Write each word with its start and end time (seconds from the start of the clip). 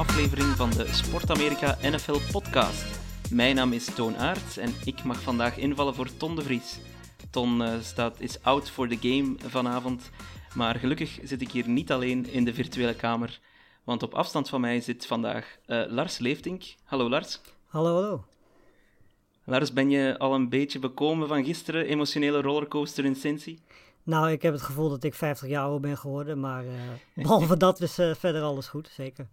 aflevering 0.00 0.48
van 0.48 0.70
de 0.70 0.86
Sport 0.86 1.30
Amerika 1.30 1.76
NFL 1.82 2.18
podcast. 2.32 3.00
Mijn 3.30 3.54
naam 3.54 3.72
is 3.72 3.94
Toon 3.94 4.16
Aerts 4.16 4.56
en 4.56 4.72
ik 4.84 5.04
mag 5.04 5.22
vandaag 5.22 5.56
invallen 5.56 5.94
voor 5.94 6.16
Ton 6.16 6.36
de 6.36 6.42
Vries. 6.42 6.78
Ton 7.30 7.62
eh, 7.62 7.80
staat, 7.80 8.20
is 8.20 8.42
out 8.42 8.70
voor 8.70 8.88
de 8.88 8.96
game 9.00 9.34
vanavond, 9.38 10.10
maar 10.54 10.74
gelukkig 10.74 11.18
zit 11.22 11.40
ik 11.40 11.50
hier 11.50 11.68
niet 11.68 11.92
alleen 11.92 12.26
in 12.26 12.44
de 12.44 12.54
virtuele 12.54 12.94
kamer, 12.94 13.40
want 13.84 14.02
op 14.02 14.14
afstand 14.14 14.48
van 14.48 14.60
mij 14.60 14.80
zit 14.80 15.06
vandaag 15.06 15.56
eh, 15.66 15.82
Lars 15.88 16.18
Leeftink. 16.18 16.62
Hallo 16.84 17.08
Lars. 17.08 17.40
Hallo, 17.66 17.94
hallo. 17.94 18.24
Lars, 19.44 19.72
ben 19.72 19.90
je 19.90 20.18
al 20.18 20.34
een 20.34 20.48
beetje 20.48 20.78
bekomen 20.78 21.28
van 21.28 21.44
gisteren, 21.44 21.86
emotionele 21.86 22.40
rollercoaster 22.40 23.04
in 23.04 23.16
Cincy? 23.16 23.58
Nou, 24.02 24.30
ik 24.30 24.42
heb 24.42 24.52
het 24.52 24.62
gevoel 24.62 24.88
dat 24.88 25.04
ik 25.04 25.14
50 25.14 25.48
jaar 25.48 25.64
oud 25.64 25.80
ben 25.80 25.98
geworden, 25.98 26.40
maar 26.40 26.64
eh, 26.64 26.72
behalve 27.22 27.56
dat 27.56 27.80
is 27.80 27.94
verder 27.94 28.42
alles 28.42 28.68
goed, 28.68 28.90
zeker. 28.94 29.28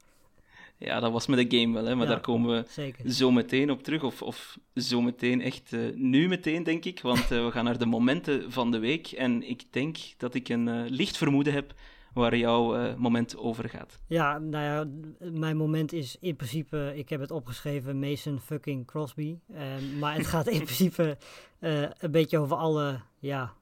Ja, 0.79 0.99
dat 0.99 1.11
was 1.11 1.27
met 1.27 1.49
de 1.49 1.57
game 1.59 1.73
wel, 1.73 1.85
hè, 1.85 1.95
maar 1.95 2.05
Ja, 2.05 2.11
daar 2.11 2.21
komen 2.21 2.55
we 2.55 2.69
Zeker. 2.69 3.11
zo 3.11 3.31
meteen 3.31 3.71
op 3.71 3.83
terug. 3.83 4.03
Of, 4.03 4.21
of 4.21 4.57
zo 4.75 5.01
meteen, 5.01 5.41
echt 5.41 5.73
eh, 5.73 5.79
nu 5.95 6.27
meteen, 6.27 6.63
denk 6.63 6.85
ik. 6.85 7.01
Want 7.01 7.31
eh, 7.31 7.45
we 7.45 7.51
gaan 7.51 7.65
naar 7.65 7.77
de 7.77 7.85
momenten 7.85 8.51
van 8.51 8.71
de 8.71 8.79
week. 8.79 9.07
En 9.07 9.49
ik 9.49 9.63
denk 9.69 9.97
dat 10.17 10.33
ik 10.33 10.49
een 10.49 10.67
eh, 10.67 10.89
licht 10.89 11.17
vermoeden 11.17 11.53
heb 11.53 11.73
waar 12.13 12.37
jouw 12.37 12.95
moment 12.97 13.37
over 13.37 13.69
gaat. 13.69 13.99
Ja, 14.07 14.37
nou 14.37 14.63
ja, 14.63 14.85
mijn 15.31 15.57
moment 15.57 15.93
is 15.93 16.17
in 16.19 16.35
principe, 16.35 16.93
ik 16.95 17.09
heb 17.09 17.19
het 17.19 17.31
opgeschreven, 17.31 17.99
Mason 17.99 18.39
fucking 18.39 18.85
Crosby. 18.85 19.37
Ehm, 19.53 19.99
maar 19.99 20.15
het 20.15 20.27
gaat 20.27 20.47
in 20.47 20.63
principe 20.71 21.17
een 21.59 22.11
beetje 22.11 22.37
over 22.37 22.55
alle, 22.55 22.99
ja, 23.19 23.53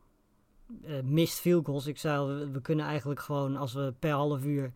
missed 1.03 1.39
field 1.39 1.65
goals. 1.65 1.87
Ik 1.87 1.97
zei 1.97 2.47
we 2.51 2.61
kunnen 2.61 2.85
eigenlijk 2.85 3.19
gewoon, 3.19 3.55
als 3.55 3.73
we 3.73 3.93
per 3.99 4.11
half 4.11 4.45
uur 4.45 4.73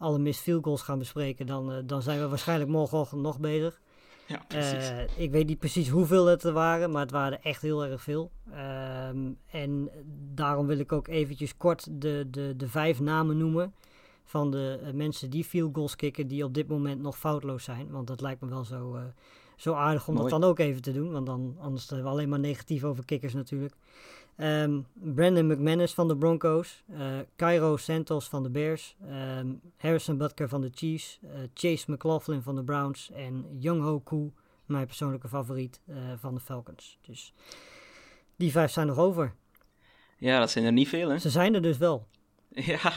alle 0.00 0.18
missed 0.18 0.42
field 0.42 0.64
goals 0.64 0.82
gaan 0.82 0.98
bespreken, 0.98 1.46
dan, 1.46 1.72
eh, 1.72 1.78
dan 1.84 2.02
zijn 2.02 2.20
we 2.20 2.28
waarschijnlijk 2.28 2.70
morgenochtend 2.70 3.20
nog 3.22 3.40
bezig. 3.40 3.80
Ja, 4.26 4.44
precies. 4.48 4.88
Eh, 4.90 4.98
ik 5.16 5.30
weet 5.30 5.46
niet 5.46 5.58
precies 5.58 5.88
hoeveel 5.88 6.26
het 6.26 6.42
er 6.42 6.52
waren, 6.52 6.90
maar 6.90 7.00
het 7.00 7.10
waren 7.10 7.42
echt 7.42 7.62
heel 7.62 7.84
erg 7.84 8.02
veel. 8.02 8.30
Ehm, 8.52 9.30
en 9.50 9.90
daarom 10.34 10.66
wil 10.66 10.78
ik 10.78 10.92
ook 10.92 11.08
eventjes 11.08 11.56
kort 11.56 11.88
de, 11.90 12.26
de, 12.30 12.54
de 12.56 12.68
vijf 12.68 13.00
namen 13.00 13.36
noemen 13.36 13.74
van 14.24 14.50
de 14.50 14.80
eh, 14.82 14.92
mensen 14.92 15.30
die 15.30 15.44
field 15.44 15.74
goals 15.74 15.96
kicken 15.96 16.26
die 16.26 16.44
op 16.44 16.54
dit 16.54 16.68
moment 16.68 17.00
nog 17.00 17.18
foutloos 17.18 17.64
zijn. 17.64 17.90
Want 17.90 18.06
dat 18.06 18.20
lijkt 18.20 18.40
me 18.40 18.48
wel 18.48 18.64
zo, 18.64 18.98
zo 19.56 19.74
aardig 19.74 20.08
om 20.08 20.14
Mooi. 20.14 20.30
dat 20.30 20.40
dan 20.40 20.50
ook 20.50 20.58
even 20.58 20.82
te 20.82 20.92
doen, 20.92 21.12
want 21.12 21.26
dan, 21.26 21.56
anders 21.58 21.88
hebben 21.88 22.06
we 22.06 22.12
alleen 22.12 22.28
maar 22.28 22.40
negatief 22.40 22.84
over 22.84 23.04
kickers 23.04 23.34
natuurlijk. 23.34 23.74
Ehm, 24.36 24.80
Brandon 24.94 25.46
McManus 25.46 25.94
van 25.94 26.08
de 26.08 26.16
Broncos, 26.16 26.82
eh 26.92 27.18
Cairo 27.36 27.76
Santos 27.76 28.28
van 28.28 28.42
de 28.42 28.50
Bears, 28.50 28.96
ehm, 29.08 29.46
Harrison 29.76 30.16
Butker 30.16 30.48
van 30.48 30.60
de 30.60 30.70
Chiefs, 30.74 31.18
eh, 31.22 31.30
Chase 31.54 31.92
McLaughlin 31.92 32.42
van 32.42 32.54
de 32.54 32.64
Browns 32.64 33.10
en 33.10 33.46
Young-Ho 33.58 34.00
Koo, 34.00 34.32
mijn 34.66 34.86
persoonlijke 34.86 35.28
favoriet, 35.28 35.80
eh, 35.86 35.96
van 36.18 36.34
de 36.34 36.40
Falcons. 36.40 36.98
Dus 37.06 37.34
die 38.36 38.50
vijf 38.50 38.70
zijn 38.70 38.86
nog 38.86 38.98
over. 38.98 39.32
ja, 40.18 40.38
dat 40.38 40.50
zijn 40.50 40.64
er 40.64 40.72
niet 40.72 40.88
veel, 40.88 41.08
hè? 41.08 41.18
Ze 41.18 41.30
zijn 41.30 41.54
er 41.54 41.62
dus 41.62 41.78
wel. 41.78 42.06
Ja, 42.72 42.92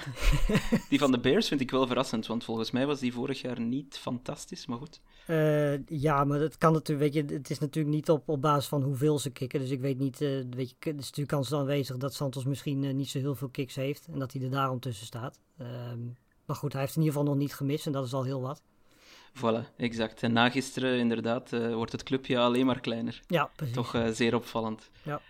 die 0.90 1.00
van 1.00 1.12
de 1.12 1.20
Bears 1.20 1.48
vind 1.48 1.62
ik 1.62 1.72
wel 1.72 1.88
verrassend. 1.88 2.28
Want 2.28 2.44
volgens 2.44 2.72
mij 2.72 2.86
was 2.86 3.00
die 3.00 3.14
vorig 3.14 3.42
jaar 3.42 3.60
niet 3.60 3.98
fantastisch, 3.98 4.66
maar 4.66 4.78
goed. 4.78 5.02
Eh, 5.26 5.86
ja, 5.88 6.24
maar 6.24 6.40
dat 6.40 6.58
kan 6.58 6.74
natuurlijk, 6.74 7.14
weet 7.14 7.30
je, 7.30 7.36
het 7.36 7.50
is 7.50 7.60
natuurlijk 7.60 7.96
niet 7.96 8.10
op, 8.10 8.30
op 8.30 8.42
basis 8.42 8.70
van 8.70 8.84
hoeveel 8.84 9.20
ze 9.20 9.30
kicken. 9.30 9.60
Dus 9.60 9.70
ik 9.70 9.82
weet 9.82 10.00
niet, 10.00 10.22
eh, 10.22 10.30
weet 10.50 10.70
je, 10.70 10.76
er 10.80 10.88
is 10.90 10.96
natuurlijk 10.96 11.28
kans 11.28 11.54
aanwezig 11.54 11.98
dat 11.98 12.14
Santos 12.14 12.46
misschien 12.46 12.84
eh, 12.84 12.94
niet 12.94 13.10
zo 13.10 13.20
heel 13.20 13.36
veel 13.36 13.50
kicks 13.50 13.76
heeft. 13.76 14.08
En 14.12 14.20
dat 14.20 14.34
hij 14.34 14.42
er 14.42 14.50
daarom 14.50 14.80
tussen 14.80 15.06
staat. 15.06 15.40
Ehm, 15.58 16.00
maar 16.46 16.56
goed, 16.56 16.72
hij 16.72 16.82
heeft 16.82 16.96
in 16.96 17.02
ieder 17.02 17.18
geval 17.18 17.34
nog 17.34 17.42
niet 17.42 17.54
gemist 17.54 17.86
en 17.86 17.92
dat 17.92 18.06
is 18.06 18.14
al 18.14 18.24
heel 18.24 18.42
wat. 18.42 18.62
Voilà, 19.38 19.76
exact. 19.78 20.24
En 20.24 20.34
na 20.34 20.50
gisteren, 20.50 21.00
inderdaad, 21.00 21.50
wordt 21.50 21.92
het 21.92 22.04
clubje 22.04 22.40
alleen 22.40 22.66
maar 22.66 22.80
kleiner. 22.80 23.22
Ja, 23.28 23.52
precies. 23.56 23.76
Toch 23.76 24.10
zeer 24.12 24.36
opvallend. 24.36 24.90
Ja. 25.04 25.22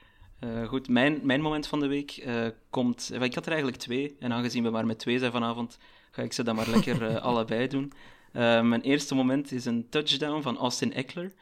Eh, 0.44 0.68
goed, 0.68 0.90
mijn, 0.90 1.20
mijn 1.22 1.42
moment 1.42 1.68
van 1.68 1.80
de 1.80 1.88
week 1.88 2.12
eh, 2.12 2.48
komt... 2.70 3.12
Ik 3.22 3.34
had 3.34 3.46
er 3.46 3.52
eigenlijk 3.52 3.82
twee, 3.82 4.16
en 4.20 4.34
aangezien 4.34 4.64
we 4.64 4.70
maar 4.70 4.86
met 4.86 5.00
twee 5.00 5.20
zijn 5.20 5.32
vanavond, 5.32 5.78
ga 6.12 6.22
ik 6.22 6.34
ze 6.34 6.44
dan 6.44 6.56
maar 6.56 6.70
lekker 6.70 7.08
eh, 7.08 7.24
allebei 7.30 7.68
doen. 7.68 7.94
Mijn 8.32 8.82
eerste 8.82 9.16
moment 9.16 9.52
is 9.52 9.66
een 9.66 9.90
touchdown 9.90 10.42
van 10.42 10.58
Austin 10.58 10.94
Eckler 10.94 11.34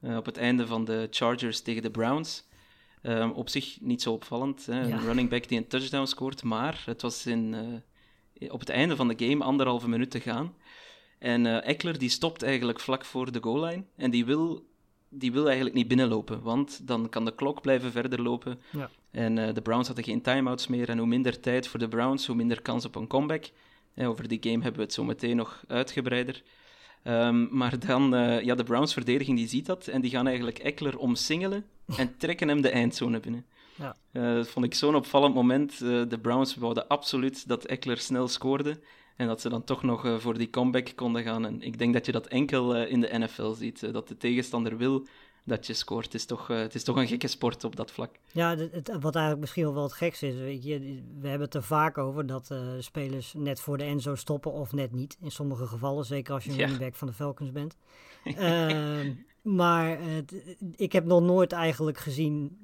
op 0.00 0.26
het 0.26 0.36
einde 0.36 0.66
van 0.66 0.84
de 0.84 1.06
Chargers 1.10 1.60
tegen 1.60 1.82
de 1.82 1.90
Browns. 1.90 2.48
Eh, 3.02 3.30
op 3.34 3.48
zich 3.48 3.80
niet 3.80 4.02
zo 4.02 4.12
opvallend, 4.12 4.66
hè? 4.66 4.80
Ja. 4.80 4.94
een 4.94 5.04
running 5.04 5.28
back 5.28 5.48
die 5.48 5.58
een 5.58 5.68
touchdown 5.68 6.06
scoort, 6.06 6.42
maar 6.42 6.82
het 6.86 7.02
was 7.02 7.26
in, 7.26 7.54
op 8.48 8.60
het 8.60 8.68
einde 8.68 8.96
van 8.96 9.08
de 9.08 9.26
game 9.26 9.44
anderhalve 9.44 9.88
minuut 9.88 10.10
te 10.10 10.20
gaan. 10.20 10.54
En 11.18 11.62
Eckler 11.62 11.98
die 11.98 12.08
stopt 12.08 12.42
eigenlijk 12.42 12.80
vlak 12.80 13.04
voor 13.04 13.32
de 13.32 13.42
goal 13.42 13.64
line 13.64 13.84
en 13.96 14.10
die 14.10 14.24
wil, 14.24 14.66
die 15.08 15.32
wil 15.32 15.44
eigenlijk 15.44 15.74
niet 15.74 15.88
binnenlopen, 15.88 16.42
want 16.42 16.86
dan 16.86 17.08
kan 17.08 17.24
de 17.24 17.34
klok 17.34 17.60
blijven 17.60 17.92
verder 17.92 18.22
lopen. 18.22 18.60
Ja. 18.70 18.90
En 19.10 19.38
eh, 19.38 19.54
de 19.54 19.62
Browns 19.62 19.86
hadden 19.86 20.04
geen 20.04 20.22
timeouts 20.22 20.66
meer 20.66 20.88
en 20.88 20.98
hoe 20.98 21.06
minder 21.06 21.40
tijd 21.40 21.68
voor 21.68 21.78
de 21.78 21.88
Browns, 21.88 22.26
hoe 22.26 22.36
minder 22.36 22.62
kans 22.62 22.84
op 22.84 22.94
een 22.94 23.06
comeback. 23.06 23.50
Eh, 23.94 24.08
over 24.08 24.28
die 24.28 24.38
game 24.40 24.62
hebben 24.62 24.76
we 24.76 24.82
het 24.82 24.92
zo 24.92 25.04
meteen 25.04 25.36
nog 25.36 25.64
uitgebreider. 25.68 26.42
Ehm, 27.02 27.56
maar 27.56 27.78
dan, 27.86 28.14
eh, 28.14 28.40
ja, 28.40 28.54
de 28.54 28.64
Browns 28.64 28.92
verdediging 28.92 29.36
die 29.36 29.48
ziet 29.48 29.66
dat 29.66 29.86
en 29.86 30.00
die 30.00 30.10
gaan 30.10 30.26
eigenlijk 30.26 30.58
Eckler 30.58 30.98
omsingelen 30.98 31.64
en 31.96 32.16
trekken 32.16 32.48
hem 32.48 32.60
de 32.60 32.70
eindzone 32.70 33.20
binnen. 33.20 33.46
Ja. 33.74 33.96
Dat 34.12 34.48
vond 34.48 34.64
ik 34.64 34.74
zo'n 34.74 34.94
opvallend 34.94 35.34
moment. 35.34 35.78
De 35.78 36.18
Browns 36.22 36.54
wouden 36.54 36.88
absoluut 36.88 37.48
dat 37.48 37.64
Eckler 37.64 37.98
snel 37.98 38.28
scoorde. 38.28 38.80
En 39.16 39.26
dat 39.26 39.40
ze 39.40 39.48
dan 39.48 39.64
toch 39.64 39.82
nog 39.82 40.04
eh, 40.04 40.16
voor 40.18 40.38
die 40.38 40.50
comeback 40.50 40.92
konden 40.94 41.22
gaan. 41.22 41.46
En 41.46 41.62
ik 41.62 41.78
denk 41.78 41.92
dat 41.92 42.06
je 42.06 42.12
dat 42.12 42.26
enkel 42.26 42.74
eh, 42.76 42.90
in 42.92 43.00
de 43.00 43.18
NFL 43.18 43.52
ziet. 43.52 43.82
eh, 43.82 43.92
dat 43.92 44.08
de 44.08 44.16
tegenstander 44.16 44.76
wil 44.76 45.06
dat 45.44 45.66
je 45.66 45.74
scoort. 45.74 46.04
Het 46.04 46.14
is, 46.14 46.24
toch, 46.24 46.46
het 46.46 46.74
is 46.74 46.84
toch 46.84 46.96
een 46.96 47.06
gekke 47.06 47.26
sport 47.28 47.64
op 47.64 47.76
dat 47.76 47.90
vlak. 47.90 48.10
Ja, 48.32 48.56
het, 48.56 48.72
het- 48.72 48.96
wat 49.00 49.14
eigenlijk 49.14 49.40
misschien 49.40 49.72
wel 49.74 49.82
het 49.82 49.92
gekste 49.92 50.26
is, 50.28 50.34
weet 50.34 50.64
je, 50.64 50.78
we 51.20 51.28
hebben 51.28 51.46
het 51.46 51.54
er 51.54 51.62
vaak 51.62 51.98
over 51.98 52.26
dat 52.26 52.54
spelers 52.78 53.34
net 53.36 53.60
voor 53.60 53.78
de 53.78 53.84
Enzo 53.84 54.14
stoppen 54.14 54.52
of 54.52 54.72
net 54.72 54.92
niet. 54.92 55.16
In 55.20 55.30
sommige 55.30 55.66
gevallen, 55.66 56.04
zeker 56.04 56.34
als 56.34 56.44
je 56.44 56.50
een 56.50 56.56
Ja. 56.56 56.62
running 56.62 56.84
back 56.84 56.94
van 56.94 57.08
de 57.08 57.14
Falcons 57.14 57.52
bent. 57.52 57.76
Ehm, 58.24 59.12
maar 59.42 59.98
ik 60.76 60.92
heb 60.92 61.04
nog 61.04 61.22
nooit 61.22 61.52
eigenlijk 61.52 61.98
gezien 61.98 62.58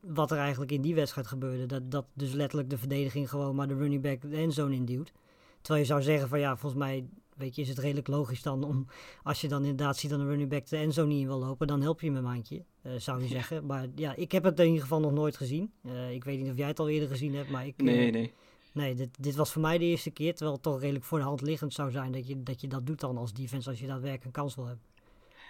wat 0.00 0.30
er 0.30 0.38
eigenlijk 0.38 0.72
in 0.72 0.80
die 0.82 0.94
wedstrijd 0.94 1.26
gebeurde. 1.26 1.66
Dat, 1.66 1.90
dat 1.90 2.04
dus 2.14 2.32
letterlijk 2.32 2.70
de 2.70 2.78
verdediging 2.78 3.30
gewoon 3.30 3.54
maar 3.54 3.68
de 3.68 3.74
running 3.76 4.02
back 4.02 4.20
de 4.20 4.36
endzone 4.36 4.74
induwt. 4.74 5.12
Terwijl 5.60 5.80
je 5.80 5.90
zou 5.90 6.02
zeggen 6.02 6.28
van 6.28 6.38
ja, 6.40 6.56
volgens 6.56 6.82
mij 6.82 7.04
weet 7.36 7.54
je, 7.54 7.62
is 7.62 7.68
het 7.68 7.78
redelijk 7.78 8.08
logisch 8.08 8.42
dan 8.42 8.64
om, 8.64 8.86
als 9.22 9.40
je 9.40 9.48
dan 9.48 9.60
inderdaad 9.60 9.96
ziet 9.96 10.10
dat 10.10 10.20
een 10.20 10.26
running 10.28 10.50
back 10.50 10.66
de 10.66 10.76
endzone 10.76 11.08
niet 11.08 11.20
in 11.20 11.26
wil 11.26 11.38
lopen, 11.38 11.66
dan 11.66 11.80
help 11.82 12.00
je 12.00 12.06
hem 12.06 12.16
een 12.16 12.22
maandje, 12.22 12.64
eh, 12.82 12.92
zou 12.98 13.22
je 13.22 13.28
zeggen. 13.28 13.66
Maar 13.66 13.86
ja, 13.94 14.14
ik 14.14 14.32
heb 14.32 14.44
het 14.44 14.58
in 14.58 14.66
ieder 14.66 14.82
geval 14.82 15.00
nog 15.00 15.12
nooit 15.12 15.36
gezien. 15.36 15.72
Eh, 15.84 16.12
ik 16.12 16.24
weet 16.24 16.40
niet 16.40 16.50
of 16.50 16.56
jij 16.56 16.66
het 16.68 16.78
al 16.78 16.88
eerder 16.88 17.08
gezien 17.08 17.34
hebt, 17.34 17.50
maar 17.50 17.66
ik... 17.66 17.74
eh, 17.78 17.84
Nee, 17.84 18.10
nee. 18.10 18.32
Nee, 18.72 18.94
dit, 18.94 19.08
dit 19.20 19.34
was 19.34 19.52
voor 19.52 19.62
mij 19.62 19.78
de 19.78 19.84
eerste 19.84 20.10
keer, 20.10 20.30
terwijl 20.32 20.52
het 20.52 20.62
toch 20.62 20.80
redelijk 20.80 21.04
voor 21.04 21.18
de 21.18 21.24
hand 21.24 21.40
liggend 21.40 21.72
zou 21.72 21.90
zijn 21.90 22.12
dat 22.12 22.26
je 22.26 22.42
dat, 22.42 22.60
je 22.60 22.68
dat 22.68 22.86
doet 22.86 23.00
dan 23.00 23.16
als 23.16 23.32
defense 23.32 23.70
als 23.70 23.80
je 23.80 23.86
daadwerkelijk 23.86 24.24
een 24.24 24.42
kans 24.42 24.54
wil 24.54 24.66
hebben. 24.66 24.84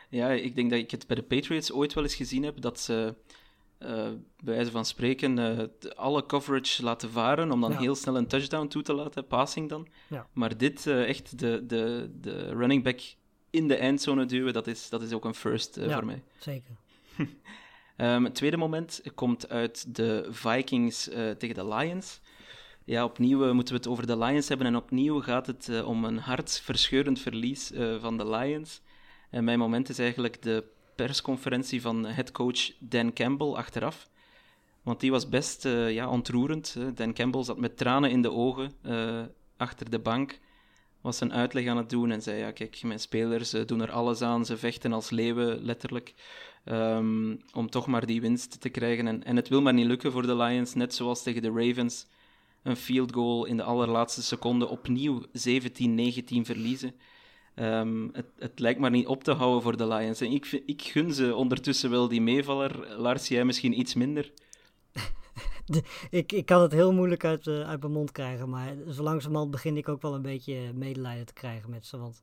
Ja, 0.09 0.31
ik 0.31 0.55
denk 0.55 0.71
dat 0.71 0.79
ik 0.79 0.91
het 0.91 1.07
bij 1.07 1.17
de 1.17 1.23
Patriots 1.23 1.73
ooit 1.73 1.95
wel 1.95 2.03
eens 2.03 2.15
gezien 2.15 2.43
heb, 2.43 2.61
dat 2.61 2.81
ze 2.81 3.15
bij 3.81 4.55
wijze 4.55 4.71
van 4.71 4.85
spreken 4.85 5.39
eh, 5.59 5.65
alle 5.97 6.27
coverage 6.27 6.83
laten 6.83 7.11
varen 7.11 7.53
om 7.53 7.61
dan 7.61 7.71
Ja. 7.73 7.79
heel 7.79 7.95
snel 7.95 8.17
een 8.17 8.27
touchdown 8.27 8.67
toe 8.67 8.83
te 8.83 8.93
laten, 8.93 9.27
passing 9.27 9.69
dan. 9.69 9.87
Ja. 10.09 10.27
Maar 10.33 10.57
dit 10.57 10.87
eh, 10.87 11.09
echt 11.09 11.39
de, 11.39 11.67
de, 11.67 12.11
de 12.21 12.49
running 12.55 12.83
back 12.85 13.01
in 13.51 13.69
de 13.69 13.75
eindzone 13.77 14.27
duwen, 14.27 14.53
dat 14.53 14.67
is, 14.67 14.89
dat 14.89 15.03
is 15.03 15.13
ook 15.13 15.25
een 15.25 15.35
first 15.35 15.77
eh, 15.77 15.87
Ja. 15.87 15.95
voor 15.95 16.07
mij. 16.07 16.23
Zeker. 16.39 16.77
Ehm, 17.97 18.25
het 18.25 18.35
tweede 18.35 18.57
moment 18.57 19.03
komt 19.15 19.49
uit 19.49 19.95
de 19.97 20.27
Vikings 20.31 21.09
eh, 21.09 21.31
tegen 21.31 21.55
de 21.55 21.75
Lions. 21.75 22.21
Ja, 22.85 23.05
opnieuw 23.05 23.45
eh, 23.47 23.53
moeten 23.53 23.75
we 23.75 23.81
het 23.81 23.89
over 23.89 24.07
de 24.07 24.19
Lions 24.19 24.49
hebben. 24.49 24.67
En 24.67 24.77
opnieuw 24.77 25.21
gaat 25.21 25.47
het 25.47 25.69
eh, 25.69 25.89
om 25.89 26.05
een 26.05 26.19
hartverscheurend 26.19 27.21
verlies 27.21 27.73
eh, 27.73 27.97
van 28.01 28.17
de 28.17 28.29
Lions. 28.31 28.81
En 29.31 29.45
mijn 29.45 29.59
moment 29.59 29.89
is 29.89 29.99
eigenlijk 29.99 30.43
de 30.43 30.65
persconferentie 31.07 31.81
van 31.81 32.07
headcoach 32.07 32.73
Dan 32.79 33.13
Campbell 33.13 33.53
achteraf. 33.53 34.09
Want 34.83 35.01
die 35.01 35.11
was 35.11 35.29
best 35.29 35.65
uh, 35.65 35.93
ja, 35.93 36.09
ontroerend. 36.09 36.77
Dan 36.95 37.15
Campbell 37.15 37.43
zat 37.45 37.59
met 37.59 37.77
tranen 37.77 38.11
in 38.11 38.23
de 38.23 38.33
ogen 38.33 38.73
uh, 38.83 39.23
achter 39.57 39.91
de 39.91 39.99
bank. 39.99 40.39
Was 41.01 41.21
een 41.21 41.33
uitleg 41.33 41.67
aan 41.67 41.77
het 41.77 41.91
doen 41.91 42.11
en 42.11 42.23
zei: 42.23 42.39
Ja, 42.39 42.51
kijk, 42.51 42.83
mijn 42.83 43.01
spelers 43.01 43.55
uh, 43.55 43.67
doen 43.67 43.81
er 43.81 43.91
alles 43.91 44.23
aan. 44.23 44.45
Ze 44.45 44.57
vechten 44.57 44.93
als 44.93 45.11
leeuwen, 45.11 45.65
letterlijk. 45.65 46.15
Um, 46.65 47.41
om 47.53 47.71
toch 47.71 47.87
maar 47.87 48.07
die 48.07 48.21
winst 48.21 48.61
te 48.61 48.69
krijgen. 48.69 49.07
En, 49.07 49.25
en 49.25 49.37
het 49.37 49.49
wil 49.49 49.63
maar 49.63 49.75
niet 49.75 49.87
lukken 49.87 50.13
voor 50.13 50.27
de 50.27 50.37
Lions. 50.37 50.75
Net 50.75 50.95
zoals 50.95 51.23
tegen 51.23 51.43
de 51.43 51.53
Ravens. 51.55 52.07
Een 52.63 52.77
field 52.77 53.13
goal 53.13 53.45
in 53.45 53.57
de 53.57 53.63
allerlaatste 53.63 54.23
seconde. 54.23 54.69
Opnieuw 54.69 55.23
17-19 55.23 55.27
verliezen. 56.43 56.95
Um, 57.61 58.11
het, 58.13 58.27
het, 58.39 58.59
lijkt 58.59 58.81
maar 58.81 58.91
niet 58.91 59.07
op 59.07 59.25
te 59.25 59.33
houden 59.33 59.63
voor 59.63 59.77
de 59.77 59.87
Lions. 59.87 60.21
En 60.21 60.33
ik, 60.33 60.63
ik 60.67 60.83
gun 60.83 61.13
ze 61.13 61.35
ondertussen 61.35 61.91
wel 61.91 62.09
die 62.09 62.21
meevaller. 62.21 62.97
Lars, 62.97 63.29
jij 63.29 63.45
misschien 63.45 63.79
iets 63.79 63.95
minder? 63.95 64.33
ik, 66.11 66.33
ik 66.33 66.47
kan 66.47 66.63
het 66.63 66.73
heel 66.73 66.93
moeilijk 66.93 67.25
uit, 67.25 67.47
uh, 67.47 67.69
uit 67.69 67.81
mijn 67.81 67.93
mond 67.93 68.13
krijgen. 68.13 68.49
Maar 68.49 68.75
zo 68.91 69.03
langzamerhand 69.03 69.51
begin 69.51 69.77
ik 69.77 69.89
ook 69.89 70.03
wel 70.03 70.15
een 70.15 70.23
beetje 70.23 70.73
medelijden 70.75 71.27
te 71.27 71.33
krijgen 71.33 71.71
met 71.71 71.87
ze. 71.87 71.99
Want 71.99 72.21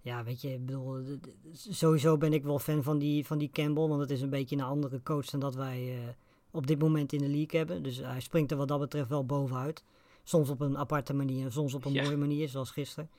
ja, 0.00 0.24
weet 0.24 0.40
je, 0.40 0.52
ik 0.52 0.66
bedoel, 0.66 1.02
sowieso 1.52 2.16
ben 2.16 2.32
ik 2.32 2.44
wel 2.44 2.58
fan 2.58 2.82
van 2.82 2.98
die, 2.98 3.26
van 3.26 3.38
die 3.38 3.50
Campbell. 3.52 3.86
Want 3.86 4.00
het 4.00 4.10
is 4.10 4.20
een 4.20 4.30
beetje 4.30 4.56
een 4.56 4.62
andere 4.62 5.02
coach 5.02 5.26
dan 5.26 5.40
dat 5.40 5.54
wij 5.54 5.80
uh, 5.82 5.98
op 6.50 6.66
dit 6.66 6.78
moment 6.78 7.12
in 7.12 7.18
de 7.18 7.28
league 7.28 7.58
hebben. 7.58 7.82
Dus 7.82 7.96
hij 7.96 8.20
springt 8.20 8.50
er 8.50 8.56
wat 8.56 8.68
dat 8.68 8.80
betreft 8.80 9.08
wel 9.08 9.26
bovenuit. 9.26 9.84
Soms 10.22 10.48
op 10.48 10.60
een 10.60 10.78
aparte 10.78 11.14
manier, 11.14 11.52
soms 11.52 11.74
op 11.74 11.84
een 11.84 11.92
ja. 11.92 12.02
mooie 12.02 12.16
manier, 12.16 12.48
zoals 12.48 12.70
gisteren. 12.70 13.10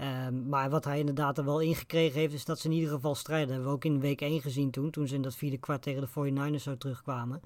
Um, 0.00 0.48
maar 0.48 0.70
wat 0.70 0.84
hij 0.84 0.98
inderdaad 0.98 1.38
er 1.38 1.44
wel 1.44 1.60
ingekregen 1.60 2.20
heeft, 2.20 2.34
is 2.34 2.44
dat 2.44 2.58
ze 2.58 2.68
in 2.68 2.74
ieder 2.74 2.90
geval 2.90 3.14
strijden. 3.14 3.46
Dat 3.46 3.54
hebben 3.54 3.72
we 3.72 3.76
ook 3.76 3.84
in 3.84 4.00
week 4.00 4.20
1 4.20 4.40
gezien 4.40 4.70
toen, 4.70 4.90
toen 4.90 5.08
ze 5.08 5.14
in 5.14 5.22
dat 5.22 5.34
vierde 5.34 5.58
kwart 5.58 5.82
tegen 5.82 6.00
de 6.00 6.32
49ers 6.58 6.62
zo 6.62 6.76
terugkwamen. 6.76 7.40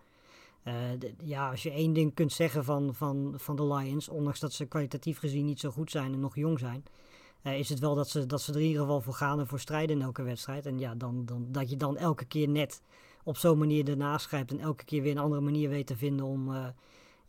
De, 0.98 1.14
ja, 1.24 1.50
als 1.50 1.62
je 1.62 1.70
één 1.70 1.92
ding 1.92 2.14
kunt 2.14 2.32
zeggen 2.32 2.64
van, 2.64 2.94
van, 2.94 3.34
van 3.36 3.56
de 3.56 3.66
Lions, 3.66 4.08
ondanks 4.08 4.40
dat 4.40 4.52
ze 4.52 4.64
kwalitatief 4.64 5.18
gezien 5.18 5.44
niet 5.44 5.60
zo 5.60 5.70
goed 5.70 5.90
zijn 5.90 6.12
en 6.12 6.20
nog 6.20 6.36
jong 6.36 6.58
zijn, 6.58 6.84
uh, 7.42 7.58
is 7.58 7.68
het 7.68 7.78
wel 7.78 7.94
dat 7.94 8.08
ze, 8.08 8.26
dat 8.26 8.40
ze 8.40 8.52
er 8.52 8.60
in 8.60 8.66
ieder 8.66 8.82
geval 8.82 9.00
voor 9.00 9.14
gaan 9.14 9.38
en 9.38 9.46
voor 9.46 9.60
strijden 9.60 9.96
in 9.96 10.02
elke 10.02 10.22
wedstrijd. 10.22 10.66
En 10.66 10.78
ja, 10.78 10.94
dan, 10.94 11.24
dan, 11.26 11.46
dat 11.48 11.70
je 11.70 11.76
dan 11.76 11.96
elke 11.96 12.24
keer 12.24 12.48
net 12.48 12.82
op 13.24 13.36
zo'n 13.36 13.58
manier 13.58 13.88
ernaast 13.88 14.24
schrijft 14.24 14.50
en 14.50 14.60
elke 14.60 14.84
keer 14.84 15.02
weer 15.02 15.12
een 15.12 15.18
andere 15.18 15.40
manier 15.40 15.68
weet 15.68 15.86
te 15.86 15.96
vinden 15.96 16.26
om, 16.26 16.48
uh, 16.48 16.66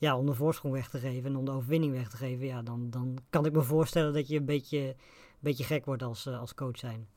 ja, 0.01 0.18
om 0.18 0.25
de 0.25 0.33
voorsprong 0.33 0.74
weg 0.74 0.89
te 0.89 1.00
geven 1.00 1.30
en 1.30 1.36
om 1.36 1.45
de 1.45 1.51
overwinning 1.51 1.94
weg 1.94 2.09
te 2.09 2.18
geven. 2.18 2.45
Ja, 2.45 2.62
dan, 2.62 2.89
dan 2.89 3.18
kan 3.30 3.45
ik 3.45 3.51
me 3.51 3.62
voorstellen 3.62 4.13
dat 4.13 4.27
je 4.27 4.38
een 4.38 4.45
beetje, 4.45 4.80
een 4.80 4.95
beetje 5.39 5.63
gek 5.63 5.86
wordt 5.86 6.03
als, 6.03 6.27
als 6.27 6.53
coach 6.53 6.77
zijn. 6.77 7.07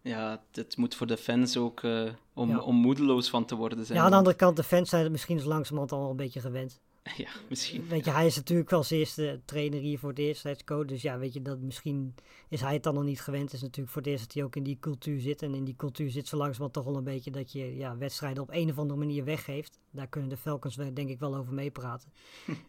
Ja, 0.00 0.42
het 0.52 0.76
moet 0.76 0.94
voor 0.94 1.06
de 1.06 1.16
fans 1.16 1.56
ook 1.56 1.82
uh, 1.82 2.10
om, 2.34 2.48
ja. 2.48 2.58
om 2.58 2.76
moedeloos 2.76 3.30
van 3.30 3.44
te 3.44 3.54
worden 3.54 3.84
zijn. 3.84 3.98
Ja, 3.98 4.04
aan 4.04 4.10
de 4.10 4.16
andere 4.16 4.36
kant, 4.36 4.56
de 4.56 4.62
fans 4.62 4.88
zijn 4.88 5.02
het 5.02 5.12
misschien 5.12 5.44
langzamerhand 5.44 5.92
al 5.92 6.10
een 6.10 6.16
beetje 6.16 6.40
gewend. 6.40 6.80
Ja, 7.16 7.30
misschien. 7.48 7.88
Weet 7.88 8.04
je, 8.04 8.10
hij 8.10 8.26
is 8.26 8.36
natuurlijk 8.36 8.70
wel 8.70 8.78
als 8.78 8.90
eerste 8.90 9.40
trainer 9.44 9.80
hier 9.80 9.98
voor 9.98 10.08
het 10.08 10.18
eerst, 10.18 10.42
headscoach. 10.42 10.86
Dus 10.86 11.02
ja, 11.02 11.18
weet 11.18 11.32
je, 11.32 11.42
dat 11.42 11.60
misschien 11.60 12.14
is 12.48 12.60
hij 12.60 12.72
het 12.72 12.82
dan 12.82 12.94
nog 12.94 13.04
niet 13.04 13.20
gewend. 13.20 13.44
Het 13.44 13.52
is 13.52 13.62
natuurlijk 13.62 13.92
voor 13.92 14.02
het 14.02 14.10
eerst 14.10 14.24
dat 14.24 14.34
hij 14.34 14.44
ook 14.44 14.56
in 14.56 14.62
die 14.62 14.78
cultuur 14.80 15.20
zit. 15.20 15.42
En 15.42 15.54
in 15.54 15.64
die 15.64 15.76
cultuur 15.76 16.10
zit 16.10 16.28
zo 16.28 16.36
langzamerhand 16.36 16.72
toch 16.72 16.84
wel 16.84 16.96
een 16.96 17.04
beetje 17.04 17.30
dat 17.30 17.52
je 17.52 17.76
ja, 17.76 17.96
wedstrijden 17.96 18.42
op 18.42 18.50
een 18.52 18.70
of 18.70 18.78
andere 18.78 18.98
manier 18.98 19.24
weggeeft. 19.24 19.78
Daar 19.90 20.06
kunnen 20.06 20.30
de 20.30 20.36
Falcons 20.36 20.76
denk 20.76 21.08
ik 21.08 21.18
wel 21.18 21.36
over 21.36 21.54
meepraten. 21.54 22.12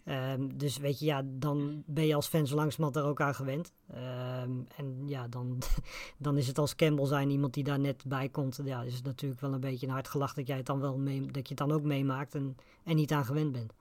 um, 0.06 0.58
dus 0.64 0.78
weet 0.78 1.00
je, 1.00 1.06
ja, 1.06 1.22
dan 1.26 1.84
ben 1.86 2.06
je 2.06 2.16
als 2.16 2.28
fan 2.28 2.48
zo 2.48 2.56
langzamerhand 2.56 2.94
daar 2.94 3.12
ook 3.12 3.22
aan 3.22 3.36
gewend. 3.36 3.74
Um, 3.92 4.68
en 4.76 5.04
ja, 5.06 5.28
dan, 5.28 5.62
dan 6.18 6.38
is 6.38 6.48
het 6.48 6.58
als 6.58 6.76
Campbell 6.76 7.06
zijn, 7.06 7.30
iemand 7.30 7.54
die 7.54 7.64
daar 7.64 7.80
net 7.80 8.04
bij 8.08 8.30
komt. 8.30 8.60
Ja, 8.64 8.82
is 8.82 8.94
het 8.94 9.04
natuurlijk 9.04 9.42
wel 9.42 9.54
een 9.54 9.60
beetje 9.60 9.88
een 9.88 9.94
hard 9.94 10.08
gelach 10.08 10.34
dat 10.34 10.48
jij 10.48 10.58
het 10.58 10.66
dan 10.66 10.80
wel 10.80 10.98
mee, 10.98 11.22
dat 11.22 11.48
je 11.48 11.56
het 11.56 11.68
dan 11.68 11.72
ook 11.72 11.84
meemaakt 11.84 12.36
en, 12.36 12.56
en 12.84 12.96
niet 12.96 13.12
aan 13.12 13.26
gewend 13.26 13.52
bent. 13.52 13.74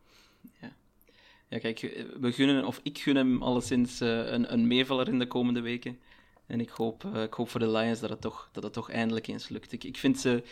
Ja. 0.60 0.72
ja, 1.48 1.58
kijk, 1.58 1.80
we 2.20 2.32
gunnen, 2.32 2.64
of 2.64 2.80
ik 2.82 2.98
gun 2.98 3.16
hem 3.16 3.42
alleszins 3.42 4.00
uh, 4.00 4.08
een, 4.30 4.52
een 4.52 4.66
meevaller 4.66 5.08
in 5.08 5.18
de 5.18 5.26
komende 5.26 5.60
weken. 5.60 5.98
En 6.46 6.60
ik 6.60 6.68
hoop, 6.68 7.04
uh, 7.04 7.22
ik 7.22 7.32
hoop 7.34 7.48
voor 7.48 7.60
de 7.60 7.70
Lions 7.70 8.00
dat 8.00 8.10
het 8.10 8.20
toch, 8.20 8.48
dat 8.52 8.62
het 8.62 8.72
toch 8.72 8.90
eindelijk 8.90 9.26
eens 9.26 9.48
lukt. 9.48 9.72
Ik, 9.72 9.84
ik 9.84 9.96
vind 9.96 10.20
ze, 10.20 10.42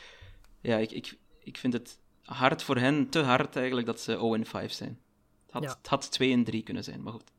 ja, 0.60 0.76
ik, 0.76 0.90
ik, 0.92 1.16
ik 1.44 1.56
vind 1.56 1.72
het 1.72 1.98
hard 2.24 2.62
voor 2.62 2.76
hen, 2.76 3.08
te 3.08 3.18
hard 3.18 3.56
eigenlijk, 3.56 3.86
dat 3.86 4.00
ze 4.00 4.44
0-5 4.46 4.50
zijn. 4.70 4.98
Het 5.42 5.52
had, 5.52 5.62
Ja. 5.62 5.68
het 5.78 5.86
had 5.88 6.10
2 6.12 6.32
en 6.32 6.44
3 6.44 6.62
kunnen 6.62 6.84
zijn, 6.84 7.02
maar 7.02 7.12
goed. 7.12 7.30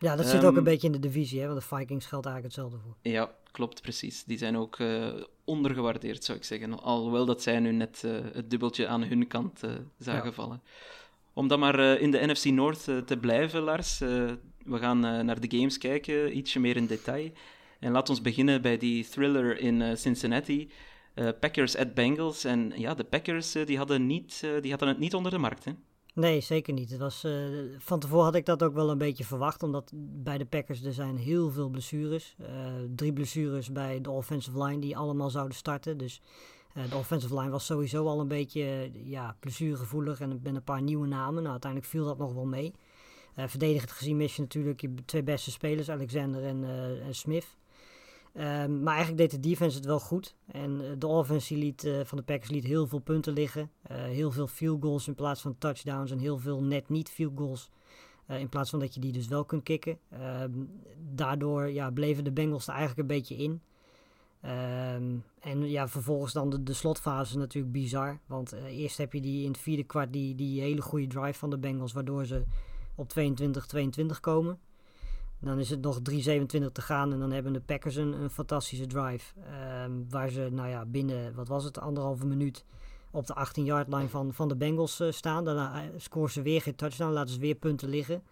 Ja, 0.00 0.16
dat 0.16 0.26
zit 0.26 0.36
ook 0.44 0.48
Ehm, 0.48 0.56
een 0.56 0.64
beetje 0.64 0.86
in 0.86 0.92
de 0.92 0.98
divisie, 0.98 1.40
hè, 1.40 1.46
want 1.48 1.60
de 1.60 1.66
Vikings 1.76 2.06
geldt 2.06 2.26
eigenlijk 2.26 2.56
hetzelfde 2.56 2.86
voor. 2.86 2.96
Ja, 3.12 3.34
klopt, 3.50 3.82
precies. 3.82 4.24
Die 4.24 4.38
zijn 4.38 4.56
ook 4.56 4.78
eh, 4.78 5.14
ondergewaardeerd, 5.44 6.24
zou 6.24 6.38
ik 6.38 6.44
zeggen. 6.44 6.80
Alhoewel 6.82 7.26
dat 7.26 7.42
zij 7.42 7.60
nu 7.60 7.72
net 7.72 8.04
eh, 8.04 8.12
het 8.32 8.50
dubbeltje 8.50 8.86
aan 8.86 9.02
hun 9.02 9.26
kant 9.26 9.62
eh, 9.62 9.70
zagen 9.98 10.26
Ja. 10.28 10.32
vallen. 10.32 10.62
Om 11.32 11.48
dan 11.48 11.58
maar 11.58 11.78
eh, 11.78 12.02
in 12.02 12.10
de 12.10 12.26
NFC 12.26 12.44
North 12.44 12.88
eh, 12.88 12.96
te 12.96 13.16
blijven, 13.16 13.62
Lars. 13.62 14.00
eh, 14.00 14.08
we 14.64 14.78
gaan 14.78 15.00
naar 15.00 15.40
de 15.40 15.56
games 15.56 15.78
kijken, 15.78 16.36
ietsje 16.36 16.60
meer 16.60 16.76
in 16.76 16.86
detail. 16.86 17.30
En 17.80 17.92
laat 17.92 18.08
ons 18.08 18.20
beginnen 18.20 18.62
bij 18.62 18.76
die 18.76 19.08
thriller 19.08 19.60
in 19.60 19.96
Cincinnati. 19.96 20.70
Packers 21.40 21.76
at 21.76 21.94
Bengals. 21.94 22.44
En 22.44 22.72
ja, 22.76 22.94
de 22.94 23.04
Packers 23.04 23.52
die 23.52 23.76
hadden, 23.76 24.06
niet, 24.06 24.40
die 24.60 24.70
hadden 24.70 24.88
het 24.88 24.98
niet 24.98 25.14
onder 25.14 25.32
de 25.32 25.38
markt, 25.38 25.64
hè? 25.64 25.72
Nee, 26.14 26.40
zeker 26.40 26.72
niet. 26.72 26.90
Het 26.90 26.98
was, 26.98 27.26
van 27.78 28.00
tevoren 28.00 28.24
had 28.24 28.34
ik 28.34 28.46
dat 28.46 28.62
ook 28.62 28.74
wel 28.74 28.90
een 28.90 28.98
beetje 28.98 29.24
verwacht, 29.24 29.62
omdat 29.62 29.92
bij 29.94 30.38
de 30.38 30.44
Packers 30.44 30.84
er 30.84 30.92
zijn 30.92 31.16
heel 31.16 31.50
veel 31.50 31.68
blessures. 31.68 32.34
Eh 32.38 32.46
drie 32.94 33.12
blessures 33.12 33.72
bij 33.72 34.00
de 34.00 34.10
offensive 34.10 34.64
line 34.64 34.80
die 34.80 34.96
allemaal 34.96 35.30
zouden 35.30 35.56
starten. 35.56 35.98
Dus 35.98 36.20
de 36.88 36.96
offensive 36.96 37.38
line 37.38 37.50
was 37.50 37.66
sowieso 37.66 38.06
al 38.06 38.20
een 38.20 38.28
beetje 38.28 38.62
eh, 38.62 39.06
ja, 39.10 39.36
blessuregevoelig 39.40 40.20
en 40.20 40.40
met 40.42 40.54
een 40.54 40.62
paar 40.62 40.82
nieuwe 40.82 41.06
namen. 41.06 41.34
Nou, 41.34 41.50
uiteindelijk 41.50 41.90
viel 41.90 42.04
dat 42.04 42.18
nog 42.18 42.32
wel 42.34 42.46
mee. 42.46 42.72
Eh 43.34 43.44
verdedigend 43.48 43.90
gezien 43.90 44.16
mis 44.16 44.36
je 44.36 44.42
natuurlijk 44.42 44.80
je 44.80 44.94
twee 45.04 45.22
beste 45.22 45.50
spelers, 45.50 45.90
Alexander 45.90 46.44
en, 46.44 46.64
eh, 46.64 47.06
Smith. 47.10 47.56
Ehm, 48.34 48.82
maar 48.82 48.94
eigenlijk 48.94 49.30
deed 49.30 49.42
de 49.42 49.48
defense 49.48 49.76
het 49.76 49.86
wel 49.86 50.00
goed. 50.00 50.34
En 50.46 50.80
eh, 50.80 50.90
de 50.98 51.06
offense 51.06 51.56
liet, 51.56 51.84
eh, 51.84 52.00
van 52.04 52.18
de 52.18 52.24
Packers 52.24 52.50
liet 52.50 52.64
heel 52.64 52.86
veel 52.86 52.98
punten 52.98 53.32
liggen. 53.32 53.70
Eh, 53.82 53.96
heel 53.96 54.30
veel 54.30 54.46
field 54.46 54.82
goals 54.82 55.08
in 55.08 55.14
plaats 55.14 55.40
van 55.40 55.58
touchdowns. 55.58 56.10
En 56.10 56.18
heel 56.18 56.38
veel 56.38 56.62
net 56.62 56.88
niet 56.88 57.08
field 57.08 57.32
goals. 57.36 57.70
eh, 58.26 58.40
in 58.40 58.48
plaats 58.48 58.70
van 58.70 58.78
dat 58.78 58.94
je 58.94 59.00
die 59.00 59.12
dus 59.12 59.28
wel 59.28 59.44
kunt 59.44 59.62
kicken. 59.62 59.98
Ehm, 60.10 60.50
daardoor 61.14 61.70
ja, 61.70 61.90
bleven 61.90 62.24
de 62.24 62.32
Bengals 62.32 62.66
er 62.66 62.74
eigenlijk 62.74 63.00
een 63.00 63.16
beetje 63.16 63.36
in. 63.36 63.60
Ehm, 64.40 65.16
en 65.40 65.68
ja, 65.68 65.88
vervolgens 65.88 66.32
dan 66.32 66.50
de, 66.50 66.62
de 66.62 66.72
slotfase 66.72 67.38
natuurlijk 67.38 67.72
bizar. 67.72 68.18
Want 68.26 68.52
eh, 68.52 68.78
eerst 68.78 68.98
heb 68.98 69.12
je 69.12 69.20
die 69.20 69.44
in 69.44 69.50
het 69.50 69.60
vierde 69.60 69.84
kwart 69.84 70.12
die, 70.12 70.34
die 70.34 70.60
hele 70.60 70.82
goede 70.82 71.06
drive 71.06 71.38
van 71.38 71.50
de 71.50 71.58
Bengals. 71.58 71.92
Waardoor 71.92 72.26
ze 72.26 72.44
op 72.94 73.10
22-22 73.10 74.20
komen. 74.20 74.58
Dan 75.40 75.58
is 75.58 75.70
het 75.70 75.80
nog 75.80 76.00
3.27 76.10 76.14
te 76.72 76.82
gaan 76.82 77.12
en 77.12 77.18
dan 77.18 77.30
hebben 77.30 77.52
de 77.52 77.60
Packers 77.60 77.96
een, 77.96 78.12
een 78.12 78.30
fantastische 78.30 78.86
drive. 78.86 79.34
ehm, 79.40 79.92
waar 80.08 80.28
ze, 80.28 80.48
nou 80.52 80.68
ja, 80.68 80.84
binnen, 80.84 81.34
wat 81.34 81.48
was 81.48 81.64
het, 81.64 81.78
anderhalve 81.78 82.26
minuut 82.26 82.64
op 83.10 83.26
de 83.26 83.34
18-yard 83.46 83.88
line 83.88 84.08
van, 84.08 84.32
van 84.32 84.48
de 84.48 84.56
Bengals 84.56 85.00
eh, 85.00 85.10
staan. 85.10 85.44
Daarna 85.44 85.82
eh, 85.82 85.88
scoren 85.96 86.30
ze 86.30 86.42
weer 86.42 86.62
geen 86.62 86.74
touchdown, 86.74 87.12
laten 87.12 87.34
ze 87.34 87.40
weer 87.40 87.54
punten 87.54 87.88
liggen. 87.88 88.22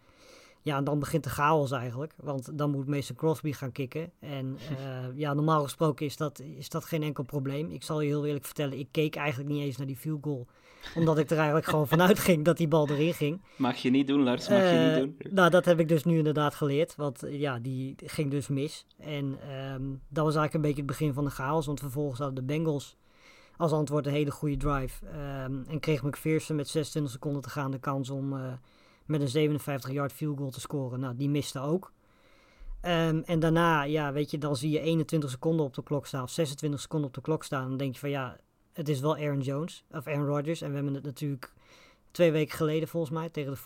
Ja, 0.67 0.77
en 0.77 0.85
dan 0.85 0.99
begint 0.99 1.25
de 1.25 1.31
chaos 1.31 1.71
eigenlijk. 1.71 2.13
Want 2.17 2.59
dan 2.59 2.71
moet 2.71 2.87
meester 2.87 3.15
Crosby 3.15 3.53
gaan 3.53 3.73
kicken. 3.73 4.11
En 4.21 4.59
eh, 4.79 5.19
ja, 5.19 5.35
normaal 5.35 5.63
gesproken 5.63 6.07
is 6.07 6.17
dat, 6.17 6.41
is 6.41 6.69
dat 6.69 6.85
geen 6.85 7.03
enkel 7.03 7.25
probleem. 7.25 7.71
Ik 7.71 7.83
zal 7.83 8.01
je 8.01 8.09
heel 8.09 8.27
eerlijk 8.27 8.45
vertellen, 8.45 8.79
ik 8.79 8.89
keek 8.91 9.17
eigenlijk 9.17 9.51
niet 9.51 9.63
eens 9.63 9.77
naar 9.77 9.87
die 9.87 9.97
field 9.97 10.23
goal. 10.23 10.47
Omdat 10.95 11.19
ik 11.19 11.31
er 11.31 11.37
eigenlijk 11.37 11.67
gewoon 11.67 11.89
vanuit 11.89 12.19
ging 12.19 12.45
dat 12.45 12.57
die 12.57 12.69
bal 12.69 12.89
erin 12.89 13.15
ging. 13.15 13.41
Mag 13.57 13.77
je 13.77 13.91
niet 13.91 14.07
doen, 14.07 14.23
Lars, 14.23 14.49
mag 14.49 14.59
je 14.59 14.65
Eh, 14.65 14.95
niet 14.95 15.19
doen. 15.19 15.33
Nou, 15.35 15.51
dat 15.51 15.65
heb 15.65 15.81
ik 15.81 15.89
dus 15.89 16.05
nu 16.05 16.17
inderdaad 16.17 16.55
geleerd. 16.55 16.97
Want 16.97 17.23
eh, 17.23 17.41
ja, 17.41 17.59
die 17.59 17.95
ging 18.05 18.31
dus 18.31 18.49
mis. 18.49 18.87
En 18.99 19.39
ehm, 19.41 19.83
dat 20.09 20.25
was 20.25 20.35
eigenlijk 20.35 20.55
een 20.55 20.61
beetje 20.61 20.77
het 20.77 20.87
begin 20.87 21.13
van 21.13 21.25
de 21.25 21.31
chaos. 21.31 21.67
Want 21.67 21.81
vervolgens 21.81 22.19
hadden 22.19 22.47
de 22.47 22.53
Bengals 22.53 22.97
als 23.57 23.73
antwoord 23.73 24.07
een 24.07 24.13
hele 24.13 24.31
goede 24.31 24.57
drive. 24.57 25.07
Ehm, 25.07 25.63
en 25.69 25.81
kreeg 25.81 26.03
McPherson 26.03 26.57
met 26.57 26.69
26 26.69 27.13
seconden 27.13 27.43
te 27.43 27.51
gaan 27.51 27.71
de 27.71 27.79
kans 27.79 28.11
om 28.11 28.33
eh, 28.33 28.53
met 29.07 29.21
een 29.21 29.29
57 29.29 29.91
yard 29.93 30.13
field 30.13 30.39
goal 30.39 30.51
te 30.51 30.61
scoren. 30.61 31.01
Nou, 31.01 31.17
die 31.17 31.29
miste 31.29 31.61
ook. 31.61 31.93
Ehm, 32.81 33.23
en 33.25 33.39
daarna, 33.39 33.83
ja, 33.83 34.13
weet 34.13 34.31
je, 34.31 34.39
dan 34.39 34.57
zie 34.57 34.71
je 34.71 34.81
21 34.81 35.31
seconden 35.31 35.67
op 35.67 35.75
de 35.75 35.83
klok 35.83 36.07
staan 36.07 36.23
of 36.23 36.31
26 36.31 36.81
seconden 36.81 37.09
op 37.09 37.15
de 37.15 37.21
klok 37.21 37.45
staan. 37.45 37.69
Dan 37.69 37.77
denk 37.79 37.93
je 37.95 38.01
van 38.01 38.11
ja, 38.11 38.37
het 38.73 38.89
is 38.89 39.01
wel 39.01 39.17
Aaron 39.17 39.41
Jones 39.41 39.85
of 39.91 40.07
Aaron 40.07 40.27
Rodgers. 40.27 40.61
En 40.61 40.69
we 40.69 40.75
hebben 40.75 40.95
het 40.95 41.05
natuurlijk 41.05 41.53
twee 42.11 42.33
weken 42.33 42.57
geleden 42.57 42.89
volgens 42.89 43.13
mij 43.13 43.29
tegen 43.29 43.53
de 43.53 43.59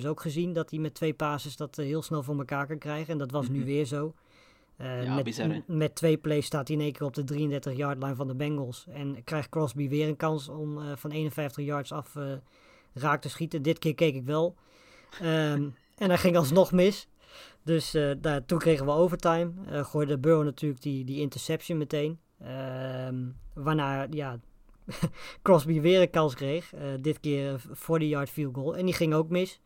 49ers 0.00 0.06
ook 0.06 0.20
gezien. 0.20 0.52
Dat 0.52 0.70
hij 0.70 0.78
met 0.78 0.94
twee 0.94 1.14
passes 1.14 1.56
dat 1.56 1.78
eh, 1.78 1.84
heel 1.86 2.02
snel 2.02 2.22
voor 2.22 2.38
elkaar 2.38 2.66
kan 2.66 2.78
krijgen. 2.78 3.12
En 3.12 3.18
dat 3.18 3.30
was 3.30 3.48
nu 3.48 3.56
Mhm. 3.56 3.66
weer 3.66 3.84
zo. 3.84 4.14
Eh, 4.76 5.02
Ja, 5.04 5.14
met, 5.14 5.24
bizar, 5.24 5.60
met 5.66 5.94
twee 5.94 6.16
plays 6.16 6.46
staat 6.46 6.68
hij 6.68 6.76
in 6.76 6.82
één 6.82 6.92
keer 6.92 7.06
op 7.06 7.14
de 7.14 7.24
33 7.24 7.76
yard 7.76 8.02
line 8.02 8.14
van 8.14 8.26
de 8.26 8.34
Bengals. 8.34 8.86
En 8.90 9.24
krijgt 9.24 9.48
Crosby 9.48 9.88
weer 9.88 10.08
een 10.08 10.16
kans 10.16 10.48
om 10.48 10.78
eh, 10.78 10.92
van 10.96 11.10
51 11.10 11.64
yards 11.64 11.92
af 11.92 12.16
raak 12.94 13.20
te 13.20 13.28
schieten. 13.28 13.62
Dit 13.62 13.78
keer 13.78 13.94
keek 13.94 14.14
ik 14.14 14.24
wel. 14.24 14.54
Ehm, 15.20 15.68
en 15.96 16.08
hij 16.08 16.18
ging 16.18 16.36
alsnog 16.36 16.72
mis. 16.72 17.08
Dus 17.62 17.96
daar, 18.20 18.44
toen 18.44 18.58
kregen 18.58 18.86
we 18.86 18.92
overtime. 18.92 19.50
Eh 19.70 19.84
gooide 19.84 20.18
Burrow 20.18 20.44
natuurlijk 20.44 20.82
die, 20.82 21.04
die 21.04 21.20
interception 21.20 21.78
meteen. 21.78 22.18
Ehm, 22.40 23.16
waarna 23.54 24.06
ja, 24.10 24.40
Crosby 25.42 25.80
weer 25.80 26.00
een 26.00 26.10
kans 26.10 26.34
kreeg. 26.34 26.74
Eh, 26.74 26.80
dit 27.00 27.20
keer 27.20 27.48
een 27.48 27.60
40-yard 27.76 28.30
field 28.30 28.54
goal. 28.54 28.76
En 28.76 28.84
die 28.84 28.94
ging 28.94 29.14
ook 29.14 29.28
mis. 29.28 29.60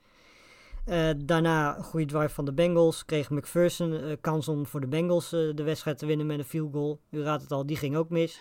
Daarna 1.16 1.72
goede 1.72 2.06
drive 2.06 2.34
van 2.34 2.44
de 2.44 2.52
Bengals. 2.52 3.04
Kreeg 3.04 3.30
McPherson 3.30 4.16
kans 4.20 4.48
om 4.48 4.66
voor 4.66 4.80
de 4.80 4.86
Bengals 4.86 5.30
de 5.30 5.62
wedstrijd 5.62 5.98
te 5.98 6.06
winnen 6.06 6.26
met 6.26 6.38
een 6.38 6.44
field 6.44 6.72
goal. 6.72 7.00
U 7.10 7.22
raadt 7.22 7.42
het 7.42 7.52
al, 7.52 7.66
die 7.66 7.76
ging 7.76 7.96
ook 7.96 8.08
mis. 8.08 8.40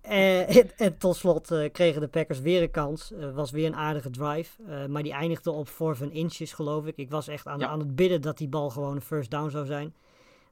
Eh, 0.00 0.56
en, 0.56 0.70
en 0.76 0.98
tot 0.98 1.16
slot 1.16 1.50
eh, 1.50 1.72
kregen 1.72 2.00
de 2.00 2.08
Packers 2.08 2.40
weer 2.40 2.62
een 2.62 2.70
kans. 2.70 3.12
Eh, 3.12 3.34
was 3.34 3.50
weer 3.50 3.66
een 3.66 3.76
aardige 3.76 4.10
drive. 4.10 4.62
maar 4.88 5.02
die 5.02 5.12
eindigde 5.12 5.50
op 5.50 5.68
4 5.68 6.12
inches, 6.12 6.52
geloof 6.52 6.86
ik. 6.86 6.96
Ik 6.96 7.10
was 7.10 7.28
echt 7.28 7.46
aan, 7.46 7.58
Ja. 7.58 7.68
aan 7.68 7.78
het 7.78 7.96
bidden 7.96 8.20
dat 8.20 8.38
die 8.38 8.48
bal 8.48 8.70
gewoon 8.70 8.94
een 8.94 9.02
first 9.02 9.30
down 9.30 9.50
zou 9.50 9.66
zijn. 9.66 9.94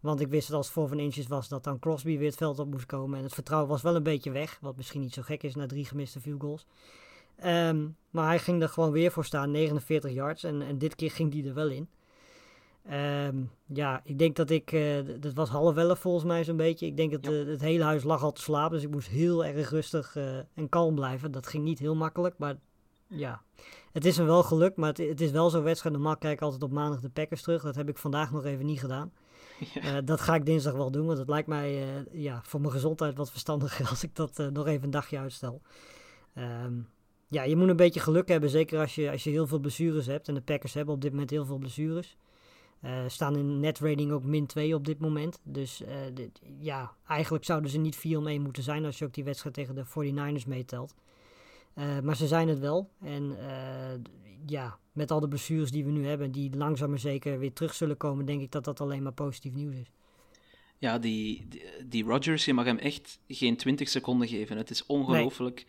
Want 0.00 0.20
ik 0.20 0.28
wist 0.28 0.48
dat 0.48 0.56
als 0.56 0.74
het 0.74 0.88
4 0.88 0.98
inches 0.98 1.26
was, 1.26 1.48
dat 1.48 1.64
dan 1.64 1.78
Crosby 1.78 2.18
weer 2.18 2.28
het 2.28 2.36
veld 2.36 2.58
op 2.58 2.70
moest 2.70 2.86
komen. 2.86 3.18
En 3.18 3.24
het 3.24 3.34
vertrouwen 3.34 3.70
was 3.70 3.82
wel 3.82 3.96
een 3.96 4.02
beetje 4.02 4.30
weg. 4.30 4.58
Wat 4.60 4.76
misschien 4.76 5.00
niet 5.00 5.14
zo 5.14 5.22
gek 5.22 5.42
is 5.42 5.54
na 5.54 5.66
drie 5.66 5.84
gemiste 5.84 6.20
field 6.20 6.40
goals. 6.40 6.66
Ehm, 7.36 7.86
maar 8.10 8.26
hij 8.26 8.38
ging 8.38 8.62
er 8.62 8.68
gewoon 8.68 8.90
weer 8.90 9.10
voor 9.10 9.24
staan, 9.24 9.50
49 9.50 10.12
yards. 10.12 10.44
En, 10.44 10.62
en 10.62 10.78
dit 10.78 10.94
keer 10.94 11.10
ging 11.10 11.32
die 11.32 11.48
er 11.48 11.54
wel 11.54 11.68
in. 11.68 11.88
Ehm, 12.88 13.36
ja, 13.66 14.00
ik 14.04 14.18
denk 14.18 14.36
dat 14.36 14.50
ik, 14.50 14.66
d- 14.66 15.22
dat 15.22 15.34
was 15.34 15.48
half 15.48 15.76
elf 15.76 15.98
volgens 15.98 16.24
mij 16.24 16.44
zo'n 16.44 16.56
beetje. 16.56 16.86
Ik 16.86 16.96
denk 16.96 17.12
dat 17.12 17.24
Ja. 17.24 17.30
eh, 17.40 17.46
het 17.46 17.60
hele 17.60 17.84
huis 17.84 18.02
lag 18.02 18.22
al 18.22 18.32
te 18.32 18.40
slapen, 18.42 18.74
dus 18.76 18.82
ik 18.86 18.90
moest 18.90 19.08
heel 19.08 19.44
erg 19.44 19.70
rustig 19.70 20.16
eh, 20.16 20.36
en 20.54 20.68
kalm 20.68 20.94
blijven. 20.94 21.30
Dat 21.32 21.46
ging 21.46 21.64
niet 21.64 21.78
heel 21.78 21.94
makkelijk, 21.94 22.34
maar 22.38 22.56
ja, 23.06 23.42
het 23.92 24.04
is 24.04 24.18
me 24.18 24.24
wel 24.24 24.42
gelukt. 24.42 24.76
Maar 24.76 24.88
het, 24.88 24.98
het 24.98 25.20
is 25.20 25.30
wel 25.30 25.50
zo'n 25.50 25.62
wedstrijd, 25.62 25.94
normaal 25.94 26.16
kijk 26.16 26.32
ik 26.32 26.42
altijd 26.42 26.62
op 26.62 26.70
maandag 26.70 27.00
de 27.00 27.08
Packers 27.08 27.42
terug. 27.42 27.62
Dat 27.62 27.74
heb 27.74 27.88
ik 27.88 27.98
vandaag 27.98 28.32
nog 28.32 28.44
even 28.44 28.66
niet 28.66 28.80
gedaan. 28.80 29.12
Ja. 29.74 30.00
Dat 30.00 30.20
ga 30.20 30.34
ik 30.34 30.46
dinsdag 30.46 30.72
wel 30.72 30.90
doen, 30.90 31.06
want 31.06 31.18
het 31.18 31.28
lijkt 31.28 31.48
mij 31.48 31.84
ja, 32.12 32.40
voor 32.44 32.60
mijn 32.60 32.72
gezondheid 32.72 33.16
wat 33.16 33.30
verstandiger 33.30 33.88
als 33.90 34.02
ik 34.02 34.14
dat 34.16 34.48
nog 34.52 34.66
even 34.66 34.84
een 34.84 34.90
dagje 34.90 35.18
uitstel. 35.18 35.60
Ehm, 36.34 36.72
ja, 37.28 37.42
je 37.42 37.56
moet 37.56 37.68
een 37.68 37.76
beetje 37.76 38.00
geluk 38.00 38.28
hebben, 38.28 38.50
zeker 38.50 38.80
als 38.80 38.94
je, 38.94 39.10
als 39.10 39.24
je 39.24 39.30
heel 39.30 39.46
veel 39.46 39.58
blessures 39.58 40.06
hebt. 40.06 40.28
En 40.28 40.34
de 40.34 40.40
Packers 40.40 40.74
hebben 40.74 40.94
op 40.94 41.00
dit 41.00 41.10
moment 41.12 41.30
heel 41.30 41.44
veel 41.44 41.58
blessures. 41.58 42.16
Eh, 42.80 43.04
staan 43.06 43.36
in 43.36 43.60
net 43.60 43.78
rating 43.78 44.12
ook 44.12 44.24
min 44.24 44.46
2 44.46 44.74
op 44.74 44.84
dit 44.84 44.98
moment. 44.98 45.40
Dus 45.42 45.82
eh, 45.82 45.96
dit- 46.14 46.40
ja, 46.58 46.92
eigenlijk 47.06 47.44
zouden 47.44 47.70
ze 47.70 47.78
niet 47.78 47.96
4 47.96 48.18
om 48.18 48.26
1 48.26 48.42
moeten 48.42 48.62
zijn 48.62 48.84
als 48.84 48.98
je 48.98 49.04
ook 49.04 49.14
die 49.14 49.24
wedstrijd 49.24 49.54
tegen 49.54 49.74
de 49.74 49.84
49ers 49.84 50.44
meetelt. 50.46 50.94
Eh, 51.74 52.00
maar 52.00 52.16
ze 52.16 52.26
zijn 52.26 52.48
het 52.48 52.58
wel. 52.58 52.90
En 53.00 53.36
ja, 54.46 54.78
met 54.92 55.10
al 55.10 55.20
de 55.20 55.28
blessures 55.28 55.70
die 55.70 55.84
we 55.84 55.90
nu 55.90 56.06
hebben, 56.06 56.32
die 56.32 56.56
langzaam 56.56 56.90
maar 56.90 56.98
zeker 56.98 57.38
weer 57.38 57.52
terug 57.52 57.74
zullen 57.74 57.96
komen, 57.96 58.24
denk 58.26 58.40
ik 58.40 58.50
dat 58.50 58.64
dat 58.64 58.80
alleen 58.80 59.02
maar 59.02 59.12
positief 59.12 59.54
nieuws 59.54 59.74
is. 59.74 59.90
Ja, 60.78 60.98
die, 60.98 61.46
die, 61.48 61.62
die 61.88 62.04
Rodgers, 62.04 62.44
je 62.44 62.54
mag 62.54 62.64
hem 62.64 62.78
echt 62.78 63.20
geen 63.28 63.56
20 63.56 63.88
seconden 63.88 64.28
geven. 64.28 64.56
Het 64.56 64.70
is 64.70 64.86
ongelooflijk 64.86 65.66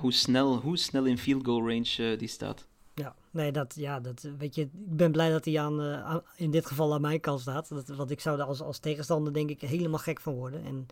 hoe, 0.00 0.12
snel, 0.12 0.56
hoe 0.60 0.76
snel 0.76 1.04
in 1.04 1.18
field 1.18 1.44
goal 1.46 1.68
range 1.68 2.16
die 2.16 2.28
staat. 2.28 2.66
Ja, 2.98 3.14
nee, 3.30 3.52
dat, 3.52 3.74
ja, 3.76 4.00
dat, 4.00 4.24
eh, 4.24 4.32
weet 4.38 4.54
je, 4.54 4.62
ik 4.62 4.70
ben 4.72 5.12
blij 5.12 5.30
dat 5.30 5.44
hij 5.44 5.60
aan, 5.60 5.80
eh, 5.80 6.04
aan- 6.04 6.22
in 6.36 6.50
dit 6.50 6.66
geval 6.66 6.94
aan 6.94 7.00
mijn 7.00 7.20
kant 7.20 7.40
staat. 7.40 7.68
Dat, 7.68 7.88
want 7.88 8.10
ik 8.10 8.20
zou 8.20 8.38
er 8.38 8.44
als, 8.44 8.60
als 8.62 8.78
tegenstander 8.78 9.32
denk 9.32 9.50
ik 9.50 9.60
helemaal 9.60 9.98
gek 9.98 10.20
van 10.20 10.34
worden. 10.34 10.64
En 10.64 10.86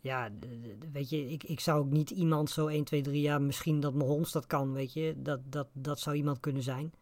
ja, 0.00 0.30
weet 0.92 1.08
je, 1.10 1.30
ik, 1.30 1.44
ik 1.44 1.60
zou 1.60 1.80
ook 1.80 1.90
niet 1.90 2.10
iemand 2.10 2.50
zo 2.50 2.66
1, 2.66 2.84
2, 2.84 3.02
3 3.02 3.20
jaar, 3.20 3.42
misschien 3.42 3.80
dat 3.80 3.94
Mahomes 3.94 4.32
dat 4.32 4.46
kan, 4.46 4.72
weet 4.72 4.92
je. 4.92 5.14
Dat, 5.16 5.40
dat, 5.44 5.66
dat 5.72 6.00
zou 6.00 6.16
iemand 6.16 6.40
kunnen 6.40 6.62
zijn. 6.62 6.92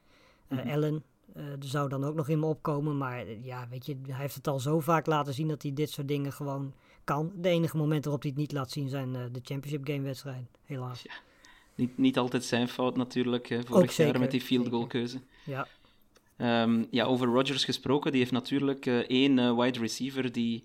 Allen 0.73 1.03
eh, 1.35 1.45
zou 1.59 1.89
dan 1.89 2.05
ook 2.05 2.15
nog 2.15 2.29
in 2.29 2.39
me 2.41 2.47
opkomen. 2.47 2.97
Maar 2.99 3.31
ja, 3.31 3.69
weet 3.69 3.87
je, 3.87 3.97
hij 4.07 4.21
heeft 4.21 4.35
het 4.35 4.49
al 4.49 4.61
zo 4.61 4.81
vaak 4.81 5.07
laten 5.07 5.35
zien 5.35 5.49
dat 5.49 5.63
hij 5.63 5.73
dit 5.73 5.91
soort 5.91 6.09
dingen 6.09 6.33
gewoon 6.33 6.73
kan. 7.05 7.33
De 7.37 7.49
enige 7.49 7.77
momenten 7.77 8.03
waarop 8.05 8.23
hij 8.23 8.31
het 8.31 8.41
niet 8.41 8.53
laat 8.53 8.71
zien 8.71 8.89
zijn 8.89 9.13
de 9.13 9.41
championship 9.43 9.87
game 9.87 10.03
wedstrijden, 10.03 10.49
helaas. 10.65 11.05
Niet, 11.79 11.99
niet 11.99 12.19
altijd 12.19 12.45
zijn 12.45 12.69
fout 12.69 12.97
natuurlijk, 12.97 13.49
Ook 13.59 13.67
vorig 13.67 13.93
zeker, 13.93 14.13
jaar 14.13 14.21
met 14.23 14.31
die 14.31 14.41
field 14.41 14.69
goal 14.69 14.87
keuze. 14.87 15.21
Ja, 15.45 15.67
Ehm, 16.37 16.85
ja, 16.91 17.05
over 17.05 17.27
Rodgers 17.27 17.65
gesproken, 17.65 18.11
die 18.11 18.21
heeft 18.21 18.33
natuurlijk 18.33 18.87
eh, 18.87 18.99
één 18.99 19.39
eh, 19.39 19.59
wide 19.59 19.79
receiver 19.79 20.33
die 20.33 20.65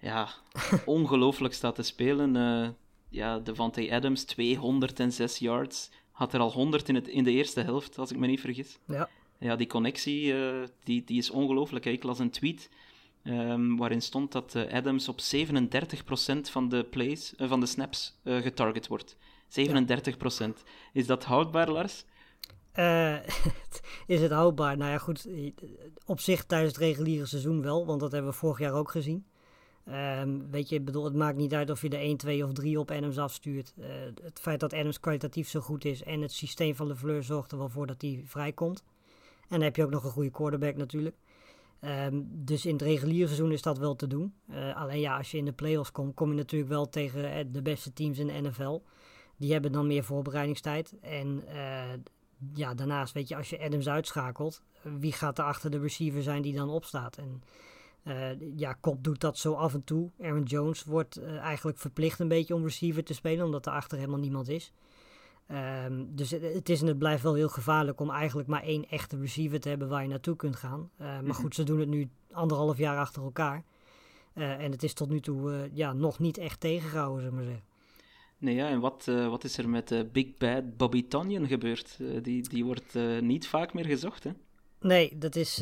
ja, 0.00 0.28
ongelooflijk 0.84 1.54
staat 1.54 1.74
te 1.74 1.82
spelen. 1.82 2.36
Eh 2.36 2.68
ja, 3.08 3.38
Devante 3.38 3.92
Adams, 3.92 4.24
206 4.24 5.38
yards. 5.38 5.90
Had 6.10 6.34
er 6.34 6.40
al 6.40 6.52
100 6.52 6.88
in, 6.88 6.94
het, 6.94 7.08
in 7.08 7.24
de 7.24 7.30
eerste 7.30 7.60
helft, 7.60 7.98
als 7.98 8.10
ik 8.10 8.18
me 8.18 8.26
niet 8.26 8.40
vergis. 8.40 8.78
ja. 8.86 9.08
Ja, 9.38 9.56
die 9.56 9.66
connectie 9.66 10.34
die, 10.84 11.04
die 11.04 11.18
is 11.18 11.30
ongelooflijk. 11.30 11.84
hè. 11.84 11.90
Ik 11.90 12.02
las 12.02 12.18
een 12.18 12.30
tweet 12.30 12.70
ehm, 13.22 13.76
waarin 13.76 14.02
stond 14.02 14.32
dat 14.32 14.56
Adams 14.70 15.08
op 15.08 15.20
37% 15.20 16.50
van 16.50 16.68
de 16.68 16.84
plays, 16.84 17.36
eh, 17.36 17.48
van 17.48 17.60
de 17.60 17.66
snaps 17.66 18.20
eh, 18.22 18.36
getarget 18.36 18.86
wordt. 18.86 19.16
37%. 19.48 20.62
Is 20.92 21.06
dat 21.06 21.24
houdbaar, 21.24 21.70
Lars? 21.70 22.04
Eh, 22.72 23.16
is 24.06 24.20
het 24.20 24.30
houdbaar? 24.30 24.76
Nou 24.76 24.90
ja, 24.90 24.98
goed. 24.98 25.28
Op 26.06 26.20
zich 26.20 26.44
tijdens 26.44 26.72
het 26.72 26.82
reguliere 26.82 27.26
seizoen 27.26 27.62
wel, 27.62 27.86
want 27.86 28.00
dat 28.00 28.12
hebben 28.12 28.30
we 28.30 28.36
vorig 28.36 28.58
jaar 28.58 28.72
ook 28.72 28.90
gezien. 28.90 29.26
Ehm, 29.84 30.38
weet 30.50 30.68
je, 30.68 30.80
bedoel, 30.80 31.04
het 31.04 31.14
maakt 31.14 31.36
niet 31.36 31.54
uit 31.54 31.70
of 31.70 31.82
je 31.82 31.88
er 31.88 32.00
1, 32.00 32.16
2 32.16 32.44
of 32.44 32.52
3 32.52 32.78
op 32.78 32.90
Adams 32.90 33.18
afstuurt. 33.18 33.74
Het 34.22 34.40
feit 34.40 34.60
dat 34.60 34.72
Adams 34.72 35.00
kwalitatief 35.00 35.48
zo 35.48 35.60
goed 35.60 35.84
is 35.84 36.02
en 36.02 36.20
het 36.20 36.32
systeem 36.32 36.74
van 36.74 36.86
LeFleur 36.86 37.22
zorgt 37.22 37.52
er 37.52 37.58
wel 37.58 37.68
voor 37.68 37.86
dat 37.86 38.02
hij 38.02 38.22
vrijkomt. 38.24 38.82
En 39.40 39.56
dan 39.56 39.60
heb 39.60 39.76
je 39.76 39.84
ook 39.84 39.90
nog 39.90 40.04
een 40.04 40.10
goede 40.10 40.30
quarterback 40.30 40.76
natuurlijk. 40.76 41.16
Ehm, 41.80 42.20
dus 42.24 42.66
in 42.66 42.72
het 42.72 42.82
reguliere 42.82 43.26
seizoen 43.26 43.52
is 43.52 43.62
dat 43.62 43.78
wel 43.78 43.96
te 43.96 44.06
doen. 44.06 44.34
Eh, 44.48 44.76
alleen 44.76 45.00
ja, 45.00 45.16
als 45.16 45.30
je 45.30 45.38
in 45.38 45.44
de 45.44 45.52
playoffs 45.52 45.92
komt, 45.92 46.14
kom 46.14 46.30
je 46.30 46.36
natuurlijk 46.36 46.70
wel 46.70 46.88
tegen 46.88 47.32
eh, 47.32 47.44
de 47.48 47.62
beste 47.62 47.92
teams 47.92 48.18
in 48.18 48.26
de 48.26 48.40
NFL. 48.40 48.80
Die 49.36 49.52
hebben 49.52 49.72
dan 49.72 49.86
meer 49.86 50.04
voorbereidingstijd. 50.04 50.94
En 51.00 51.42
eh, 51.46 51.98
ja, 52.54 52.74
daarnaast, 52.74 53.12
weet 53.12 53.28
je, 53.28 53.36
als 53.36 53.50
je 53.50 53.60
Adams 53.60 53.88
uitschakelt, 53.88 54.62
wie 54.82 55.12
gaat 55.12 55.38
er 55.38 55.44
achter 55.44 55.70
de 55.70 55.78
receiver 55.78 56.22
zijn 56.22 56.42
die 56.42 56.54
dan 56.54 56.68
opstaat? 56.68 57.16
En 57.16 57.42
ja, 58.56 58.72
Kop 58.72 59.04
doet 59.04 59.20
dat 59.20 59.38
zo 59.38 59.52
af 59.52 59.74
en 59.74 59.84
toe. 59.84 60.10
Aaron 60.20 60.42
Jones 60.42 60.84
wordt 60.84 61.22
eigenlijk 61.22 61.78
verplicht 61.78 62.18
een 62.18 62.28
beetje 62.28 62.54
om 62.54 62.64
receiver 62.64 63.04
te 63.04 63.14
spelen, 63.14 63.44
omdat 63.44 63.66
er 63.66 63.72
achter 63.72 63.98
helemaal 63.98 64.18
niemand 64.18 64.48
is. 64.48 64.72
Ehm, 65.50 66.04
dus 66.08 66.30
het, 66.30 66.42
het 66.42 66.68
is 66.68 66.80
en 66.80 66.86
het 66.86 66.98
blijft 66.98 67.22
wel 67.22 67.34
heel 67.34 67.48
gevaarlijk 67.48 68.00
om 68.00 68.10
eigenlijk 68.10 68.48
maar 68.48 68.62
één 68.62 68.88
echte 68.88 69.18
receiver 69.18 69.60
te 69.60 69.68
hebben 69.68 69.88
waar 69.88 70.02
je 70.02 70.08
naartoe 70.08 70.36
kunt 70.36 70.56
gaan. 70.56 70.90
Eh, 70.96 71.20
maar 71.20 71.34
goed, 71.34 71.54
ze 71.54 71.62
doen 71.62 71.80
het 71.80 71.88
nu 71.88 72.08
anderhalf 72.30 72.78
jaar 72.78 72.98
achter 72.98 73.22
elkaar. 73.22 73.64
Eh, 74.32 74.64
en 74.64 74.70
het 74.70 74.82
is 74.82 74.94
tot 74.94 75.08
nu 75.08 75.20
toe 75.20 75.52
eh, 75.52 75.76
ja, 75.76 75.92
nog 75.92 76.18
niet 76.18 76.38
echt 76.38 76.60
tegengehouden, 76.60 77.22
zullen 77.22 77.38
we 77.38 77.44
maar 77.44 77.52
zeggen. 77.52 77.68
Nee, 78.38 78.54
ja, 78.54 78.68
en 78.68 78.80
wat, 78.80 79.08
eh, 79.08 79.28
wat 79.28 79.44
is 79.44 79.58
er 79.58 79.68
met 79.68 80.12
Big 80.12 80.36
Bad 80.36 80.76
Bobby 80.76 81.08
Tonyan 81.08 81.46
gebeurd? 81.46 81.98
Die, 82.22 82.48
die 82.48 82.64
wordt 82.64 82.94
niet 83.20 83.48
vaak 83.48 83.74
meer 83.74 83.84
gezocht, 83.84 84.24
hè? 84.24 84.30
Nee, 84.80 85.18
dat 85.18 85.36
is, 85.36 85.56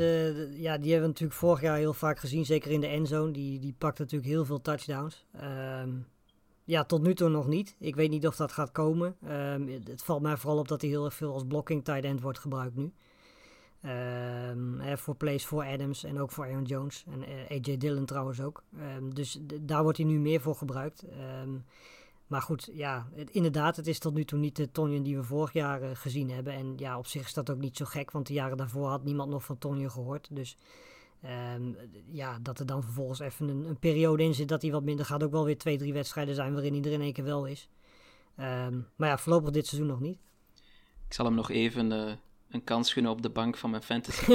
ja, 0.55 0.79
die 0.79 0.91
hebben 0.91 1.01
we 1.01 1.07
natuurlijk 1.07 1.39
vorig 1.39 1.61
jaar 1.61 1.77
heel 1.77 1.93
vaak 1.93 2.19
gezien, 2.19 2.45
zeker 2.45 2.71
in 2.71 2.81
de 2.81 2.87
endzone. 2.87 3.33
Die, 3.33 3.59
die 3.59 3.75
pakt 3.79 3.99
natuurlijk 3.99 4.31
heel 4.31 4.45
veel 4.45 4.61
touchdowns. 4.61 5.27
Ehm, 5.33 5.91
ja, 6.69 6.85
tot 6.85 7.03
nu 7.03 7.15
toe 7.15 7.29
nog 7.29 7.47
niet. 7.47 7.77
Ik 7.79 7.97
weet 7.97 8.11
niet 8.11 8.27
of 8.27 8.37
dat 8.37 8.53
gaat 8.53 8.73
komen. 8.73 9.17
Ehm, 9.27 9.67
het, 9.85 10.03
valt 10.03 10.23
mij 10.23 10.37
vooral 10.37 10.59
op 10.59 10.69
dat 10.69 10.81
hij 10.81 10.91
heel 10.91 11.05
erg 11.05 11.15
veel 11.15 11.33
als 11.33 11.45
blocking 11.47 11.85
tight 11.85 12.05
end 12.05 12.21
wordt 12.21 12.39
gebruikt 12.39 12.77
nu. 12.77 12.93
Ehm, 13.81 14.79
hè, 14.79 14.99
voor 14.99 15.15
plays 15.15 15.47
voor 15.47 15.65
Adams 15.65 16.05
en 16.05 16.21
ook 16.21 16.31
voor 16.31 16.45
Aaron 16.45 16.65
Jones. 16.65 17.05
En 17.11 17.23
eh, 17.23 17.57
AJ 17.57 17.77
Dillon 17.77 18.05
trouwens 18.05 18.41
ook. 18.41 18.63
Ehm, 18.79 19.11
dus 19.11 19.39
daar 19.61 19.83
wordt 19.83 19.99
hij 19.99 20.07
nu 20.07 20.19
meer 20.19 20.41
voor 20.41 20.55
gebruikt. 20.55 21.05
Maar 22.27 22.43
goed, 22.43 22.71
ja, 22.73 23.09
inderdaad, 23.31 23.77
het 23.77 23.87
is 23.87 23.99
tot 23.99 24.15
nu 24.15 24.25
toe 24.25 24.39
niet 24.39 24.57
de 24.57 24.71
Tonyan 24.71 25.03
die 25.03 25.17
we 25.17 25.23
vorig 25.23 25.53
jaar 25.53 25.83
eh, 25.83 25.91
gezien 25.93 26.31
hebben. 26.31 26.53
En 26.53 26.73
ja, 26.77 26.99
op 26.99 27.07
zich 27.07 27.25
is 27.27 27.35
dat 27.35 27.51
ook 27.51 27.59
niet 27.59 27.77
zo 27.77 27.85
gek, 27.85 28.11
want 28.11 28.27
de 28.27 28.33
jaren 28.33 28.57
daarvoor 28.57 28.89
had 28.89 29.05
niemand 29.05 29.31
nog 29.31 29.45
van 29.45 29.59
Tonyan 29.59 29.91
gehoord. 29.91 30.29
Dus 30.31 30.57
ehm, 31.23 31.73
ja, 32.11 32.39
dat 32.43 32.59
er 32.59 32.67
dan 32.67 32.83
vervolgens 32.83 33.19
even 33.19 33.49
een, 33.49 33.65
een 33.65 33.79
periode 33.79 34.23
in 34.23 34.35
zit 34.35 34.49
dat 34.49 34.63
hij 34.63 34.71
wat 34.71 34.83
minder 34.83 35.05
gaat. 35.07 35.23
Ook 35.23 35.31
wel 35.31 35.45
weer 35.45 35.59
twee, 35.59 35.79
drie 35.79 35.93
wedstrijden 35.93 36.35
zijn 36.35 36.53
waarin 36.53 36.85
er 36.85 36.93
in 36.93 37.01
één 37.01 37.13
keer 37.13 37.25
wel 37.25 37.47
is. 37.47 37.69
Ehm, 38.37 38.81
maar 38.97 39.09
ja, 39.09 39.19
voorlopig 39.19 39.51
dit 39.51 39.67
seizoen 39.67 39.91
nog 39.91 40.01
niet. 40.01 40.19
Ik 41.07 41.15
zal 41.15 41.25
hem 41.25 41.35
nog 41.35 41.51
even 41.51 41.93
eh, 41.93 42.13
een 42.51 42.65
kans 42.65 42.93
gunnen 42.93 43.13
op 43.13 43.23
de 43.23 43.31
bank 43.31 43.57
van 43.57 43.71
mijn 43.71 43.83
fantasy 43.83 44.35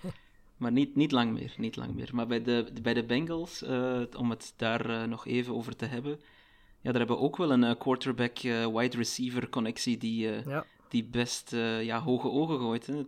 maar 0.56 0.72
niet, 0.72 0.96
niet 0.96 1.12
lang 1.12 1.32
meer, 1.32 1.54
niet 1.56 1.76
lang 1.76 1.94
meer. 1.94 2.10
Maar 2.12 2.26
bij 2.26 2.42
de, 2.42 2.72
bij 2.82 2.94
de 2.94 3.04
Bengals, 3.04 3.62
eh, 3.62 4.00
om 4.16 4.30
het 4.30 4.52
daar 4.56 4.90
eh, 4.90 5.08
nog 5.08 5.26
even 5.26 5.54
over 5.54 5.76
te 5.76 5.84
hebben... 5.84 6.20
Ja, 6.80 6.90
daar 6.90 6.98
hebben 6.98 7.16
we 7.16 7.22
ook 7.22 7.36
wel 7.36 7.52
een 7.52 7.78
quarterback-wide 7.78 8.96
receiver 8.96 9.48
connectie 9.48 9.98
die, 9.98 10.28
Ja. 10.48 10.64
die 10.88 11.04
best 11.04 11.50
ja, 11.80 12.00
hoge 12.00 12.30
ogen 12.30 12.58
gooit. 12.58 12.86
Hè? 12.86 13.02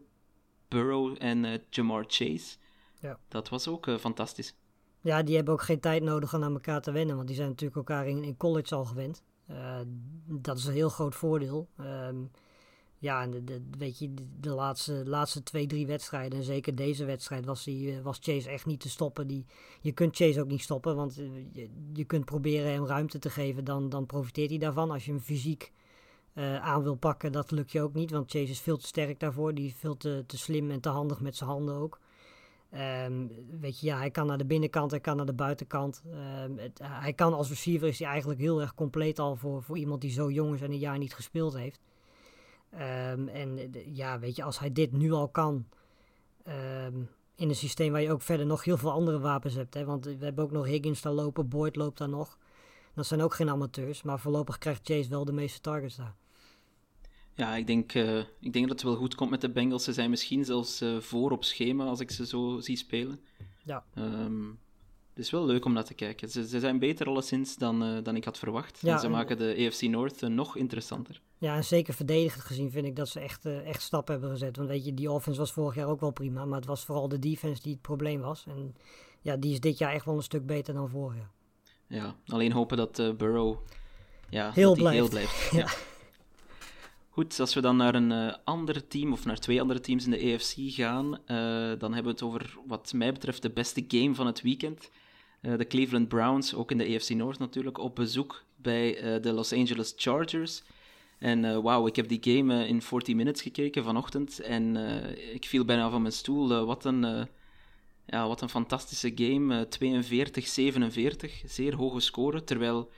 Burrow 0.68 1.16
en 1.18 1.62
Jamar 1.70 2.04
Chase. 2.06 2.56
Ja. 3.04 3.18
Dat 3.28 3.48
was 3.48 3.68
ook 3.68 3.86
eh, 3.86 3.96
fantastisch. 3.96 4.54
Ja, 5.00 5.22
die 5.22 5.36
hebben 5.36 5.54
ook 5.54 5.62
geen 5.62 5.80
tijd 5.80 6.02
nodig 6.02 6.34
om 6.34 6.42
aan 6.42 6.52
elkaar 6.52 6.80
te 6.80 6.92
wennen, 6.92 7.16
want 7.16 7.26
die 7.26 7.36
zijn 7.36 7.48
natuurlijk 7.48 7.76
elkaar 7.76 8.06
in, 8.08 8.24
in 8.24 8.36
college 8.36 8.74
al 8.74 8.84
gewend. 8.84 9.22
Eh, 9.46 9.80
dat 10.24 10.58
is 10.58 10.64
een 10.64 10.72
heel 10.72 10.88
groot 10.88 11.14
voordeel. 11.14 11.68
Ehm, 11.76 12.16
Ja, 12.98 13.22
en 13.22 13.30
de, 13.30 13.44
de, 13.44 13.62
weet 13.78 13.98
je, 13.98 14.14
de, 14.14 14.26
de 14.40 14.50
laatste, 14.50 15.02
laatste 15.06 15.42
twee, 15.42 15.66
drie 15.66 15.86
wedstrijden, 15.86 16.38
en 16.38 16.44
zeker 16.44 16.74
deze 16.74 17.04
wedstrijd, 17.04 17.44
was, 17.44 17.64
die, 17.64 17.92
eh, 17.96 18.02
was 18.02 18.18
Chase 18.20 18.50
echt 18.50 18.66
niet 18.66 18.80
te 18.80 18.88
stoppen. 18.88 19.26
Die, 19.26 19.46
je 19.80 19.92
kunt 19.92 20.16
Chase 20.16 20.40
ook 20.40 20.48
niet 20.48 20.62
stoppen, 20.62 20.96
want 20.96 21.14
je, 21.14 21.70
je 21.92 22.04
kunt 22.04 22.24
proberen 22.24 22.72
hem 22.72 22.86
ruimte 22.86 23.18
te 23.18 23.30
geven, 23.30 23.64
dan, 23.64 23.88
dan 23.88 24.06
profiteert 24.06 24.50
hij 24.50 24.58
daarvan. 24.58 24.90
Als 24.90 25.04
je 25.04 25.10
hem 25.10 25.20
fysiek 25.20 25.72
aan 26.60 26.82
wil 26.82 26.94
pakken, 26.94 27.32
dat 27.32 27.50
lukt 27.50 27.72
je 27.72 27.82
ook 27.82 27.94
niet, 27.94 28.10
want 28.10 28.30
Chase 28.30 28.50
is 28.50 28.60
veel 28.60 28.76
te 28.76 28.86
sterk 28.86 29.20
daarvoor. 29.20 29.54
Die 29.54 29.66
is 29.66 29.74
veel 29.74 29.96
te, 29.96 30.24
te 30.26 30.38
slim 30.38 30.70
en 30.70 30.80
te 30.80 30.88
handig 30.88 31.20
met 31.20 31.36
zijn 31.36 31.50
handen 31.50 31.74
ook. 31.74 32.00
Ehm, 32.74 33.26
weet 33.60 33.80
je, 33.80 33.86
ja, 33.86 33.98
hij 33.98 34.10
kan 34.10 34.26
naar 34.26 34.38
de 34.38 34.44
binnenkant, 34.44 34.90
hij 34.90 35.00
kan 35.00 35.16
naar 35.16 35.26
de 35.26 35.32
buitenkant. 35.34 36.02
Ehm, 36.12 36.70
hij 36.82 37.12
kan 37.12 37.34
als 37.34 37.48
receiver 37.48 37.88
is 37.88 37.98
hij 37.98 38.08
eigenlijk 38.08 38.40
heel 38.40 38.60
erg 38.60 38.74
compleet 38.74 39.18
al 39.18 39.36
voor, 39.36 39.62
voor 39.62 39.78
iemand 39.78 40.00
die 40.00 40.10
zo 40.10 40.30
jong 40.30 40.54
is 40.54 40.60
en 40.60 40.70
een 40.70 40.78
jaar 40.78 40.98
niet 40.98 41.14
gespeeld 41.14 41.54
heeft. 41.54 41.80
Ehm, 42.70 43.28
en 43.28 43.72
ja, 43.86 44.18
weet 44.18 44.36
je, 44.36 44.42
als 44.42 44.58
hij 44.58 44.72
dit 44.72 44.92
nu 44.92 45.12
al 45.12 45.28
kan, 45.28 45.66
in 47.36 47.48
een 47.48 47.54
systeem 47.54 47.92
waar 47.92 48.00
je 48.00 48.12
ook 48.12 48.22
verder 48.22 48.46
nog 48.46 48.64
heel 48.64 48.76
veel 48.76 48.92
andere 48.92 49.18
wapens 49.18 49.54
hebt. 49.54 49.74
Hè, 49.74 49.84
want 49.84 50.04
we 50.04 50.16
hebben 50.20 50.44
ook 50.44 50.50
nog 50.50 50.66
Higgins 50.66 51.02
daar 51.02 51.12
lopen, 51.12 51.48
Boyd 51.48 51.76
loopt 51.76 51.98
daar 51.98 52.08
nog. 52.08 52.38
Dat 52.94 53.06
zijn 53.06 53.22
ook 53.22 53.34
geen 53.34 53.50
amateurs, 53.50 54.02
maar 54.02 54.18
voorlopig 54.18 54.58
krijgt 54.58 54.86
Chase 54.86 55.08
wel 55.08 55.24
de 55.24 55.32
meeste 55.32 55.60
targets 55.60 55.96
daar. 55.96 56.14
Ja, 57.36 57.56
ik 57.56 57.66
denk, 57.66 57.94
eh, 57.94 58.18
ik 58.18 58.52
denk 58.52 58.68
dat 58.68 58.68
het 58.68 58.82
wel 58.82 58.96
goed 58.96 59.14
komt 59.14 59.30
met 59.30 59.40
de 59.40 59.50
Bengals. 59.50 59.84
Ze 59.84 59.92
zijn 59.92 60.10
misschien 60.10 60.44
zelfs 60.44 60.80
eh, 60.80 60.96
voor 61.00 61.30
op 61.30 61.44
schema 61.44 61.84
als 61.84 62.00
ik 62.00 62.10
ze 62.10 62.26
zo 62.26 62.60
zie 62.60 62.76
spelen. 62.76 63.20
Ja. 63.64 63.84
Ehm, 63.94 64.46
het 65.14 65.24
is 65.24 65.30
wel 65.30 65.44
leuk 65.46 65.64
om 65.64 65.72
naar 65.72 65.84
te 65.84 65.94
kijken. 65.94 66.28
Ze, 66.28 66.46
ze 66.48 66.60
zijn 66.60 66.78
beter 66.78 67.06
alleszins 67.06 67.56
dan, 67.56 67.82
eh, 67.84 68.02
dan 68.02 68.16
ik 68.16 68.24
had 68.24 68.38
verwacht. 68.38 68.78
Ja, 68.80 68.92
en 68.92 68.98
ze 68.98 69.04
en- 69.06 69.12
maken 69.12 69.38
de 69.38 69.54
AFC 69.66 69.82
North 69.82 70.20
nog 70.20 70.56
interessanter. 70.56 71.20
Ja, 71.38 71.56
en 71.56 71.64
zeker 71.64 71.94
verdedigend 71.94 72.42
gezien 72.42 72.70
vind 72.70 72.86
ik 72.86 72.96
dat 72.96 73.08
ze 73.08 73.20
echt, 73.20 73.44
echt 73.46 73.82
stappen 73.82 74.12
hebben 74.12 74.30
gezet. 74.30 74.56
Want 74.56 74.68
weet 74.68 74.84
je, 74.84 74.94
die 74.94 75.10
offense 75.10 75.38
was 75.40 75.52
vorig 75.52 75.74
jaar 75.74 75.88
ook 75.88 76.00
wel 76.00 76.10
prima, 76.10 76.44
maar 76.44 76.58
het 76.58 76.66
was 76.68 76.84
vooral 76.84 77.08
de 77.08 77.18
defense 77.18 77.62
die 77.62 77.72
het 77.72 77.82
probleem 77.82 78.20
was. 78.20 78.44
En 78.46 78.76
ja, 79.20 79.36
die 79.36 79.52
is 79.52 79.60
dit 79.60 79.78
jaar 79.78 79.92
echt 79.92 80.04
wel 80.04 80.16
een 80.16 80.22
stuk 80.22 80.46
beter 80.46 80.74
dan 80.74 80.88
vorig 80.88 81.16
jaar. 81.16 81.30
Ja, 81.86 82.14
alleen 82.26 82.52
hopen 82.52 82.76
dat 82.76 82.96
Burrow 83.16 83.56
ja, 84.28 84.50
Heel 84.52 84.68
dat 84.68 84.78
blijft. 84.78 84.96
heel 84.98 85.08
blijft. 85.08 85.50
Ja. 85.60 85.68
Goed, 87.14 87.40
als 87.40 87.54
we 87.54 87.60
dan 87.60 87.76
naar 87.76 87.94
een 87.94 88.12
eh, 88.12 88.34
ander 88.44 88.86
team, 88.88 89.12
of 89.12 89.24
naar 89.24 89.38
twee 89.38 89.60
andere 89.60 89.80
teams 89.80 90.04
in 90.04 90.10
de 90.10 90.34
AFC 90.34 90.54
gaan, 90.56 91.14
eh, 91.14 91.78
dan 91.78 91.94
hebben 91.94 92.04
we 92.04 92.08
het 92.08 92.22
over, 92.22 92.58
wat 92.66 92.92
mij 92.92 93.12
betreft, 93.12 93.42
de 93.42 93.50
beste 93.50 93.84
game 93.88 94.14
van 94.14 94.26
het 94.26 94.42
weekend. 94.42 94.90
Eh, 95.40 95.56
de 95.56 95.66
Cleveland 95.66 96.08
Browns, 96.08 96.54
ook 96.54 96.70
in 96.70 96.78
de 96.78 96.94
AFC 96.94 97.08
North 97.08 97.38
natuurlijk, 97.38 97.78
op 97.78 97.94
bezoek 97.94 98.44
bij 98.56 99.20
de 99.20 99.32
Los 99.32 99.52
Angeles 99.52 99.92
Chargers. 99.96 100.62
En 101.18 101.62
wauw, 101.62 101.86
ik 101.86 101.96
heb 101.96 102.08
die 102.08 102.34
game 102.36 102.66
in 102.66 102.82
40 102.82 103.14
minutes 103.14 103.42
gekeken 103.42 103.84
vanochtend 103.84 104.40
en 104.40 104.76
ik 105.32 105.44
viel 105.44 105.64
bijna 105.64 105.90
van 105.90 106.02
mijn 106.02 106.14
stoel. 106.14 106.64
Wat, 106.64 106.84
een, 106.84 107.28
ja, 108.06 108.28
wat 108.28 108.40
een 108.40 108.48
fantastische 108.48 109.12
game. 109.14 109.58
Eh, 109.58 109.66
42-47, 109.68 111.42
zeer 111.46 111.74
hoge 111.74 112.00
score. 112.00 112.44
Terwijl 112.44 112.90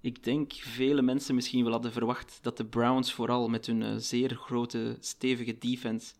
ik 0.00 0.24
denk 0.24 0.52
vele 0.52 1.02
mensen 1.02 1.34
misschien 1.34 1.62
wel 1.62 1.72
hadden 1.72 1.92
verwacht 1.92 2.38
dat 2.42 2.56
de 2.56 2.64
Browns 2.64 3.12
vooral 3.12 3.48
met 3.48 3.66
hun 3.66 3.82
eh, 3.82 3.94
zeer 3.96 4.34
grote, 4.34 4.96
stevige 5.00 5.58
defense 5.58 6.14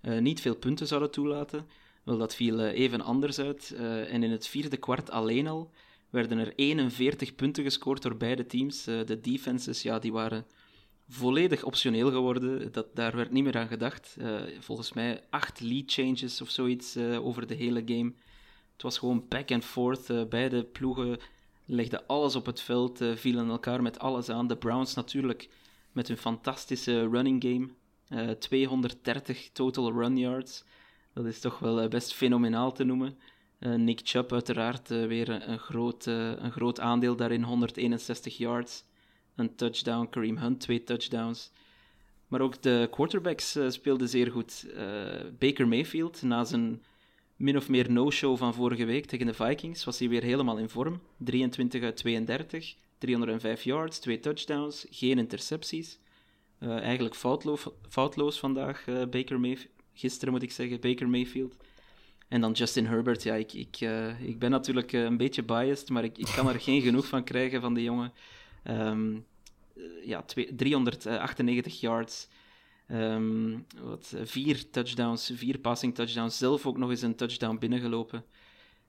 eh, 0.00 0.18
niet 0.18 0.40
veel 0.40 0.56
punten 0.56 0.86
zouden 0.86 1.10
toelaten. 1.10 1.66
Wel, 2.02 2.18
dat 2.18 2.34
viel 2.34 2.60
eh, 2.60 2.78
even 2.78 3.00
anders 3.00 3.38
uit. 3.38 3.74
En 4.08 4.22
in 4.22 4.30
het 4.30 4.46
vierde 4.46 4.76
kwart 4.76 5.10
alleen 5.10 5.46
al 5.46 5.70
werden 6.10 6.38
er 6.38 6.52
41 6.56 7.34
punten 7.34 7.64
gescoord 7.64 8.02
door 8.02 8.16
beide 8.16 8.46
teams. 8.46 8.84
De 8.84 9.18
defenses, 9.20 9.82
ja, 9.82 9.98
die 9.98 10.12
waren 10.12 10.46
volledig 11.08 11.62
optioneel 11.62 12.10
geworden. 12.10 12.72
Dat, 12.72 12.86
daar 12.94 13.16
werd 13.16 13.30
niet 13.30 13.44
meer 13.44 13.58
aan 13.58 13.68
gedacht. 13.68 14.16
Volgens 14.58 14.92
mij 14.92 15.24
acht 15.30 15.60
lead 15.60 15.92
changes 15.92 16.40
of 16.40 16.50
zoiets 16.50 16.96
over 16.96 17.46
de 17.46 17.54
hele 17.54 17.82
game. 17.86 18.12
Het 18.72 18.82
was 18.82 18.98
gewoon 18.98 19.24
back 19.28 19.50
and 19.50 19.64
forth. 19.64 20.28
Beide 20.28 20.64
ploegen 20.64 21.18
legden 21.70 22.06
alles 22.06 22.36
op 22.36 22.46
het 22.46 22.60
veld, 22.60 23.00
eh, 23.00 23.16
vielen 23.16 23.48
elkaar 23.48 23.82
met 23.82 23.98
alles 23.98 24.28
aan. 24.28 24.46
De 24.46 24.56
Browns 24.56 24.94
natuurlijk 24.94 25.48
met 25.92 26.08
hun 26.08 26.16
fantastische 26.16 27.08
running 27.08 27.42
game. 27.42 27.68
Eh, 28.08 28.30
230 28.30 29.50
total 29.52 29.92
run 29.92 30.16
yards. 30.16 30.64
Dat 31.14 31.24
is 31.24 31.40
toch 31.40 31.58
wel 31.58 31.80
eh, 31.80 31.88
best 31.88 32.14
fenomenaal 32.14 32.72
te 32.72 32.84
noemen. 32.84 33.18
Eh, 33.58 33.74
Nick 33.74 34.00
Chubb 34.02 34.32
uiteraard 34.32 34.90
eh, 34.90 35.06
weer 35.06 35.28
een, 35.28 35.50
een 35.50 35.58
groot, 35.58 36.06
eh, 36.06 36.32
een 36.36 36.52
groot 36.52 36.80
aandeel 36.80 37.16
daarin, 37.16 37.42
161 37.42 38.36
yards. 38.36 38.84
Een 39.34 39.54
touchdown, 39.54 40.08
Kareem 40.10 40.38
Hunt, 40.38 40.60
twee 40.60 40.84
touchdowns. 40.84 41.50
Maar 42.30 42.40
ook 42.40 42.62
de 42.62 42.88
quarterbacks 42.90 43.56
eh, 43.56 43.68
speelden 43.68 44.08
zeer 44.08 44.30
goed. 44.30 44.66
Eh, 44.76 44.84
Baker 45.38 45.68
Mayfield, 45.68 46.22
na 46.22 46.44
zijn 46.44 46.82
min 47.40 47.56
of 47.56 47.68
meer 47.68 47.90
no-show 47.90 48.36
van 48.36 48.54
vorige 48.54 48.84
week 48.84 49.06
tegen 49.06 49.26
de 49.26 49.34
Vikings, 49.34 49.84
was 49.84 49.98
hij 49.98 50.08
weer 50.08 50.22
helemaal 50.22 50.58
in 50.58 50.68
vorm. 50.68 51.00
23 51.16 51.82
uit 51.82 51.96
32, 51.96 52.74
305 52.98 53.62
yards, 53.62 53.98
twee 53.98 54.20
touchdowns, 54.20 54.86
geen 54.90 55.18
intercepties. 55.18 55.98
Eh, 56.58 56.78
eigenlijk 56.78 57.14
foutloos, 57.14 57.66
foutloos 57.88 58.38
vandaag, 58.38 58.86
eh, 58.86 59.06
Baker 59.10 59.40
Mayfield. 59.40 59.72
Gisteren 59.92 60.32
moet 60.32 60.42
ik 60.42 60.52
zeggen, 60.52 60.80
Baker 60.80 61.08
Mayfield. 61.08 61.56
En 62.28 62.40
dan 62.40 62.52
Justin 62.52 62.86
Herbert. 62.86 63.22
Ja, 63.22 63.34
ik, 63.34 63.52
ik, 63.52 63.76
eh, 63.80 64.22
ik 64.22 64.38
ben 64.38 64.50
natuurlijk 64.50 64.92
een 64.92 65.16
beetje 65.16 65.42
biased, 65.42 65.88
maar 65.88 66.04
ik, 66.04 66.18
ik 66.18 66.32
kan 66.36 66.48
er 66.48 66.60
geen 66.60 66.82
genoeg 66.82 67.06
van 67.06 67.24
krijgen 67.24 67.60
van 67.60 67.74
die 67.74 67.84
jongen. 67.84 68.12
Ehm, 68.62 69.14
eh, 69.76 69.82
ja, 70.04 70.22
twee- 70.22 70.54
398 70.54 71.80
yards. 71.80 72.28
Ehm, 72.90 73.58
wat, 73.82 74.12
eh, 74.16 74.20
vier 74.24 74.70
touchdowns, 74.70 75.30
vier 75.34 75.58
passing 75.58 75.94
touchdowns. 75.94 76.38
Zelf 76.38 76.66
ook 76.66 76.78
nog 76.78 76.90
eens 76.90 77.02
een 77.02 77.14
touchdown 77.14 77.58
binnengelopen. 77.58 78.24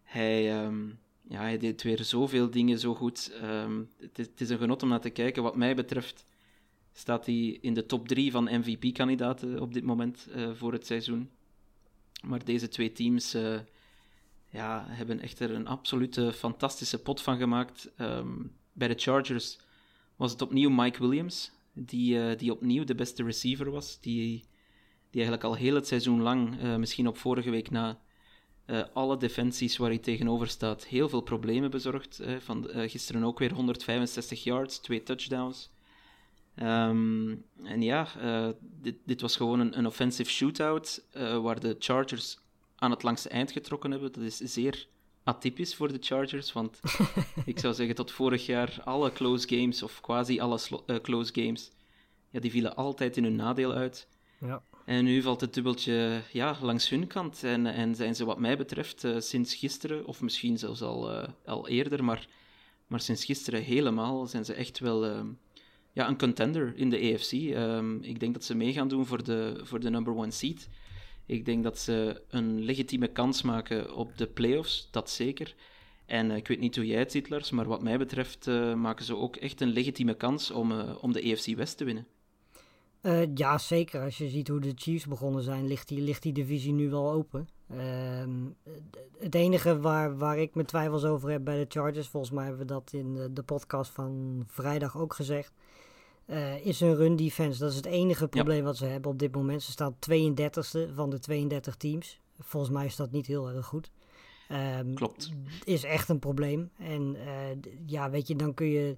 Hij, 0.03 0.51
ehm, 0.59 0.87
ja, 1.27 1.41
hij 1.41 1.57
deed 1.57 1.81
weer 1.81 2.03
zoveel 2.03 2.49
dingen 2.49 2.79
zo 2.79 2.95
goed. 2.95 3.31
Ehm, 3.41 3.83
het, 3.97 4.41
is, 4.41 4.49
een 4.49 4.57
genot 4.57 4.83
om 4.83 4.89
naar 4.89 5.01
te 5.01 5.09
kijken. 5.09 5.43
Wat 5.43 5.55
mij 5.55 5.75
betreft 5.75 6.25
staat 6.93 7.25
hij 7.25 7.57
in 7.61 7.73
de 7.73 7.85
top 7.85 8.07
drie 8.07 8.31
van 8.31 8.43
MVP-kandidaten 8.43 9.59
op 9.59 9.73
dit 9.73 9.83
moment 9.83 10.27
eh, 10.31 10.51
voor 10.53 10.73
het 10.73 10.85
seizoen. 10.85 11.29
Maar 12.23 12.45
deze 12.45 12.67
twee 12.67 12.91
teams 12.91 13.33
eh, 13.33 13.59
ja, 14.49 14.85
hebben 14.87 15.19
echt 15.19 15.39
er 15.39 15.51
een 15.51 15.67
absolute 15.67 16.33
fantastische 16.33 17.01
pot 17.01 17.21
van 17.21 17.37
gemaakt. 17.37 17.91
Bij 18.73 18.87
de 18.87 18.95
Chargers 18.97 19.59
was 20.15 20.31
het 20.31 20.41
opnieuw 20.41 20.69
Mike 20.69 20.99
Williams, 20.99 21.51
die, 21.73 22.19
eh, 22.19 22.37
die 22.37 22.51
opnieuw 22.51 22.83
de 22.83 22.95
beste 22.95 23.23
receiver 23.23 23.71
was. 23.71 23.99
Die, 23.99 24.43
die 25.11 25.21
eigenlijk 25.21 25.43
al 25.43 25.55
heel 25.55 25.75
het 25.75 25.87
seizoen 25.87 26.21
lang, 26.21 26.59
eh, 26.59 26.75
misschien 26.75 27.07
op 27.07 27.17
vorige 27.17 27.49
week 27.49 27.69
na, 27.69 27.99
eh, 28.65 28.83
alle 28.93 29.17
defensies 29.17 29.77
waar 29.77 29.89
hij 29.89 29.97
tegenover 29.97 30.47
staat, 30.47 30.85
heel 30.85 31.09
veel 31.09 31.21
problemen 31.21 31.71
bezorgd. 31.71 32.19
eh, 32.19 32.35
van, 32.39 32.67
gisteren 32.73 33.23
ook 33.23 33.39
weer 33.39 33.53
165 33.53 34.43
yards, 34.43 34.79
twee 34.79 35.03
touchdowns. 35.03 35.71
Ehm, 36.55 37.35
en 37.63 37.81
ja, 37.81 38.07
dit, 38.61 38.95
dit 39.05 39.21
was 39.21 39.35
gewoon 39.35 39.59
een, 39.59 39.77
een 39.77 39.85
offensive 39.85 40.31
shootout 40.31 41.03
waar 41.41 41.59
de 41.59 41.75
Chargers 41.79 42.39
aan 42.75 42.91
het 42.91 43.03
langste 43.03 43.29
eind 43.29 43.51
getrokken 43.51 43.91
hebben. 43.91 44.11
Dat 44.11 44.23
is 44.23 44.37
zeer 44.37 44.87
atypisch 45.23 45.75
voor 45.75 45.91
de 45.91 45.97
Chargers, 45.99 46.53
want 46.53 46.79
ik 47.45 47.59
zou 47.59 47.73
zeggen 47.73 47.95
tot 47.95 48.11
vorig 48.11 48.45
jaar 48.45 48.81
alle 48.83 49.11
close 49.11 49.47
games, 49.47 49.83
of 49.83 50.01
quasi 50.01 50.39
alle 50.39 50.59
eh, 50.85 50.95
close 50.95 51.31
games, 51.33 51.71
ja, 52.29 52.39
die 52.39 52.51
vielen 52.51 52.75
altijd 52.75 53.17
in 53.17 53.23
hun 53.23 53.35
nadeel 53.35 53.73
uit. 53.73 54.07
Ja. 54.39 54.63
En 54.85 55.03
nu 55.03 55.21
valt 55.21 55.41
het 55.41 55.53
dubbeltje 55.53 56.21
ja, 56.31 56.57
langs 56.61 56.89
hun 56.89 57.07
kant. 57.07 57.43
En, 57.43 57.65
en 57.65 57.95
zijn 57.95 58.15
ze 58.15 58.25
wat 58.25 58.39
mij 58.39 58.57
betreft 58.57 59.03
eh, 59.03 59.19
sinds 59.19 59.55
gisteren, 59.55 60.05
of 60.05 60.21
misschien 60.21 60.57
zelfs 60.57 60.81
al, 60.81 61.11
eh, 61.11 61.27
al 61.45 61.67
eerder, 61.67 62.03
maar, 62.03 62.27
maar 62.87 62.99
sinds 62.99 63.25
gisteren 63.25 63.61
helemaal, 63.63 64.27
zijn 64.27 64.45
ze 64.45 64.53
echt 64.53 64.79
wel 64.79 65.05
ehm, 65.05 65.27
ja, 65.91 66.07
een 66.07 66.17
contender 66.17 66.73
in 66.75 66.89
de 66.89 67.13
AFC. 67.13 67.31
Ehm, 67.31 67.95
ik 67.95 68.19
denk 68.19 68.33
dat 68.33 68.43
ze 68.43 68.55
mee 68.55 68.73
gaan 68.73 68.87
doen 68.87 69.05
voor 69.05 69.23
de, 69.23 69.59
voor 69.63 69.79
de 69.79 69.89
number 69.89 70.15
one 70.15 70.31
seed. 70.31 70.69
Ik 71.31 71.45
denk 71.45 71.63
dat 71.63 71.79
ze 71.79 72.21
een 72.29 72.59
legitieme 72.59 73.07
kans 73.07 73.41
maken 73.41 73.95
op 73.95 74.17
de 74.17 74.27
playoffs, 74.27 74.87
dat 74.91 75.09
zeker. 75.09 75.55
En 76.05 76.31
eh, 76.31 76.37
ik 76.37 76.47
weet 76.47 76.59
niet 76.59 76.75
hoe 76.75 76.85
jij 76.85 76.99
het 76.99 77.11
ziet, 77.11 77.29
Lars, 77.29 77.51
maar 77.51 77.67
wat 77.67 77.81
mij 77.81 77.97
betreft 77.97 78.47
eh, 78.47 78.73
maken 78.73 79.05
ze 79.05 79.15
ook 79.15 79.35
echt 79.35 79.61
een 79.61 79.67
legitieme 79.67 80.13
kans 80.13 80.51
om, 80.51 80.71
eh, 80.71 80.95
om 81.01 81.11
de 81.11 81.31
AFC 81.31 81.55
West 81.55 81.77
te 81.77 81.83
winnen. 81.83 82.07
Eh, 83.01 83.35
ja, 83.35 83.57
zeker. 83.57 84.01
Als 84.01 84.17
je 84.17 84.29
ziet 84.29 84.47
hoe 84.47 84.59
de 84.59 84.71
Chiefs 84.75 85.05
begonnen 85.05 85.43
zijn, 85.43 85.67
ligt 85.67 85.87
die, 85.87 86.01
ligt 86.01 86.23
die 86.23 86.33
divisie 86.33 86.73
nu 86.73 86.89
wel 86.89 87.11
open. 87.11 87.47
Ehm, 87.69 88.45
het 89.19 89.35
enige 89.35 89.79
waar, 89.79 90.17
waar 90.17 90.37
ik 90.37 90.55
mijn 90.55 90.67
twijfels 90.67 91.03
over 91.03 91.29
heb 91.29 91.43
bij 91.43 91.57
de 91.57 91.65
Chargers, 91.69 92.07
volgens 92.07 92.31
mij 92.31 92.45
hebben 92.45 92.61
we 92.61 92.73
dat 92.73 92.89
in 92.93 93.13
de, 93.13 93.33
de 93.33 93.43
podcast 93.43 93.91
van 93.91 94.43
vrijdag 94.47 94.97
ook 94.97 95.13
gezegd, 95.13 95.53
eh, 96.31 96.65
is 96.65 96.79
hun 96.79 96.95
run 96.95 97.15
defense. 97.15 97.59
Dat 97.59 97.69
is 97.69 97.75
het 97.75 97.85
enige 97.85 98.27
probleem 98.27 98.63
wat 98.63 98.77
ze 98.77 98.85
hebben 98.85 99.11
op 99.11 99.19
dit 99.19 99.35
moment. 99.35 99.63
Ze 99.63 99.71
staan 99.71 99.95
32e 99.95 100.93
van 100.93 101.09
de 101.09 101.19
32 101.19 101.75
teams. 101.75 102.19
Volgens 102.39 102.71
mij 102.71 102.85
is 102.85 102.95
dat 102.95 103.11
niet 103.11 103.25
heel 103.25 103.49
erg 103.49 103.65
goed. 103.65 103.91
Ehm, 104.47 104.93
Klopt. 104.93 105.31
Is 105.63 105.83
echt 105.83 106.09
een 106.09 106.19
probleem. 106.19 106.71
En 106.77 107.15
eh, 107.15 107.71
ja, 107.85 108.09
weet 108.09 108.27
je, 108.27 108.35
dan 108.35 108.53
kun 108.53 108.67
je 108.67 108.97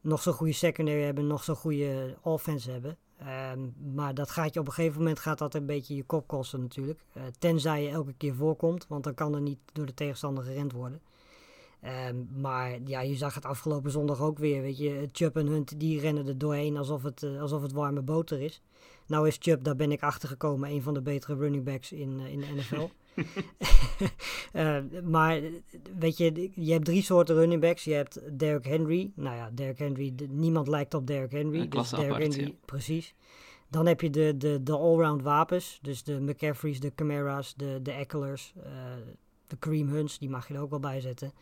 nog 0.00 0.22
zo'n 0.22 0.32
goede 0.32 0.52
secondary 0.52 1.02
hebben, 1.02 1.26
nog 1.26 1.44
zo'n 1.44 1.56
goede 1.56 2.16
offense 2.22 2.70
hebben. 2.70 2.98
Ehm, 3.18 3.60
maar 3.94 4.14
dat 4.14 4.30
gaat 4.30 4.54
je 4.54 4.60
op 4.60 4.66
een 4.66 4.72
gegeven 4.72 4.98
moment 4.98 5.18
gaat 5.18 5.38
dat 5.38 5.54
een 5.54 5.66
beetje 5.66 5.96
je 5.96 6.04
kop 6.04 6.26
kosten 6.26 6.60
natuurlijk. 6.60 7.04
Eh, 7.12 7.22
tenzij 7.38 7.82
je 7.82 7.88
elke 7.88 8.14
keer 8.16 8.34
voorkomt, 8.34 8.86
want 8.88 9.04
dan 9.04 9.14
kan 9.14 9.34
er 9.34 9.40
niet 9.40 9.58
door 9.72 9.86
de 9.86 9.94
tegenstander 9.94 10.44
gerend 10.44 10.72
worden. 10.72 11.00
Ehm, 11.82 12.16
maar 12.40 12.78
ja, 12.84 13.00
je 13.00 13.14
zag 13.14 13.34
het 13.34 13.44
afgelopen 13.44 13.90
zondag 13.90 14.20
ook 14.20 14.38
weer. 14.38 14.62
Weet 14.62 14.78
je, 14.78 15.08
Chubb 15.12 15.36
en 15.36 15.46
Hunt 15.46 15.80
die 15.80 16.00
rennen 16.00 16.26
er 16.26 16.38
doorheen 16.38 16.76
alsof 16.76 17.02
het, 17.02 17.22
eh, 17.22 17.40
alsof 17.40 17.62
het 17.62 17.72
warme 17.72 18.02
boter 18.02 18.40
is. 18.40 18.62
Nou 19.06 19.26
is 19.26 19.36
Chubb, 19.40 19.64
daar 19.64 19.76
ben 19.76 19.92
ik 19.92 20.02
achter 20.02 20.28
gekomen, 20.28 20.70
een 20.70 20.82
van 20.82 20.94
de 20.94 21.02
betere 21.02 21.36
running 21.36 21.64
backs 21.64 21.92
in, 21.92 22.20
eh, 22.20 22.32
in 22.32 22.40
de 22.40 22.46
NFL. 22.54 22.88
Eh, 24.52 24.78
maar 25.04 25.40
weet 25.98 26.16
je, 26.16 26.50
je 26.54 26.72
hebt 26.72 26.84
drie 26.84 27.02
soorten 27.02 27.34
running 27.34 27.60
backs. 27.60 27.84
Je 27.84 27.92
hebt 27.92 28.38
Derrick 28.38 28.64
Henry. 28.64 29.12
Nou 29.14 29.36
ja, 29.36 29.50
Derrick 29.54 29.78
Henry, 29.78 30.14
niemand 30.28 30.68
lijkt 30.68 30.94
op 30.94 31.06
Derrick 31.06 31.32
Henry. 31.32 31.68
Klasse 31.68 31.96
Derrick 31.96 32.14
apart, 32.14 32.34
Henry, 32.34 32.50
ja. 32.50 32.56
precies. 32.64 33.14
Dan 33.68 33.86
heb 33.86 34.00
je 34.00 34.10
de, 34.10 34.36
de, 34.36 34.62
de 34.62 34.76
allround 34.76 35.22
wapens. 35.22 35.78
Dus 35.82 36.02
de 36.02 36.20
McCaffrey's, 36.20 36.80
de 36.80 36.94
Camara's, 36.94 37.54
de, 37.56 37.78
de 37.82 37.92
Eckler's, 37.92 38.54
de 39.46 39.56
Kareem 39.56 39.88
Hunts. 39.88 40.18
Die 40.18 40.30
mag 40.30 40.48
je 40.48 40.54
er 40.54 40.60
ook 40.60 40.70
wel 40.70 40.80
bij 40.80 41.00
zetten. 41.00 41.32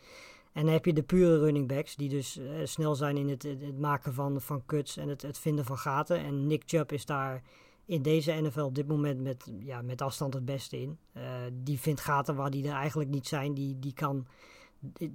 En 0.53 0.63
dan 0.63 0.73
heb 0.73 0.85
je 0.85 0.93
de 0.93 1.03
pure 1.03 1.39
running 1.39 1.67
backs, 1.67 1.95
die 1.95 2.09
dus 2.09 2.37
eh, 2.37 2.45
snel 2.63 2.95
zijn 2.95 3.17
in 3.17 3.29
het, 3.29 3.43
het 3.43 3.79
maken 3.79 4.13
van, 4.13 4.41
van 4.41 4.65
cuts 4.65 4.97
en 4.97 5.09
het, 5.09 5.21
het 5.21 5.37
vinden 5.37 5.65
van 5.65 5.77
gaten. 5.77 6.19
En 6.19 6.47
Nick 6.47 6.63
Chubb 6.65 6.91
is 6.91 7.05
daar 7.05 7.41
in 7.85 8.01
deze 8.01 8.31
NFL 8.31 8.61
op 8.61 8.75
dit 8.75 8.87
moment 8.87 9.21
met, 9.21 9.51
ja, 9.59 9.81
met 9.81 10.01
afstand 10.01 10.33
het 10.33 10.45
beste 10.45 10.81
in. 10.81 10.97
Eh, 11.13 11.23
die 11.53 11.79
vindt 11.79 12.01
gaten 12.01 12.35
waar 12.35 12.51
die 12.51 12.67
er 12.67 12.75
eigenlijk 12.75 13.09
niet 13.09 13.27
zijn. 13.27 13.53
Die, 13.53 13.79
die 13.79 13.93
kan 13.93 14.27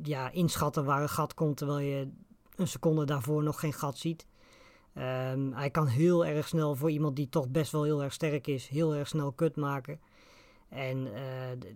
ja, 0.03 0.31
inschatten 0.31 0.85
waar 0.85 1.03
een 1.03 1.09
gat 1.09 1.35
komt, 1.35 1.57
terwijl 1.57 1.79
je 1.79 2.09
een 2.57 2.68
seconde 2.68 3.05
daarvoor 3.05 3.42
nog 3.42 3.61
geen 3.61 3.72
gat 3.72 3.99
ziet. 3.99 4.27
Ehm, 4.92 5.53
hij 5.53 5.70
kan 5.70 5.87
heel 5.87 6.27
erg 6.27 6.49
snel 6.49 6.75
voor 6.75 6.90
iemand 6.90 7.16
die 7.16 7.29
toch 7.29 7.49
best 7.49 7.72
wel 7.72 7.83
heel 7.83 8.03
erg 8.03 8.12
sterk 8.12 8.46
is, 8.46 8.68
heel 8.68 8.94
erg 8.94 9.09
snel 9.09 9.33
kut 9.33 9.57
maken. 9.57 10.01
En 10.68 11.14
eh, 11.14 11.22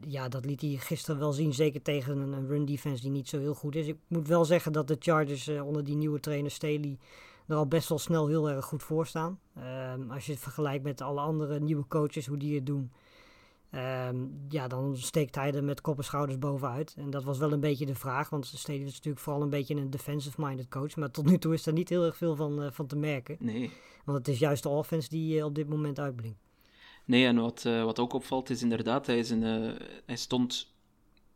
ja, 0.08 0.28
dat 0.28 0.44
liet 0.44 0.60
hij 0.60 0.70
gisteren 0.70 1.20
wel 1.20 1.32
zien, 1.32 1.54
zeker 1.54 1.82
tegen 1.82 2.18
een, 2.18 2.46
run 2.46 2.64
defense 2.64 3.02
die 3.02 3.10
niet 3.10 3.28
zo 3.28 3.38
heel 3.38 3.54
goed 3.54 3.74
is. 3.74 3.86
Ik 3.86 3.96
moet 4.06 4.28
wel 4.28 4.44
zeggen 4.44 4.72
dat 4.72 4.88
de 4.88 4.96
Chargers 4.98 5.48
eh, 5.48 5.66
onder 5.66 5.84
die 5.84 5.96
nieuwe 5.96 6.20
trainer 6.20 6.50
Staley 6.50 6.98
er 7.46 7.56
al 7.56 7.66
best 7.66 7.88
wel 7.88 7.98
snel 7.98 8.28
heel 8.28 8.50
erg 8.50 8.64
goed 8.64 8.82
voor 8.82 9.06
staan. 9.06 9.38
Ehm, 9.56 10.10
als 10.10 10.26
je 10.26 10.32
het 10.32 10.40
vergelijkt 10.40 10.84
met 10.84 11.00
alle 11.00 11.20
andere 11.20 11.60
nieuwe 11.60 11.86
coaches, 11.88 12.26
hoe 12.26 12.36
die 12.36 12.54
het 12.54 12.66
doen. 12.66 12.92
ehm, 13.70 14.16
ja, 14.48 14.68
dan 14.68 14.96
steekt 14.96 15.34
hij 15.34 15.52
er 15.52 15.64
met 15.64 15.80
kop 15.80 15.98
en 15.98 16.04
schouders 16.04 16.38
bovenuit. 16.38 16.94
En 16.98 17.10
dat 17.10 17.24
was 17.24 17.38
wel 17.38 17.52
een 17.52 17.60
beetje 17.60 17.86
de 17.86 17.94
vraag, 17.94 18.30
want 18.30 18.46
Staley 18.46 18.80
is 18.80 18.92
natuurlijk 18.94 19.22
vooral 19.24 19.42
een 19.42 19.50
beetje 19.50 19.74
een 19.74 19.90
defensive-minded 19.90 20.68
coach. 20.68 20.96
Maar 20.96 21.10
tot 21.10 21.26
nu 21.26 21.38
toe 21.38 21.54
is 21.54 21.66
er 21.66 21.72
niet 21.72 21.88
heel 21.88 22.04
erg 22.04 22.16
veel 22.16 22.36
van, 22.36 22.62
eh, 22.62 22.70
van 22.70 22.86
te 22.86 22.96
merken. 22.96 23.36
Nee. 23.38 23.70
Want 24.04 24.18
het 24.18 24.28
is 24.28 24.38
juist 24.38 24.62
de 24.62 24.68
offense 24.68 25.08
die 25.08 25.44
op 25.44 25.54
dit 25.54 25.68
moment 25.68 25.98
uitblinkt. 25.98 26.49
Nee, 27.10 27.26
en 27.26 27.40
wat, 27.40 27.64
eh, 27.64 27.84
wat 27.84 27.98
ook 27.98 28.12
opvalt 28.12 28.50
is 28.50 28.62
inderdaad, 28.62 29.06
hij, 29.06 29.18
is 29.18 29.30
een, 29.30 29.44
eh, 29.44 29.86
hij 30.06 30.16
stond 30.16 30.72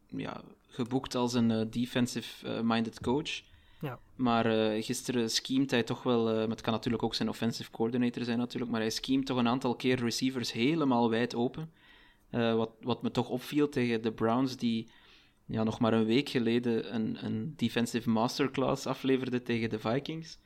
ja, 0.07 0.41
geboekt 0.69 1.15
als 1.15 1.35
een 1.35 1.51
eh, 1.51 1.67
defensive-minded 1.71 3.01
coach. 3.01 3.43
Ja. 3.81 3.99
Maar 4.17 4.45
gisteren 4.83 5.31
schemt 5.31 5.71
hij 5.71 5.83
toch 5.83 6.03
wel, 6.03 6.25
maar 6.25 6.49
het 6.49 6.61
kan 6.61 6.73
natuurlijk 6.73 7.03
ook 7.03 7.15
zijn 7.15 7.29
offensive 7.29 7.71
coordinator 7.71 8.25
zijn 8.25 8.39
natuurlijk, 8.39 8.71
maar 8.71 8.81
hij 8.81 8.91
schemt 8.91 9.27
toch 9.27 9.39
een 9.39 9.49
aantal 9.49 9.75
keer 9.77 9.99
receivers 9.99 10.53
helemaal 10.53 11.11
wijd 11.11 11.35
open. 11.35 11.73
Wat, 12.31 12.71
wat 12.81 13.03
me 13.03 13.11
toch 13.11 13.29
opviel 13.29 13.69
tegen 13.69 14.03
de 14.03 14.13
Browns, 14.13 14.57
die 14.57 14.89
ja, 15.47 15.63
nog 15.63 15.81
maar 15.81 15.93
een 15.93 16.05
week 16.05 16.29
geleden 16.29 16.95
een, 16.95 17.25
een 17.25 17.53
defensive 17.57 18.11
masterclass 18.11 18.87
afleverden 18.87 19.43
tegen 19.43 19.71
de 19.71 19.79
Vikings. 19.79 20.39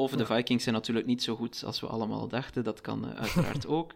Of 0.00 0.10
de. 0.10 0.26
Vikings 0.26 0.62
zijn 0.62 0.74
natuurlijk 0.74 1.06
niet 1.06 1.22
zo 1.22 1.36
goed 1.36 1.62
als 1.64 1.80
we 1.80 1.86
allemaal 1.86 2.28
dachten, 2.28 2.64
dat 2.64 2.80
kan 2.80 3.08
eh, 3.08 3.20
uiteraard 3.20 3.66
ook. 3.78 3.92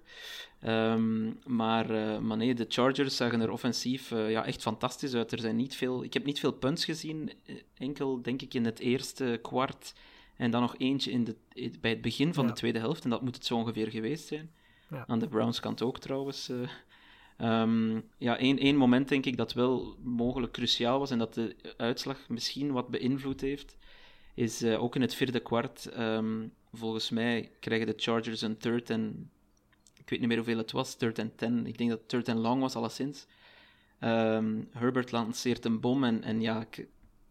Ehm, 0.60 1.30
maar, 1.46 1.86
maar 2.22 2.36
nee, 2.36 2.54
de 2.54 2.66
Chargers 2.68 3.16
zagen 3.16 3.40
er 3.40 3.50
offensief 3.50 4.10
eh, 4.10 4.30
ja, 4.30 4.44
echt 4.46 4.62
fantastisch 4.62 5.14
uit. 5.14 5.32
Er 5.32 5.38
zijn 5.38 5.56
niet 5.56 5.76
veel, 5.76 6.04
ik 6.04 6.12
heb 6.12 6.24
niet 6.24 6.38
veel 6.40 6.52
punts 6.52 6.84
gezien, 6.84 7.32
enkel 7.78 8.22
denk 8.22 8.42
ik 8.42 8.54
in 8.54 8.64
het 8.64 8.78
eerste 8.78 9.38
kwart 9.42 9.94
en 10.36 10.50
dan 10.50 10.60
nog 10.60 10.74
eentje 10.78 11.10
in 11.10 11.24
de, 11.24 11.36
bij 11.80 11.90
het 11.90 12.00
begin 12.00 12.34
van 12.34 12.44
Ja. 12.44 12.50
de 12.50 12.56
tweede 12.56 12.78
helft. 12.78 13.04
En 13.04 13.10
dat 13.10 13.22
moet 13.22 13.34
het 13.34 13.46
zo 13.46 13.56
ongeveer 13.56 13.90
geweest 13.90 14.26
zijn. 14.26 14.50
Ja. 14.90 15.04
Aan 15.06 15.18
de 15.18 15.28
Browns 15.28 15.60
kant 15.60 15.82
ook 15.82 15.98
trouwens. 15.98 16.50
Ehm, 17.36 18.00
ja, 18.18 18.38
één, 18.38 18.58
één 18.58 18.76
moment 18.76 19.08
denk 19.08 19.26
ik 19.26 19.36
dat 19.36 19.52
wel 19.52 19.96
mogelijk 20.02 20.52
cruciaal 20.52 20.98
was 20.98 21.10
en 21.10 21.18
dat 21.18 21.34
de 21.34 21.56
uitslag 21.76 22.28
misschien 22.28 22.72
wat 22.72 22.88
beïnvloed 22.88 23.40
heeft, 23.40 23.76
is 24.34 24.62
eh, 24.62 24.82
ook 24.82 24.94
in 24.94 25.00
het 25.00 25.14
vierde 25.14 25.40
kwart. 25.40 25.86
ehm, 25.86 26.46
volgens 26.72 27.10
mij 27.10 27.50
krijgen 27.60 27.86
de 27.86 27.94
Chargers 27.96 28.42
een 28.42 28.56
third 28.56 28.90
en 28.90 29.30
ik 29.94 30.10
weet 30.10 30.18
niet 30.18 30.28
meer 30.28 30.36
hoeveel 30.36 30.58
het 30.58 30.72
was, 30.72 30.94
third 30.94 31.18
and 31.18 31.38
ten. 31.38 31.66
Ik 31.66 31.78
denk 31.78 31.90
dat 31.90 31.98
het 31.98 32.08
third 32.08 32.28
and 32.28 32.38
long 32.38 32.60
was, 32.60 32.76
alleszins. 32.76 33.26
Ehm, 33.98 34.62
Herbert 34.70 35.12
lanceert 35.12 35.64
een 35.64 35.80
bom 35.80 36.04
en, 36.04 36.22
en 36.22 36.40
ja, 36.40 36.66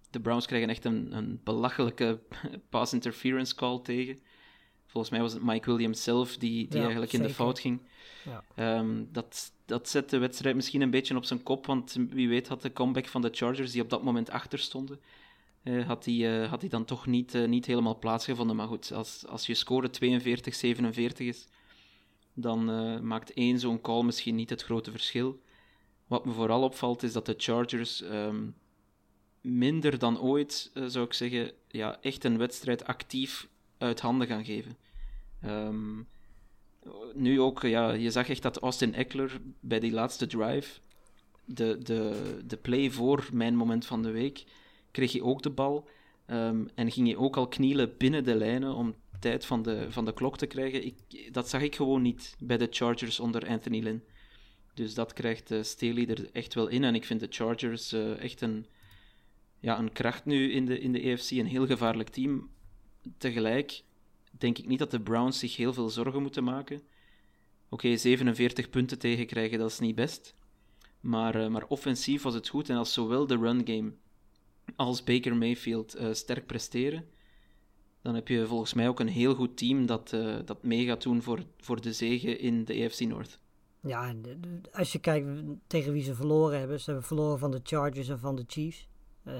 de 0.09 0.19
Browns 0.19 0.45
krijgen 0.45 0.69
echt 0.69 0.85
een, 0.85 1.15
een 1.15 1.39
belachelijke 1.43 2.19
pass 2.69 2.93
interference 2.93 3.55
call 3.55 3.79
tegen. 3.83 4.19
Volgens 4.85 5.13
mij 5.13 5.21
was 5.21 5.33
het 5.33 5.43
Mike 5.43 5.71
Williams 5.71 6.03
zelf 6.03 6.37
die, 6.37 6.67
die 6.67 6.77
Ja, 6.77 6.81
eigenlijk 6.81 7.13
in 7.13 7.21
de 7.21 7.29
fout 7.29 7.59
ging. 7.59 7.81
Ja. 8.25 8.43
Ehm, 8.55 9.03
dat, 9.11 9.51
dat 9.65 9.89
zet 9.89 10.09
de 10.09 10.17
wedstrijd 10.17 10.55
misschien 10.55 10.81
een 10.81 10.89
beetje 10.89 11.15
op 11.15 11.25
zijn 11.25 11.43
kop, 11.43 11.65
want 11.65 11.97
wie 12.09 12.29
weet 12.29 12.47
had 12.47 12.61
de 12.61 12.73
comeback 12.73 13.07
van 13.07 13.21
de 13.21 13.29
Chargers, 13.31 13.71
die 13.71 13.81
op 13.81 13.89
dat 13.89 14.03
moment 14.03 14.29
achter 14.29 14.59
stonden, 14.59 14.99
eh, 15.63 15.87
had, 15.87 16.03
die, 16.03 16.27
eh, 16.27 16.49
had 16.49 16.61
die 16.61 16.69
dan 16.69 16.85
toch 16.85 17.05
niet, 17.05 17.35
eh, 17.35 17.47
niet 17.47 17.65
helemaal 17.65 17.99
plaatsgevonden. 17.99 18.55
Maar 18.55 18.67
goed, 18.67 18.91
als, 18.91 19.27
als 19.27 19.45
je 19.45 19.53
score 19.53 19.89
42-47 19.89 21.27
is, 21.27 21.47
dan 22.33 22.65
maakt 23.07 23.33
één 23.33 23.59
zo'n 23.59 23.81
call 23.81 24.03
misschien 24.03 24.35
niet 24.35 24.49
het 24.49 24.63
grote 24.63 24.91
verschil. 24.91 25.41
Wat 26.07 26.25
me 26.25 26.31
vooral 26.31 26.63
opvalt, 26.63 27.03
is 27.03 27.13
dat 27.13 27.25
de 27.25 27.33
Chargers 27.37 28.01
ehm, 28.01 28.49
minder 29.41 29.99
dan 29.99 30.19
ooit, 30.19 30.71
zou 30.87 31.05
ik 31.05 31.13
zeggen, 31.13 31.51
ja, 31.67 32.01
echt 32.01 32.23
een 32.23 32.37
wedstrijd 32.37 32.85
actief 32.85 33.47
uit 33.77 33.99
handen 33.99 34.27
gaan 34.27 34.45
geven. 34.45 34.77
Ehm, 35.41 36.01
nu 37.13 37.41
ook, 37.41 37.61
ja, 37.61 37.91
je 37.91 38.11
zag 38.11 38.29
echt 38.29 38.41
dat 38.41 38.59
Austin 38.59 38.93
Eckler 38.93 39.41
bij 39.59 39.79
die 39.79 39.91
laatste 39.91 40.27
drive, 40.27 40.79
de, 41.45 41.77
de, 41.83 42.39
de 42.45 42.57
play 42.57 42.89
voor 42.89 43.29
mijn 43.33 43.55
moment 43.55 43.85
van 43.85 44.01
de 44.01 44.11
week, 44.11 44.43
kreeg 44.93 45.11
hij 45.11 45.21
ook 45.21 45.41
de 45.41 45.49
bal 45.49 45.89
ehm, 46.25 46.65
en 46.75 46.91
ging 46.91 47.07
hij 47.07 47.15
ook 47.15 47.37
al 47.37 47.47
knielen 47.47 47.97
binnen 47.97 48.23
de 48.23 48.35
lijnen 48.35 48.73
om 48.73 48.95
tijd 49.19 49.45
van 49.45 49.61
de, 49.61 49.85
van 49.89 50.05
de 50.05 50.13
klok 50.13 50.37
te 50.37 50.45
krijgen. 50.45 50.85
Ik, 50.85 51.29
dat 51.33 51.49
zag 51.49 51.61
ik 51.61 51.75
gewoon 51.75 52.01
niet 52.01 52.35
bij 52.39 52.57
de 52.57 52.67
Chargers 52.69 53.19
onder 53.19 53.47
Anthony 53.47 53.79
Lynn. 53.79 54.03
Dus 54.73 54.93
dat 54.93 55.13
krijgt 55.13 55.51
uh, 55.51 56.09
er 56.09 56.29
echt 56.31 56.53
wel 56.53 56.67
in. 56.67 56.83
En 56.83 56.95
ik 56.95 57.05
vind 57.05 57.19
de 57.19 57.27
Chargers 57.29 57.93
uh, 57.93 58.23
echt 58.23 58.41
een, 58.41 58.65
ja, 59.59 59.79
een 59.79 59.91
kracht 59.91 60.25
nu 60.25 60.51
in 60.51 60.65
de, 60.65 60.79
in 60.79 60.91
de 60.91 60.99
EFC, 60.99 61.31
een 61.31 61.45
heel 61.45 61.65
gevaarlijk 61.65 62.09
team. 62.09 62.49
Tegelijk 63.17 63.83
denk 64.31 64.57
ik 64.57 64.67
niet 64.67 64.79
dat 64.79 64.91
de 64.91 65.01
Browns 65.01 65.39
zich 65.39 65.55
heel 65.55 65.73
veel 65.73 65.89
zorgen 65.89 66.21
moeten 66.21 66.43
maken. 66.43 66.75
Oké, 66.75 67.85
okay, 67.85 67.97
47 67.97 68.69
punten 68.69 68.99
tegenkrijgen, 68.99 69.59
dat 69.59 69.71
is 69.71 69.79
niet 69.79 69.95
best. 69.95 70.35
Maar, 70.99 71.35
uh, 71.41 71.47
maar 71.47 71.65
offensief 71.67 72.21
was 72.21 72.33
het 72.33 72.47
goed. 72.47 72.69
En 72.69 72.77
als 72.77 72.93
zowel 72.93 73.27
de 73.27 73.37
run 73.37 73.67
game 73.67 73.93
als 74.75 75.03
Baker 75.03 75.35
Mayfield 75.35 75.99
uh, 75.99 76.13
sterk 76.13 76.45
presteren, 76.45 77.05
dan 78.01 78.15
heb 78.15 78.27
je 78.27 78.47
volgens 78.47 78.73
mij 78.73 78.87
ook 78.87 78.99
een 78.99 79.07
heel 79.07 79.35
goed 79.35 79.57
team 79.57 79.85
dat, 79.85 80.11
uh, 80.13 80.35
dat 80.45 80.63
mee 80.63 80.85
gaat 80.85 81.03
doen 81.03 81.21
voor, 81.21 81.43
voor 81.57 81.81
de 81.81 81.93
zege 81.93 82.37
in 82.37 82.65
de 82.65 82.85
AFC 82.85 82.99
North. 82.99 83.39
Ja, 83.79 84.07
en 84.07 84.23
als 84.71 84.91
je 84.91 84.99
kijkt 84.99 85.27
tegen 85.67 85.93
wie 85.93 86.03
ze 86.03 86.15
verloren 86.15 86.59
hebben, 86.59 86.79
ze 86.79 86.85
hebben 86.85 87.07
verloren 87.07 87.39
van 87.39 87.51
de 87.51 87.59
Chargers 87.63 88.09
en 88.09 88.19
van 88.19 88.35
de 88.35 88.43
Chiefs. 88.47 88.87
Uh, 89.27 89.33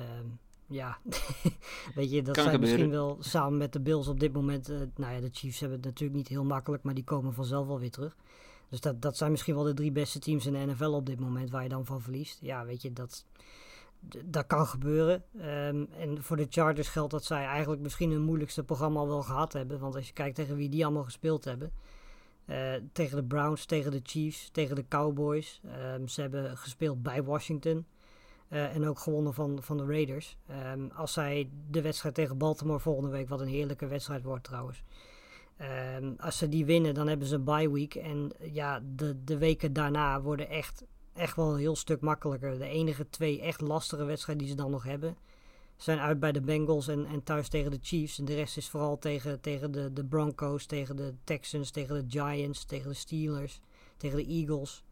ja, 0.67 0.97
weet 1.95 2.11
je, 2.11 2.21
dat 2.21 2.35
kan 2.35 2.43
zijn 2.43 2.55
gebeuren. 2.55 2.59
misschien 2.59 2.89
wel 2.89 3.17
samen 3.19 3.57
met 3.57 3.73
de 3.73 3.81
Bills 3.81 4.07
op 4.07 4.19
dit 4.19 4.33
moment. 4.33 4.69
Uh, 4.69 4.77
nou 4.95 5.13
ja, 5.13 5.19
de 5.19 5.29
Chiefs 5.31 5.59
hebben 5.59 5.77
het 5.77 5.87
natuurlijk 5.87 6.17
niet 6.17 6.27
heel 6.27 6.43
makkelijk, 6.43 6.83
maar 6.83 6.93
die 6.93 7.03
komen 7.03 7.33
vanzelf 7.33 7.67
wel 7.67 7.79
weer 7.79 7.91
terug. 7.91 8.15
Dus 8.69 8.81
dat, 8.81 9.01
dat 9.01 9.17
zijn 9.17 9.31
misschien 9.31 9.55
wel 9.55 9.63
de 9.63 9.73
drie 9.73 9.91
beste 9.91 10.19
teams 10.19 10.45
in 10.45 10.53
de 10.53 10.65
NFL 10.65 10.83
op 10.83 11.05
dit 11.05 11.19
moment 11.19 11.49
waar 11.49 11.63
je 11.63 11.69
dan 11.69 11.85
van 11.85 12.01
verliest. 12.01 12.37
Ja, 12.41 12.65
weet 12.65 12.81
je, 12.81 12.93
dat, 12.93 13.25
dat 14.25 14.47
kan 14.47 14.67
gebeuren. 14.67 15.23
Um, 15.35 15.87
en 15.99 16.23
voor 16.23 16.37
de 16.37 16.47
Chargers 16.49 16.87
geldt 16.87 17.11
dat 17.11 17.23
zij 17.23 17.45
eigenlijk 17.45 17.81
misschien 17.81 18.11
hun 18.11 18.21
moeilijkste 18.21 18.63
programma 18.63 19.05
wel 19.05 19.21
gehad 19.21 19.53
hebben. 19.53 19.79
Want 19.79 19.95
als 19.95 20.07
je 20.07 20.13
kijkt 20.13 20.35
tegen 20.35 20.55
wie 20.55 20.69
die 20.69 20.85
allemaal 20.85 21.03
gespeeld 21.03 21.45
hebben. 21.45 21.71
Uh, 22.45 22.73
tegen 22.91 23.15
de 23.15 23.23
Browns, 23.23 23.65
tegen 23.65 23.91
de 23.91 23.99
Chiefs, 24.03 24.49
tegen 24.49 24.75
de 24.75 24.87
Cowboys. 24.87 25.61
Um, 25.95 26.07
ze 26.07 26.21
hebben 26.21 26.57
gespeeld 26.57 27.03
bij 27.03 27.23
Washington. 27.23 27.85
Uh, 28.49 28.75
en 28.75 28.87
ook 28.87 28.99
gewonnen 28.99 29.33
van, 29.33 29.57
van 29.61 29.77
de 29.77 29.85
Raiders. 29.85 30.37
Um, 30.73 30.91
als 30.95 31.13
zij 31.13 31.49
de 31.69 31.81
wedstrijd 31.81 32.15
tegen 32.15 32.37
Baltimore 32.37 32.79
volgende 32.79 33.09
week, 33.09 33.29
wat 33.29 33.41
een 33.41 33.47
heerlijke 33.47 33.87
wedstrijd 33.87 34.23
wordt 34.23 34.43
trouwens. 34.43 34.83
Als 36.17 36.37
ze 36.37 36.49
die 36.49 36.65
winnen, 36.65 36.93
dan 36.93 37.07
hebben 37.07 37.27
ze 37.27 37.35
een 37.35 37.43
bye 37.43 37.71
week. 37.71 37.95
En 37.95 38.31
ja, 38.39 38.81
de, 38.95 39.23
de 39.23 39.37
weken 39.37 39.73
daarna 39.73 40.21
worden 40.21 40.49
echt, 40.49 40.83
echt 41.13 41.35
wel 41.35 41.53
een 41.53 41.59
heel 41.59 41.75
stuk 41.75 42.01
makkelijker. 42.01 42.57
De 42.57 42.67
enige 42.67 43.09
twee 43.09 43.41
echt 43.41 43.61
lastige 43.61 44.03
wedstrijden 44.03 44.45
die 44.45 44.53
ze 44.53 44.61
dan 44.61 44.71
nog 44.71 44.83
hebben, 44.83 45.17
zijn 45.75 45.99
uit 45.99 46.19
bij 46.19 46.31
de 46.31 46.41
Bengals 46.41 46.87
en, 46.87 47.05
en 47.05 47.23
thuis 47.23 47.49
tegen 47.49 47.71
de 47.71 47.79
Chiefs. 47.81 48.19
En 48.19 48.25
de 48.25 48.35
rest 48.35 48.57
is 48.57 48.69
vooral 48.69 48.99
tegen, 48.99 49.41
tegen 49.41 49.71
de, 49.71 49.93
de 49.93 50.05
Broncos, 50.05 50.65
tegen 50.65 50.95
de 50.95 51.13
Texans, 51.23 51.71
tegen 51.71 51.95
de 51.95 52.19
Giants, 52.19 52.65
tegen 52.65 52.89
de 52.89 52.95
Steelers, 52.95 53.59
tegen 53.97 54.17
de 54.17 54.25
Eagles. 54.25 54.83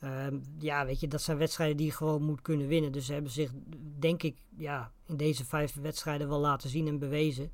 Ehm, 0.00 0.38
ja, 0.58 0.86
weet 0.86 1.00
je, 1.00 1.08
dat 1.08 1.22
zijn 1.22 1.38
wedstrijden 1.38 1.76
die 1.76 1.86
je 1.86 1.92
gewoon 1.92 2.22
moet 2.22 2.42
kunnen 2.42 2.66
winnen. 2.66 2.92
Dus 2.92 3.06
ze 3.06 3.12
hebben 3.12 3.32
zich, 3.32 3.50
denk 3.98 4.22
ik, 4.22 4.36
ja, 4.56 4.92
in 5.06 5.16
deze 5.16 5.44
vijf 5.44 5.74
wedstrijden 5.74 6.28
wel 6.28 6.40
laten 6.40 6.70
zien 6.70 6.86
en 6.86 6.98
bewezen. 6.98 7.52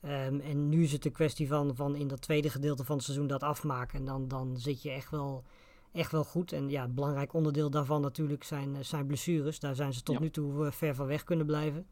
Ehm, 0.00 0.40
en 0.40 0.68
nu 0.68 0.82
is 0.82 0.92
het 0.92 1.04
een 1.04 1.12
kwestie 1.12 1.48
van, 1.48 1.76
van 1.76 1.96
in 1.96 2.08
dat 2.08 2.20
tweede 2.20 2.50
gedeelte 2.50 2.84
van 2.84 2.96
het 2.96 3.04
seizoen 3.04 3.26
dat 3.26 3.42
afmaken. 3.42 3.98
En 3.98 4.04
dan, 4.04 4.28
dan 4.28 4.56
zit 4.58 4.82
je 4.82 4.90
echt 4.90 5.10
wel, 5.10 5.44
echt 5.92 6.12
wel 6.12 6.24
goed. 6.24 6.52
En 6.52 6.68
ja, 6.68 6.84
een 6.84 6.94
belangrijk 6.94 7.32
onderdeel 7.32 7.70
daarvan 7.70 8.00
natuurlijk 8.00 8.44
zijn, 8.44 8.76
eh, 8.76 8.82
zijn 8.82 9.06
blessures. 9.06 9.58
Daar 9.60 9.74
zijn 9.74 9.92
ze 9.92 10.02
tot 10.02 10.14
Ja. 10.14 10.20
nu 10.20 10.30
toe 10.30 10.66
eh, 10.66 10.72
ver 10.72 10.94
van 10.94 11.06
weg 11.06 11.24
kunnen 11.24 11.46
blijven. 11.46 11.86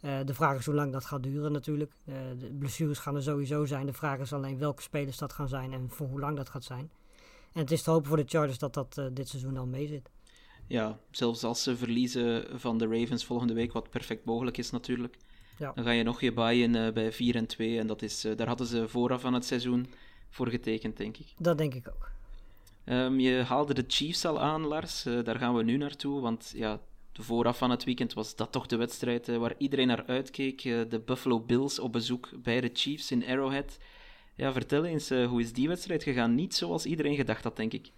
Eh, 0.00 0.18
de 0.24 0.34
vraag 0.34 0.58
is 0.58 0.64
hoe 0.66 0.74
lang 0.74 0.92
dat 0.92 1.04
gaat 1.04 1.22
duren 1.22 1.52
natuurlijk. 1.52 1.92
De 2.38 2.54
blessures 2.58 2.98
gaan 2.98 3.16
er 3.16 3.22
sowieso 3.22 3.64
zijn. 3.64 3.86
De 3.86 3.92
vraag 3.92 4.18
is 4.18 4.32
alleen 4.32 4.58
welke 4.58 4.82
spelers 4.82 5.18
dat 5.18 5.32
gaan 5.32 5.48
zijn 5.48 5.72
en 5.72 5.90
voor 5.90 6.06
hoe 6.08 6.20
lang 6.20 6.36
dat 6.36 6.48
gaat 6.48 6.64
zijn. 6.64 6.90
En 7.52 7.60
het 7.60 7.70
is 7.70 7.82
te 7.82 7.90
hopen 7.90 8.08
voor 8.08 8.16
de 8.16 8.24
Chargers 8.26 8.58
dat 8.58 8.74
dat 8.74 9.00
dit 9.12 9.28
seizoen 9.28 9.56
al 9.56 9.66
mee 9.66 9.86
zit. 9.86 10.10
Ja, 10.66 10.98
zelfs 11.10 11.44
als 11.44 11.62
ze 11.62 11.76
verliezen 11.76 12.60
van 12.60 12.78
de 12.78 12.86
Ravens 12.86 13.24
volgende 13.24 13.54
week, 13.54 13.72
wat 13.72 13.90
perfect 13.90 14.24
mogelijk 14.24 14.58
is 14.58 14.70
natuurlijk, 14.70 15.16
Ja. 15.58 15.72
dan 15.72 15.84
ga 15.84 15.90
je 15.90 16.02
nog 16.02 16.20
je 16.20 16.32
buy-in 16.32 16.72
bij 16.94 17.12
4 17.12 17.34
en 17.36 17.46
2. 17.46 17.78
En 17.78 17.86
dat 17.86 18.02
is, 18.02 18.26
daar 18.36 18.46
hadden 18.46 18.66
ze 18.66 18.88
vooraf 18.88 19.24
aan 19.24 19.34
het 19.34 19.44
seizoen 19.44 19.86
voor 20.30 20.48
getekend, 20.48 20.96
denk 20.96 21.16
ik. 21.16 21.34
Dat 21.38 21.58
denk 21.58 21.74
ik 21.74 21.88
ook. 21.88 22.10
Ehm, 22.84 23.18
je 23.18 23.42
haalde 23.42 23.74
de 23.74 23.84
Chiefs 23.86 24.24
al 24.24 24.40
aan, 24.40 24.66
Lars. 24.66 25.04
Eh, 25.04 25.24
daar 25.24 25.38
gaan 25.38 25.54
we 25.54 25.62
nu 25.62 25.76
naartoe, 25.76 26.20
want 26.20 26.52
ja, 26.54 26.80
de 27.12 27.22
vooraf 27.22 27.62
aan 27.62 27.70
het 27.70 27.84
weekend 27.84 28.12
was 28.12 28.36
dat 28.36 28.52
toch 28.52 28.66
de 28.66 28.76
wedstrijd 28.76 29.28
eh, 29.28 29.36
waar 29.36 29.54
iedereen 29.58 29.86
naar 29.86 30.06
uitkeek. 30.06 30.64
Eh, 30.64 30.80
de 30.88 31.00
Buffalo 31.00 31.40
Bills 31.40 31.78
op 31.78 31.92
bezoek 31.92 32.30
bij 32.42 32.60
de 32.60 32.70
Chiefs 32.72 33.10
in 33.10 33.26
Arrowhead. 33.26 33.78
Ja, 34.34 34.52
vertel 34.52 34.84
eens, 34.84 35.08
hoe 35.08 35.40
is 35.40 35.52
die 35.52 35.68
wedstrijd 35.68 36.02
gegaan? 36.02 36.34
Niet 36.34 36.54
zoals 36.54 36.86
iedereen 36.86 37.16
gedacht 37.16 37.44
had, 37.44 37.56
denk 37.56 37.72
ik. 37.72 37.90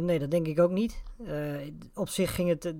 Nee, 0.00 0.18
dat 0.18 0.30
denk 0.30 0.46
ik 0.46 0.60
ook 0.60 0.70
niet. 0.70 1.02
Op 1.94 2.08
zich 2.08 2.34
ging 2.34 2.48
het 2.48 2.74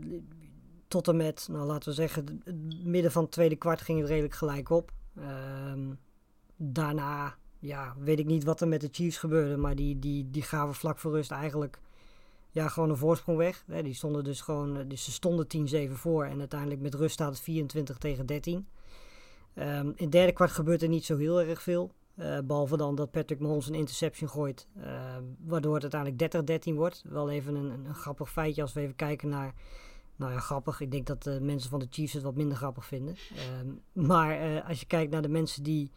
tot 0.88 1.08
en 1.08 1.16
met, 1.16 1.48
nou 1.50 1.66
laten 1.66 1.88
we 1.88 1.94
zeggen, 1.94 2.42
het 2.44 2.84
midden 2.84 3.12
van 3.12 3.22
het 3.22 3.32
tweede 3.32 3.56
kwart 3.56 3.80
ging 3.80 3.98
het 4.00 4.08
redelijk 4.08 4.34
gelijk 4.34 4.70
op. 4.70 4.92
Ehm, 5.16 5.92
daarna, 6.56 7.36
ja, 7.64 7.94
weet 7.98 8.18
ik 8.18 8.26
niet 8.26 8.44
wat 8.44 8.60
er 8.60 8.68
met 8.68 8.80
de 8.80 8.88
Chiefs 8.92 9.18
gebeurde, 9.18 9.56
maar 9.56 9.74
die, 9.74 9.98
die, 9.98 10.30
die 10.30 10.42
gaven 10.42 10.74
vlak 10.74 10.98
voor 10.98 11.12
rust 11.12 11.30
eigenlijk 11.30 11.78
ja, 12.50 12.68
gewoon 12.68 12.90
een 12.90 12.96
voorsprong 12.96 13.38
weg. 13.38 13.64
Hè, 13.66 13.82
die 13.82 13.94
stonden 13.94 14.24
dus 14.24 14.40
gewoon, 14.40 14.88
dus 14.88 15.04
ze 15.04 15.12
stonden 15.12 15.46
10-7 15.88 15.92
voor 15.92 16.24
en 16.24 16.38
uiteindelijk 16.38 16.80
met 16.80 16.94
rust 16.94 17.14
staat 17.14 17.30
het 17.30 17.40
24 17.40 17.98
tegen 17.98 18.26
13. 18.26 18.66
Ehm, 19.54 19.86
in 19.86 19.94
het 19.96 20.12
derde 20.12 20.32
kwart 20.32 20.50
gebeurt 20.50 20.82
er 20.82 20.88
niet 20.88 21.04
zo 21.04 21.16
heel 21.16 21.40
erg 21.40 21.62
veel. 21.62 21.92
Eh, 22.14 22.38
behalve 22.44 22.76
dan 22.76 22.94
dat 22.94 23.10
Patrick 23.10 23.40
Mahomes 23.40 23.68
een 23.68 23.74
interception 23.74 24.28
gooit. 24.28 24.66
eh, 24.80 25.16
waardoor 25.44 25.74
het 25.74 25.82
uiteindelijk 25.82 26.18
30-13 26.18 26.74
wordt. 26.74 27.04
Wel 27.08 27.30
even 27.30 27.54
een, 27.54 27.70
een, 27.70 27.84
een 27.84 27.94
grappig 27.94 28.30
feitje 28.30 28.62
als 28.62 28.72
we 28.72 28.80
even 28.80 28.96
kijken 28.96 29.28
naar. 29.28 29.54
Nou 30.16 30.32
ja, 30.32 30.38
grappig. 30.38 30.80
Ik 30.80 30.90
denk 30.90 31.06
dat 31.06 31.22
de 31.22 31.40
mensen 31.40 31.70
van 31.70 31.78
de 31.78 31.86
Chiefs 31.90 32.12
het 32.12 32.22
wat 32.22 32.34
minder 32.34 32.56
grappig 32.56 32.86
vinden. 32.86 33.16
Ehm, 33.36 34.06
maar 34.06 34.40
eh, 34.40 34.68
als 34.68 34.80
je 34.80 34.86
kijkt 34.86 35.12
naar 35.12 35.22
de 35.22 35.28
mensen 35.28 35.62
die 35.62 35.90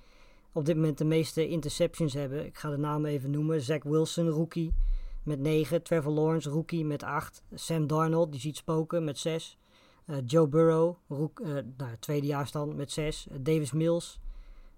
op 0.58 0.66
dit 0.66 0.76
moment 0.76 0.98
de 0.98 1.06
meeste 1.06 1.48
interceptions 1.48 2.14
hebben. 2.14 2.46
Ik 2.46 2.58
ga 2.58 2.70
de 2.70 2.78
namen 2.78 3.12
even 3.12 3.32
noemen. 3.32 3.62
Zach 3.62 3.84
Wilson, 3.84 4.30
rookie 4.30 4.74
met 5.24 5.40
9. 5.40 5.84
Trevor 5.84 6.12
Lawrence, 6.12 6.50
rookie 6.50 6.86
met 6.86 7.04
8. 7.04 7.44
Sam 7.54 7.88
Darnold, 7.88 8.32
die 8.32 8.40
ziet 8.40 8.58
spoken 8.58 9.04
met 9.04 9.18
6. 9.18 9.58
Eh, 10.06 10.16
Joe 10.26 10.48
Burrow, 10.48 10.96
roek, 11.08 11.40
eh, 11.40 11.54
nou, 11.78 11.98
tweedejaars 12.00 12.52
dan 12.52 12.76
met 12.76 12.92
6. 12.92 13.28
Davis 13.40 13.72
Mills, 13.72 14.20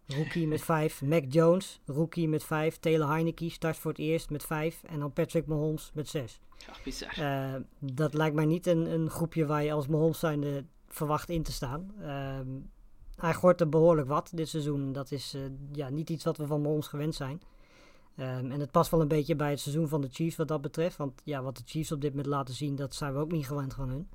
rookie 0.06 0.48
met 0.48 0.62
5. 0.62 1.02
Mac 1.02 1.24
Jones, 1.28 1.82
rookie 1.86 2.28
met 2.28 2.44
5. 2.44 2.78
Taylor 2.78 3.10
Heineke 3.10 3.50
start 3.50 3.78
voor 3.78 3.92
het 3.92 4.00
eerst 4.00 4.30
met 4.30 4.44
5. 4.44 4.84
En 4.84 5.00
dan 5.00 5.14
Patrick 5.14 5.46
Mahomes 5.46 5.92
met 5.94 6.08
6. 6.08 6.40
Ja, 6.68 6.74
bizar. 6.84 7.18
Eh, 7.18 7.62
dat 7.80 8.14
lijkt 8.14 8.36
mij 8.36 8.46
niet 8.46 8.68
een, 8.68 8.94
een 8.94 9.10
groepje 9.10 9.46
waar 9.46 9.64
je 9.64 9.72
als 9.72 9.88
Mahomes 9.88 10.20
zijnde 10.20 10.66
verwacht 10.88 11.30
in 11.30 11.44
te 11.44 11.52
staan. 11.52 11.94
Ehm, 12.02 12.48
hij 13.20 13.34
gooit 13.34 13.62
er 13.62 13.70
behoorlijk 13.70 14.08
wat 14.08 14.32
dit 14.34 14.50
seizoen. 14.50 14.92
Dat 14.92 15.12
is 15.12 15.34
eh, 15.34 15.42
ja, 15.72 15.90
niet 15.90 16.10
iets 16.10 16.24
wat 16.24 16.38
we 16.38 16.48
van 16.48 16.62
Mahomes 16.62 16.88
gewend 16.88 17.16
zijn. 17.16 17.42
Ehm, 18.16 18.52
en 18.52 18.60
het 18.60 18.72
past 18.72 18.92
wel 18.92 19.02
een 19.02 19.08
beetje 19.08 19.36
bij 19.36 19.50
het 19.50 19.60
seizoen 19.60 19.88
van 19.88 20.02
de 20.02 20.10
Chiefs 20.12 20.36
wat 20.36 20.48
dat 20.48 20.62
betreft. 20.62 20.98
Want 20.98 21.22
ja, 21.24 21.42
wat 21.42 21.58
de 21.58 21.64
Chiefs 21.66 21.92
op 21.92 22.02
dit 22.02 22.10
moment 22.10 22.28
laten 22.28 22.54
zien, 22.54 22.76
dat 22.76 22.96
zijn 22.96 23.14
we 23.14 23.20
ook 23.20 23.32
niet 23.32 23.48
gewend 23.48 23.74
van 23.74 23.90
hun. 23.90 24.10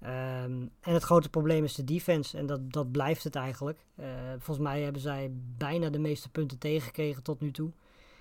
Ehm, 0.00 0.66
en 0.80 0.94
het 0.94 1.02
grote 1.02 1.28
probleem 1.28 1.64
is 1.64 1.74
de 1.74 1.84
defense. 1.84 2.38
En 2.38 2.46
dat, 2.46 2.72
dat 2.72 2.90
blijft 2.90 3.24
het 3.24 3.34
eigenlijk. 3.34 3.78
Eh, 3.94 4.06
volgens 4.30 4.66
mij 4.66 4.82
hebben 4.82 5.02
zij 5.02 5.30
bijna 5.56 5.90
de 5.90 5.98
meeste 5.98 6.30
punten 6.30 6.58
tegengekregen 6.58 7.22
tot 7.22 7.40
nu 7.40 7.50
toe. 7.50 7.70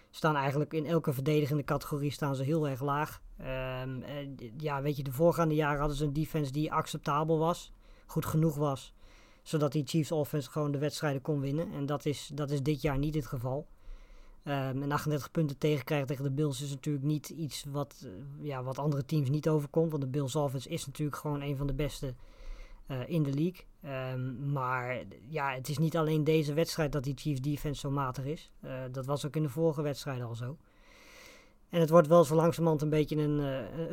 Staan 0.09 0.35
eigenlijk 0.35 0.73
in 0.73 0.85
elke 0.85 1.13
verdedigende 1.13 1.63
categorie 1.63 2.11
staan 2.11 2.35
ze 2.35 2.43
heel 2.43 2.67
erg 2.67 2.81
laag. 2.81 3.21
Ehm, 3.37 4.01
eh, 4.01 4.51
ja, 4.57 4.81
weet 4.81 4.97
je, 4.97 5.03
de 5.03 5.11
voorgaande 5.11 5.55
jaren 5.55 5.79
hadden 5.79 5.97
ze 5.97 6.05
een 6.05 6.13
defense 6.13 6.51
die 6.51 6.73
acceptabel 6.73 7.37
was. 7.37 7.73
Goed 8.05 8.25
genoeg 8.25 8.55
was. 8.55 8.93
Zodat 9.45 9.71
die 9.71 9.85
Chiefs 9.85 10.11
offense 10.11 10.51
gewoon 10.51 10.71
de 10.71 10.77
wedstrijden 10.77 11.21
kon 11.21 11.39
winnen. 11.39 11.73
En 11.73 11.85
dat 11.85 12.05
is, 12.05 12.31
dat 12.33 12.51
is 12.51 12.61
dit 12.61 12.81
jaar 12.81 12.97
niet 12.97 13.15
het 13.15 13.25
geval. 13.25 13.67
Ehm, 14.43 14.81
en 14.81 14.91
38 14.91 15.31
punten 15.31 15.57
tegenkrijgen 15.57 16.07
tegen 16.07 16.23
de 16.23 16.31
Bills 16.31 16.61
is 16.61 16.69
natuurlijk 16.69 17.05
niet 17.05 17.29
iets 17.29 17.65
wat, 17.71 18.05
eh, 18.05 18.45
ja, 18.45 18.63
wat 18.63 18.79
andere 18.79 19.05
teams 19.05 19.29
niet 19.29 19.49
overkomt. 19.49 19.91
Want 19.91 20.03
de 20.03 20.09
Bills 20.09 20.35
offense 20.35 20.69
is 20.69 20.85
natuurlijk 20.85 21.17
gewoon 21.17 21.41
een 21.41 21.57
van 21.57 21.67
de 21.67 21.73
beste 21.73 22.13
eh, 22.85 23.09
in 23.09 23.23
de 23.23 23.33
league. 23.33 23.65
Ehm, 23.81 24.51
maar 24.51 25.03
ja, 25.27 25.53
het 25.53 25.69
is 25.69 25.77
niet 25.77 25.97
alleen 25.97 26.23
deze 26.23 26.53
wedstrijd 26.53 26.91
dat 26.91 27.03
die 27.03 27.17
Chiefs 27.17 27.41
defense 27.41 27.79
zo 27.79 27.91
matig 27.91 28.25
is. 28.25 28.51
Eh, 28.59 28.83
dat 28.91 29.05
was 29.05 29.25
ook 29.25 29.35
in 29.35 29.43
de 29.43 29.49
vorige 29.49 29.81
wedstrijden 29.81 30.27
al 30.27 30.35
zo. 30.35 30.57
En 31.69 31.79
het 31.79 31.89
wordt 31.89 32.07
wel 32.07 32.23
zo 32.23 32.35
langzamerhand 32.35 32.81
een 32.81 32.89
beetje 32.89 33.17
een, 33.17 33.39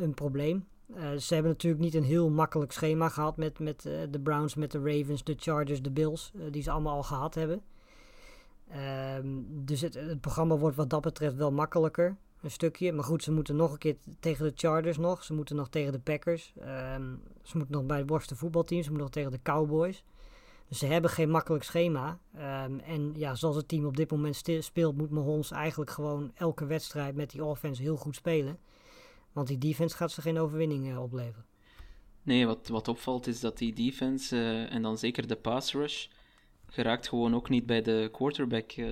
een 0.03 0.13
probleem. 0.13 0.67
Eh, 0.95 1.11
ze 1.11 1.33
hebben 1.33 1.51
natuurlijk 1.51 1.83
niet 1.83 1.93
een 1.93 2.03
heel 2.03 2.29
makkelijk 2.29 2.71
schema 2.71 3.09
gehad 3.09 3.37
met, 3.37 3.59
met 3.59 3.85
eh, 3.85 3.93
de 4.09 4.19
Browns, 4.19 4.55
met 4.55 4.71
de 4.71 4.79
Ravens, 4.79 5.23
de 5.23 5.35
Chargers, 5.37 5.81
de 5.81 5.91
Bills. 5.91 6.31
eh, 6.35 6.41
die 6.51 6.61
ze 6.63 6.71
allemaal 6.71 6.95
al 6.95 7.03
gehad 7.03 7.35
hebben. 7.35 7.61
Ehm, 8.69 9.27
dus 9.47 9.81
het, 9.81 10.21
programma 10.21 10.57
wordt 10.57 10.75
wat 10.75 10.89
dat 10.89 11.01
betreft 11.01 11.35
wel 11.35 11.51
makkelijker. 11.51 12.17
Een 12.41 12.51
stukje. 12.51 12.93
Maar 12.93 13.03
goed, 13.03 13.23
ze 13.23 13.31
moeten 13.31 13.55
nog 13.55 13.71
een 13.71 13.77
keer 13.77 13.95
tegen 14.19 14.45
de 14.45 14.51
Chargers 14.55 14.97
nog. 14.97 15.23
Ze 15.23 15.33
moeten 15.33 15.55
nog 15.55 15.69
tegen 15.69 15.91
de 15.91 15.99
Packers. 15.99 16.53
Ehm, 16.59 17.15
ze 17.41 17.57
moeten 17.57 17.75
nog 17.75 17.85
bij 17.85 17.97
het 17.97 18.09
worsten. 18.09 18.37
Ze 18.37 18.45
moeten 18.49 18.93
nog 18.93 19.09
tegen 19.09 19.31
de 19.31 19.41
Cowboys. 19.43 20.03
Dus 20.67 20.79
ze 20.79 20.85
hebben 20.85 21.09
geen 21.11 21.29
makkelijk 21.29 21.63
schema. 21.63 22.19
Ehm, 22.35 22.79
en 22.79 23.13
ja, 23.15 23.35
zoals 23.35 23.55
het 23.55 23.67
team 23.67 23.85
op 23.85 23.97
dit 23.97 24.11
moment 24.11 24.43
speelt, 24.59 24.97
moet 24.97 25.09
Mahomes 25.09 25.51
eigenlijk 25.51 25.91
gewoon 25.91 26.31
elke 26.35 26.65
wedstrijd 26.65 27.15
met 27.15 27.29
die 27.29 27.43
offense 27.43 27.81
heel 27.81 27.97
goed 27.97 28.15
spelen. 28.15 28.57
Want 29.33 29.47
die 29.47 29.57
defense 29.57 29.95
gaat 29.95 30.11
ze 30.11 30.21
geen 30.21 30.39
overwinning 30.39 30.89
eh, 30.89 31.01
opleveren. 31.01 31.45
Nee, 32.23 32.45
wat, 32.45 32.67
wat 32.67 32.87
opvalt 32.87 33.27
is 33.27 33.39
dat 33.39 33.57
die 33.57 33.73
defense, 33.73 34.35
eh, 34.35 34.73
en 34.73 34.81
dan 34.81 34.97
zeker 34.97 35.27
de 35.27 35.35
pass 35.35 35.73
rush, 35.73 36.07
geraakt 36.67 37.07
gewoon 37.07 37.35
ook 37.35 37.49
niet 37.49 37.65
bij 37.65 37.81
de 37.81 38.09
quarterback. 38.11 38.71
Eh, 38.71 38.87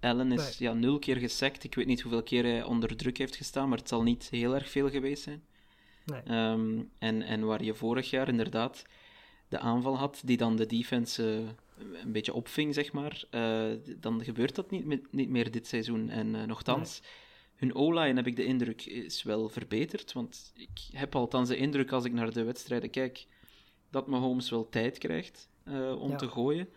Allen 0.00 0.32
is 0.32 0.58
Nee. 0.58 0.68
ja, 0.68 0.74
nul 0.74 0.98
keer 0.98 1.16
gesackt. 1.16 1.64
Ik 1.64 1.74
weet 1.74 1.86
niet 1.86 2.00
hoeveel 2.00 2.22
keer 2.22 2.44
hij 2.44 2.62
onder 2.62 2.96
druk 2.96 3.18
heeft 3.18 3.36
gestaan, 3.36 3.68
maar 3.68 3.78
het 3.78 3.88
zal 3.88 4.02
niet 4.02 4.28
heel 4.30 4.54
erg 4.54 4.70
veel 4.70 4.90
geweest 4.90 5.22
zijn. 5.22 5.42
Nee. 6.04 6.20
Ehm, 6.22 6.82
en, 6.98 7.22
en 7.22 7.44
waar 7.44 7.64
je 7.64 7.74
vorig 7.74 8.10
jaar 8.10 8.28
inderdaad 8.28 8.84
de 9.48 9.58
aanval 9.58 9.98
had, 9.98 10.22
die 10.24 10.36
dan 10.36 10.56
de 10.56 10.66
defense 10.66 11.44
een 12.02 12.12
beetje 12.12 12.34
opving, 12.34 12.74
zeg 12.74 12.92
maar, 12.92 13.24
dan 14.00 14.24
gebeurt 14.24 14.54
dat 14.54 14.70
niet, 14.70 15.12
niet 15.12 15.28
meer 15.28 15.50
dit 15.50 15.66
seizoen. 15.66 16.08
En 16.08 16.46
nochtans, 16.46 17.02
hun 17.62 17.74
O-line, 17.74 18.14
heb 18.14 18.26
ik 18.26 18.36
de 18.36 18.44
indruk, 18.44 18.84
is 18.86 19.22
wel 19.22 19.48
verbeterd. 19.48 20.12
Want 20.12 20.52
ik 20.56 20.80
heb 20.92 21.14
althans 21.14 21.48
de 21.48 21.56
indruk, 21.56 21.92
als 21.92 22.04
ik 22.04 22.12
naar 22.12 22.32
de 22.32 22.42
wedstrijden 22.44 22.90
kijk, 22.90 23.26
dat 23.90 24.06
Mahomes 24.06 24.50
wel 24.50 24.68
tijd 24.68 24.98
krijgt 24.98 25.48
eh, 25.64 26.00
om 26.00 26.10
Ja. 26.10 26.16
te 26.16 26.28
gooien. 26.28 26.68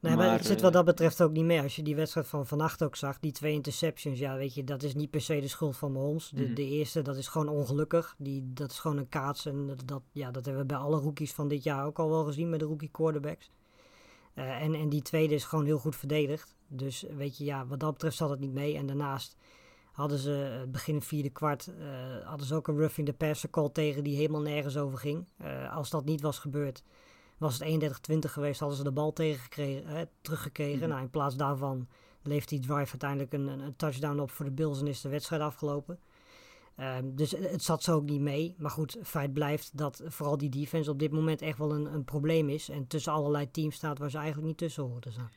Nee, 0.00 0.16
maar, 0.16 0.26
Maar, 0.26 0.36
het 0.36 0.46
zit 0.46 0.56
eh, 0.56 0.62
wat 0.62 0.72
dat 0.72 0.84
betreft 0.84 1.22
ook 1.22 1.30
niet 1.32 1.44
mee. 1.44 1.60
Als 1.60 1.76
je 1.76 1.82
die 1.82 1.96
wedstrijd 1.96 2.26
van 2.26 2.46
vannacht 2.46 2.82
ook 2.82 2.96
zag, 2.96 3.18
die 3.18 3.32
twee 3.32 3.52
interceptions, 3.52 4.18
ja, 4.18 4.36
weet 4.36 4.54
je, 4.54 4.64
dat 4.64 4.82
is 4.82 4.94
niet 4.94 5.10
per 5.10 5.20
se 5.20 5.40
de 5.40 5.48
schuld 5.48 5.76
van 5.76 5.92
Mahomes. 5.92 6.30
De, 6.34 6.42
Mhm. 6.42 6.54
de 6.54 6.64
eerste, 6.68 7.02
dat 7.02 7.16
is 7.16 7.28
gewoon 7.28 7.48
ongelukkig. 7.48 8.14
Die, 8.18 8.50
dat 8.54 8.70
is 8.70 8.78
gewoon 8.78 8.96
een 8.96 9.08
kaats. 9.08 9.46
En 9.46 9.66
dat, 9.66 9.82
dat, 9.88 10.02
ja, 10.12 10.30
dat 10.30 10.44
hebben 10.44 10.62
we 10.62 10.68
bij 10.68 10.76
alle 10.78 11.00
rookies 11.00 11.32
van 11.32 11.48
dit 11.48 11.62
jaar 11.62 11.86
ook 11.86 11.98
al 11.98 12.08
wel 12.10 12.24
gezien 12.24 12.50
met 12.50 12.60
de 12.60 12.66
rookie 12.66 12.88
quarterbacks. 12.92 13.50
Eh, 14.34 14.62
en, 14.62 14.74
en 14.74 14.88
die 14.88 15.02
tweede 15.02 15.34
is 15.34 15.44
gewoon 15.44 15.64
heel 15.64 15.78
goed 15.78 15.96
verdedigd. 15.96 16.54
Dus 16.68 17.04
weet 17.16 17.38
je, 17.38 17.44
ja, 17.44 17.66
wat 17.66 17.80
dat 17.80 17.92
betreft 17.92 18.16
zat 18.16 18.30
het 18.30 18.40
niet 18.40 18.52
mee. 18.52 18.76
En 18.76 18.86
daarnaast 18.86 19.36
hadden 19.92 20.18
ze 20.18 20.60
eh, 20.62 20.70
begin 20.70 21.02
vierde 21.02 21.30
kwart, 21.30 21.66
eh, 21.66 22.26
hadden 22.28 22.46
ze 22.46 22.54
ook 22.54 22.68
een 22.68 22.78
roughing 22.78 23.06
the 23.06 23.12
passer 23.12 23.50
call 23.50 23.70
tegen 23.72 24.04
die 24.04 24.16
helemaal 24.16 24.40
nergens 24.40 24.76
over 24.76 24.98
ging. 24.98 25.26
Eh, 25.36 25.76
als 25.76 25.90
dat 25.90 26.04
niet 26.04 26.20
was 26.20 26.38
gebeurd, 26.38 26.82
was 27.38 27.58
het 27.58 27.62
31-20 27.62 28.32
geweest, 28.32 28.60
hadden 28.60 28.78
ze 28.78 28.84
de 28.84 28.92
bal 28.92 29.12
tegengekregen, 29.12 30.08
teruggekregen. 30.20 30.78
Mhm. 30.78 30.88
Nou, 30.88 31.00
in 31.00 31.10
plaats 31.10 31.36
daarvan 31.36 31.88
leeft 32.22 32.48
die 32.48 32.60
drive 32.60 32.90
uiteindelijk 32.90 33.32
een, 33.32 33.48
een, 33.48 33.76
touchdown 33.76 34.18
op 34.18 34.30
voor 34.30 34.44
de 34.44 34.50
Bills 34.50 34.80
en 34.80 34.86
is 34.86 35.00
de 35.00 35.08
wedstrijd 35.08 35.42
afgelopen. 35.42 35.98
Ehm, 36.76 37.04
dus 37.14 37.30
het 37.30 37.62
zat 37.62 37.82
zo 37.82 37.94
ook 37.94 38.04
niet 38.04 38.20
mee. 38.20 38.54
Maar 38.58 38.70
goed, 38.70 38.96
feit 39.02 39.32
blijft 39.32 39.78
dat 39.78 40.02
vooral 40.04 40.38
die 40.38 40.48
defense 40.48 40.90
op 40.90 40.98
dit 40.98 41.12
moment 41.12 41.42
echt 41.42 41.58
wel 41.58 41.74
een, 41.74 41.94
een 41.94 42.04
probleem 42.04 42.48
is. 42.48 42.68
En 42.68 42.86
tussen 42.86 43.12
allerlei 43.12 43.50
teams 43.50 43.76
staat 43.76 43.98
waar 43.98 44.10
ze 44.10 44.16
eigenlijk 44.16 44.46
niet 44.46 44.58
tussen 44.58 44.82
horen 44.82 45.00
te 45.00 45.10
staan. 45.10 45.30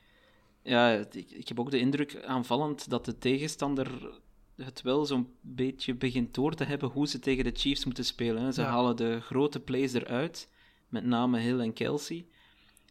Ja, 0.61 0.91
ik, 0.91 1.31
ik 1.31 1.47
heb 1.47 1.59
ook 1.59 1.71
de 1.71 1.79
indruk 1.79 2.23
aanvallend 2.25 2.89
dat 2.89 3.05
de 3.05 3.17
tegenstander 3.17 4.21
het 4.55 4.81
wel 4.81 5.05
zo'n 5.05 5.27
beetje 5.41 5.95
begint 5.95 6.33
door 6.33 6.53
te 6.53 6.63
hebben 6.63 6.89
hoe 6.89 7.07
ze 7.07 7.19
tegen 7.19 7.43
de 7.43 7.51
Chiefs 7.53 7.85
moeten 7.85 8.05
spelen. 8.05 8.43
hè. 8.43 8.51
Ze 8.51 8.61
Ja. 8.61 8.67
halen 8.67 8.95
de 8.95 9.21
grote 9.21 9.59
plays 9.59 9.93
eruit, 9.93 10.49
met 10.89 11.03
name 11.05 11.39
Hill 11.39 11.59
en 11.59 11.73
Kelsey. 11.73 12.25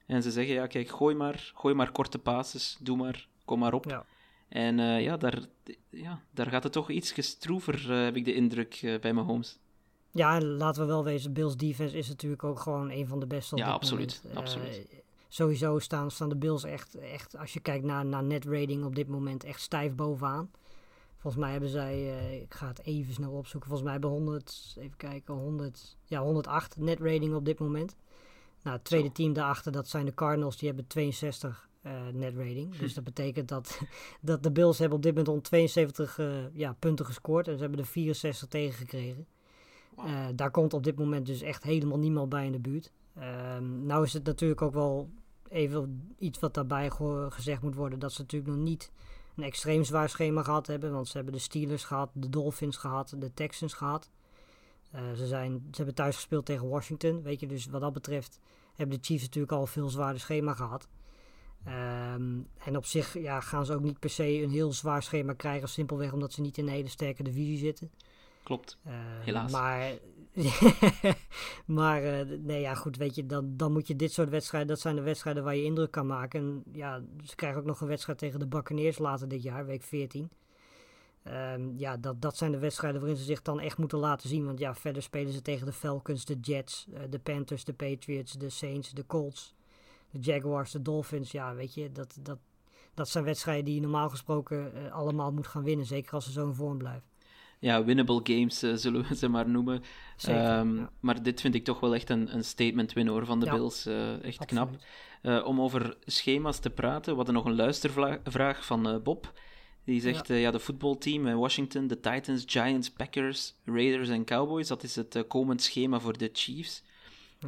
En 0.06 0.22
ze 0.22 0.30
zeggen, 0.30 0.54
ja 0.54 0.66
kijk, 0.66 0.88
gooi 0.88 1.14
maar, 1.14 1.50
gooi 1.54 1.74
maar 1.74 1.92
korte 1.92 2.18
passes, 2.18 2.76
doe 2.80 2.96
maar, 2.96 3.28
kom 3.44 3.58
maar 3.58 3.72
op. 3.74 3.84
Ja. 3.84 4.04
En 4.48 4.78
eh, 4.78 5.02
ja, 5.02 5.16
daar, 5.16 5.38
ja, 5.90 6.22
daar 6.30 6.46
gaat 6.46 6.62
het 6.62 6.72
toch 6.72 6.90
iets 6.90 7.12
gestroever, 7.12 7.90
eh, 7.92 8.02
heb 8.04 8.16
ik 8.16 8.24
de 8.24 8.34
indruk, 8.34 8.74
eh, 8.82 9.00
bij 9.00 9.12
Mahomes. 9.12 9.58
Ja, 10.10 10.34
en 10.36 10.44
laten 10.44 10.80
we 10.82 10.86
wel 10.88 11.04
wezen, 11.04 11.32
Bills 11.32 11.56
defense 11.56 11.96
is 11.96 12.08
natuurlijk 12.08 12.44
ook 12.44 12.60
gewoon 12.60 12.90
een 12.90 13.06
van 13.06 13.20
de 13.20 13.26
beste 13.26 13.54
op 13.54 13.60
Ja, 13.60 13.64
dit 13.66 13.74
absoluut, 13.74 14.20
moment. 14.22 14.40
Absoluut. 14.40 14.88
sowieso 15.28 15.78
staan, 15.78 16.10
staan 16.10 16.28
de 16.28 16.36
Bills 16.36 16.64
echt, 16.64 16.94
echt, 16.94 17.36
als 17.36 17.52
je 17.52 17.60
kijkt 17.60 17.84
naar, 17.84 18.06
naar 18.06 18.22
net 18.24 18.44
rating 18.44 18.84
op 18.84 18.94
dit 18.94 19.08
moment, 19.08 19.44
echt 19.44 19.60
stijf 19.60 19.94
bovenaan. 19.94 20.50
Volgens 21.22 21.42
mij 21.42 21.52
hebben 21.52 21.68
zij, 21.68 21.92
eh, 21.92 22.40
ik 22.42 22.54
ga 22.54 22.66
het 22.68 22.82
even 22.82 23.12
snel 23.14 23.32
opzoeken, 23.32 23.68
volgens 23.68 23.82
mij 23.82 23.92
hebben 23.92 24.10
100, 24.10 24.76
even 24.78 24.96
kijken, 24.96 25.34
100, 25.34 25.96
ja 26.04 26.20
108 26.22 26.76
net 26.76 27.00
rating 27.00 27.34
op 27.34 27.44
dit 27.44 27.58
moment. 27.58 27.96
Nou, 28.62 28.76
het 28.76 28.84
tweede 28.84 29.12
team 29.12 29.32
daarachter, 29.32 29.72
dat 29.72 29.88
zijn 29.88 30.04
de 30.04 30.14
Cardinals, 30.14 30.56
die 30.56 30.68
hebben 30.68 30.86
62 30.86 31.68
eh, 31.82 31.92
net 32.12 32.34
rating. 32.36 32.76
Dus 32.76 32.94
dat 32.94 33.04
betekent 33.04 33.48
dat, 33.48 33.80
dat 34.20 34.42
de 34.42 34.50
Bills 34.52 34.78
hebben 34.78 34.96
op 34.96 35.02
dit 35.02 35.10
moment 35.10 35.28
172 35.28 36.18
eh, 36.18 36.54
ja, 36.54 36.76
punten 36.78 37.06
gescoord 37.06 37.48
en 37.48 37.54
ze 37.54 37.60
hebben 37.60 37.78
er 37.80 37.86
64 37.86 38.48
tegen 38.48 38.74
gekregen. 38.78 39.26
Daar 40.34 40.50
komt 40.50 40.74
op 40.74 40.84
dit 40.84 40.98
moment 40.98 41.26
dus 41.26 41.40
echt 41.42 41.62
helemaal 41.62 41.98
niemand 41.98 42.28
bij 42.28 42.46
in 42.46 42.52
de 42.52 42.58
buurt. 42.58 42.92
Ehm, 43.14 43.86
nou 43.86 44.04
is 44.04 44.12
het 44.12 44.24
natuurlijk 44.24 44.62
ook 44.62 44.72
wel 44.74 45.10
even 45.48 46.14
iets 46.18 46.38
wat 46.38 46.54
daarbij 46.54 46.90
ge- 46.90 47.26
gezegd 47.30 47.62
moet 47.62 47.74
worden. 47.74 47.98
Dat 47.98 48.12
ze 48.12 48.20
natuurlijk 48.20 48.52
nog 48.52 48.62
niet 48.62 48.90
een 49.36 49.42
extreem 49.42 49.84
zwaar 49.84 50.08
schema 50.08 50.42
gehad 50.42 50.66
hebben. 50.66 50.92
Want 50.92 51.08
ze 51.08 51.16
hebben 51.16 51.34
de 51.34 51.40
Steelers 51.40 51.84
gehad, 51.84 52.10
de 52.12 52.28
Dolphins 52.28 52.76
gehad, 52.76 53.14
de 53.18 53.34
Texans 53.34 53.72
gehad. 53.72 54.10
Eh, 54.90 55.12
ze, 55.12 55.26
zijn, 55.26 55.52
ze 55.52 55.76
hebben 55.76 55.94
thuis 55.94 56.14
gespeeld 56.14 56.46
tegen 56.46 56.68
Washington. 56.68 57.22
Weet 57.22 57.40
je, 57.40 57.46
dus 57.46 57.66
wat 57.66 57.80
dat 57.80 57.92
betreft 57.92 58.40
hebben 58.74 58.96
de 58.98 59.04
Chiefs 59.04 59.22
natuurlijk 59.22 59.52
al 59.52 59.60
een 59.60 59.66
veel 59.66 59.88
zwaarder 59.88 60.20
schema 60.20 60.54
gehad. 60.54 60.88
Ehm, 61.64 62.40
en 62.58 62.76
op 62.76 62.86
zich 62.86 63.18
ja, 63.18 63.40
gaan 63.40 63.66
ze 63.66 63.74
ook 63.74 63.82
niet 63.82 63.98
per 63.98 64.10
se 64.10 64.42
een 64.42 64.50
heel 64.50 64.72
zwaar 64.72 65.02
schema 65.02 65.32
krijgen. 65.32 65.68
Simpelweg 65.68 66.12
omdat 66.12 66.32
ze 66.32 66.40
niet 66.40 66.58
in 66.58 66.66
een 66.66 66.72
hele 66.72 66.88
sterke 66.88 67.22
divisie 67.22 67.58
zitten. 67.58 67.90
Klopt. 68.42 68.78
Eh, 68.84 68.92
Helaas. 69.20 69.52
Maar, 69.52 69.92
maar 71.66 72.02
eh, 72.02 72.38
nee, 72.38 72.60
ja, 72.60 72.74
goed, 72.74 72.96
weet 72.96 73.14
je, 73.14 73.26
dan, 73.26 73.56
dan 73.56 73.72
moet 73.72 73.86
je 73.86 73.96
dit 73.96 74.12
soort 74.12 74.28
wedstrijden, 74.28 74.68
dat 74.68 74.80
zijn 74.80 74.96
de 74.96 75.02
wedstrijden 75.02 75.44
waar 75.44 75.56
je 75.56 75.64
indruk 75.64 75.90
kan 75.90 76.06
maken. 76.06 76.40
En 76.40 76.62
ja, 76.72 77.02
ze 77.24 77.34
krijgen 77.34 77.60
ook 77.60 77.66
nog 77.66 77.80
een 77.80 77.88
wedstrijd 77.88 78.18
tegen 78.18 78.38
de 78.38 78.46
Buccaneers 78.46 78.98
later 78.98 79.28
dit 79.28 79.42
jaar, 79.42 79.66
week 79.66 79.82
14. 79.82 80.30
Ehm, 81.22 81.76
ja, 81.76 81.96
dat, 81.96 82.22
dat 82.22 82.36
zijn 82.36 82.52
de 82.52 82.58
wedstrijden 82.58 83.00
waarin 83.00 83.18
ze 83.18 83.24
zich 83.24 83.42
dan 83.42 83.60
echt 83.60 83.78
moeten 83.78 83.98
laten 83.98 84.28
zien. 84.28 84.44
Want 84.44 84.58
ja, 84.58 84.74
verder 84.74 85.02
spelen 85.02 85.32
ze 85.32 85.42
tegen 85.42 85.66
de 85.66 85.72
Falcons, 85.72 86.24
de 86.24 86.38
Jets, 86.40 86.86
eh, 86.92 87.00
de 87.10 87.18
Panthers, 87.18 87.64
de 87.64 87.72
Patriots, 87.72 88.32
de 88.32 88.50
Saints, 88.50 88.90
de 88.90 89.06
Colts, 89.06 89.54
de 90.10 90.18
Jaguars, 90.18 90.70
de 90.70 90.82
Dolphins. 90.82 91.32
Ja, 91.32 91.54
weet 91.54 91.74
je, 91.74 91.92
dat, 91.92 92.18
dat, 92.20 92.38
dat 92.94 93.08
zijn 93.08 93.24
wedstrijden 93.24 93.64
die 93.64 93.74
je 93.74 93.80
normaal 93.80 94.08
gesproken 94.10 94.92
allemaal 94.92 95.32
moet 95.32 95.46
gaan 95.46 95.62
winnen. 95.62 95.86
Zeker 95.86 96.12
als 96.12 96.24
ze 96.24 96.32
zo 96.32 96.46
in 96.46 96.54
vorm 96.54 96.78
blijven. 96.78 97.11
Ja, 97.62 97.84
winnable 97.84 98.20
games 98.22 98.62
eh, 98.62 98.72
zullen 98.74 99.08
we 99.08 99.14
ze 99.22 99.28
maar 99.28 99.48
noemen. 99.48 99.82
Zeker, 100.16 100.40
Ehm, 100.40 100.76
ja. 100.76 100.90
Maar 101.00 101.22
dit 101.22 101.40
vind 101.40 101.54
ik 101.54 101.64
toch 101.64 101.80
wel 101.80 101.94
echt 101.94 102.10
een, 102.10 102.34
een 102.34 102.44
statement 102.44 102.92
win 102.92 103.06
hoor, 103.06 103.26
van 103.26 103.40
de 103.40 103.46
Ja, 103.46 103.52
Bills. 103.52 103.86
Eh, 103.86 104.24
echt 104.24 104.44
knap. 104.44 104.68
Absoluut. 104.68 104.86
Eh, 105.22 105.46
om 105.46 105.60
over 105.60 105.96
schema's 106.04 106.58
te 106.58 106.70
praten, 106.70 107.10
we 107.10 107.16
hadden 107.16 107.34
nog 107.34 107.44
een 107.44 107.54
luistervraag 107.54 108.64
van 108.66 109.00
Bob. 109.02 109.32
Die 109.84 110.00
zegt, 110.00 110.28
ja, 110.28 110.34
ja 110.34 110.50
de 110.50 110.58
voetbalteam 110.58 111.26
in 111.26 111.36
Washington, 111.36 111.86
de 111.86 112.00
Titans, 112.00 112.44
Giants, 112.46 112.90
Packers, 112.90 113.54
Raiders 113.64 114.08
en 114.08 114.24
Cowboys, 114.24 114.68
dat 114.68 114.82
is 114.82 114.96
het 114.96 115.24
komend 115.28 115.62
schema 115.62 116.00
voor 116.00 116.18
de 116.18 116.30
Chiefs. 116.32 116.82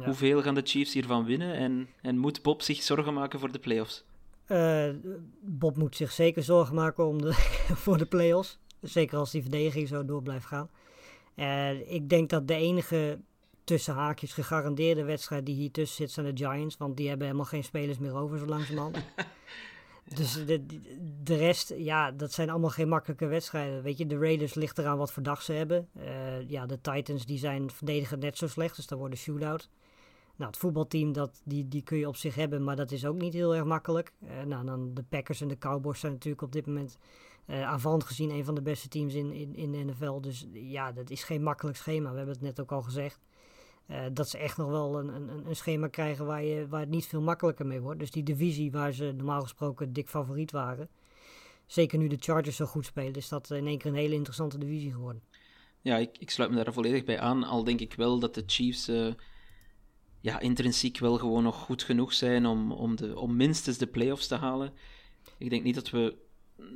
Hoeveel 0.03 0.41
gaan 0.41 0.55
de 0.55 0.61
Chiefs 0.63 0.93
hiervan 0.93 1.25
winnen 1.25 1.53
en, 1.53 1.89
en 2.01 2.17
moet 2.17 2.41
Bob 2.41 2.61
zich 2.61 2.81
zorgen 2.81 3.13
maken 3.13 3.39
voor 3.39 3.51
de 3.51 3.59
playoffs? 3.59 4.03
Bob 5.41 5.77
moet 5.77 5.95
zich 5.95 6.11
zeker 6.11 6.43
zorgen 6.43 6.75
maken 6.75 7.07
om 7.07 7.21
de, 7.21 7.33
voor 7.83 7.97
de 7.97 8.05
play-offs. 8.05 8.59
Zeker 8.85 9.17
als 9.17 9.31
die 9.31 9.41
verdediging 9.41 9.87
zo 9.87 10.05
door 10.05 10.21
blijft 10.21 10.45
gaan. 10.45 10.69
Eh, 11.35 11.91
ik 11.93 12.09
denk 12.09 12.29
dat 12.29 12.47
de 12.47 12.55
enige 12.55 13.19
tussen 13.63 13.93
haakjes 13.93 14.33
gegarandeerde 14.33 15.03
wedstrijd 15.03 15.45
die 15.45 15.55
hier 15.55 15.71
tussen 15.71 15.95
zit 15.95 16.11
zijn 16.11 16.35
de 16.35 16.45
Giants. 16.45 16.77
Want 16.77 16.97
die 16.97 17.07
hebben 17.07 17.25
helemaal 17.27 17.47
geen 17.47 17.63
spelers 17.63 17.97
meer 17.97 18.15
over 18.15 18.37
zo 18.37 18.45
langzamerhand. 18.45 18.97
dus 20.15 20.45
de, 20.45 20.65
de 21.23 21.35
rest, 21.35 21.73
ja, 21.77 22.11
dat 22.11 22.31
zijn 22.31 22.49
allemaal 22.49 22.69
geen 22.69 22.87
makkelijke 22.87 23.25
wedstrijden. 23.25 23.83
Weet 23.83 23.97
je, 23.97 24.07
de 24.07 24.17
Raiders 24.17 24.53
ligt 24.53 24.77
eraan 24.77 24.97
wat 24.97 25.11
voor 25.11 25.23
dag 25.23 25.41
ze 25.41 25.53
hebben. 25.53 25.87
Eh, 25.93 26.49
ja, 26.49 26.65
de 26.65 26.81
Titans 26.81 27.25
die 27.25 27.37
zijn 27.37 27.71
verdedigend 27.71 28.21
net 28.21 28.37
zo 28.37 28.47
slecht, 28.47 28.75
dus 28.75 28.87
daar 28.87 28.97
wordt 28.97 29.13
een 29.13 29.19
shootout. 29.19 29.69
Nou, 30.35 30.51
het 30.51 30.59
voetbalteam, 30.59 31.13
dat, 31.13 31.41
die, 31.43 31.67
die 31.67 31.81
kun 31.81 31.97
je 31.97 32.07
op 32.07 32.15
zich 32.15 32.35
hebben, 32.35 32.63
maar 32.63 32.75
dat 32.75 32.91
is 32.91 33.05
ook 33.05 33.15
niet 33.15 33.33
heel 33.33 33.55
erg 33.55 33.65
makkelijk. 33.65 34.11
Eh, 34.27 34.43
nou, 34.43 34.65
dan 34.65 34.93
de 34.93 35.03
Packers 35.03 35.41
en 35.41 35.47
de 35.47 35.57
Cowboys 35.57 35.99
zijn 35.99 36.11
natuurlijk 36.11 36.41
op 36.41 36.51
dit 36.51 36.65
moment 36.65 36.97
aanvallend 37.45 38.03
gezien 38.03 38.29
een 38.29 38.45
van 38.45 38.55
de 38.55 38.61
beste 38.61 38.87
teams 38.87 39.13
in, 39.13 39.31
in, 39.31 39.55
in 39.55 39.71
de 39.71 39.77
NFL. 39.77 40.19
Dus 40.19 40.47
ja, 40.53 40.91
dat 40.91 41.09
is 41.09 41.23
geen 41.23 41.43
makkelijk 41.43 41.77
schema. 41.77 42.09
We 42.11 42.17
hebben 42.17 42.33
het 42.33 42.43
net 42.43 42.59
ook 42.59 42.71
al 42.71 42.81
gezegd. 42.81 43.19
Eh, 43.85 44.05
dat 44.11 44.29
ze 44.29 44.37
echt 44.37 44.57
nog 44.57 44.69
wel 44.69 44.99
een, 44.99 45.07
een, 45.07 45.47
een 45.47 45.55
schema 45.55 45.87
krijgen 45.87 46.25
waar, 46.25 46.43
je, 46.43 46.67
waar 46.67 46.79
het 46.79 46.89
niet 46.89 47.05
veel 47.05 47.21
makkelijker 47.21 47.65
mee 47.65 47.81
wordt. 47.81 47.99
Dus 47.99 48.11
die 48.11 48.23
divisie 48.23 48.71
waar 48.71 48.93
ze 48.93 49.13
normaal 49.15 49.41
gesproken 49.41 49.93
dik 49.93 50.09
favoriet 50.09 50.51
waren. 50.51 50.89
Zeker 51.65 51.97
nu 51.97 52.07
de 52.07 52.17
Chargers 52.19 52.55
zo 52.55 52.65
goed 52.65 52.85
spelen, 52.85 53.13
is 53.13 53.29
dat 53.29 53.51
in 53.51 53.67
één 53.67 53.77
keer 53.77 53.91
een 53.91 53.97
hele 53.97 54.15
interessante 54.15 54.57
divisie 54.57 54.91
geworden. 54.91 55.21
Ja, 55.81 55.97
ik, 55.97 56.17
ik 56.17 56.29
sluit 56.29 56.51
me 56.51 56.63
daar 56.63 56.73
volledig 56.73 57.03
bij 57.03 57.19
aan. 57.19 57.43
Al 57.43 57.63
denk 57.63 57.79
ik 57.79 57.93
wel 57.93 58.19
dat 58.19 58.33
de 58.33 58.43
Chiefs 58.45 58.87
eh, 58.87 59.13
ja, 60.21 60.39
intrinsiek 60.39 60.97
wel 60.97 61.17
gewoon 61.17 61.43
nog 61.43 61.55
goed 61.55 61.83
genoeg 61.83 62.13
zijn 62.13 62.45
om, 62.45 62.71
om, 62.71 62.95
de, 62.95 63.19
om 63.19 63.35
minstens 63.35 63.77
de 63.77 63.87
playoffs 63.87 64.27
te 64.27 64.35
halen. 64.35 64.73
Ik 65.37 65.49
denk 65.49 65.63
niet 65.63 65.75
dat 65.75 65.89
we 65.89 66.15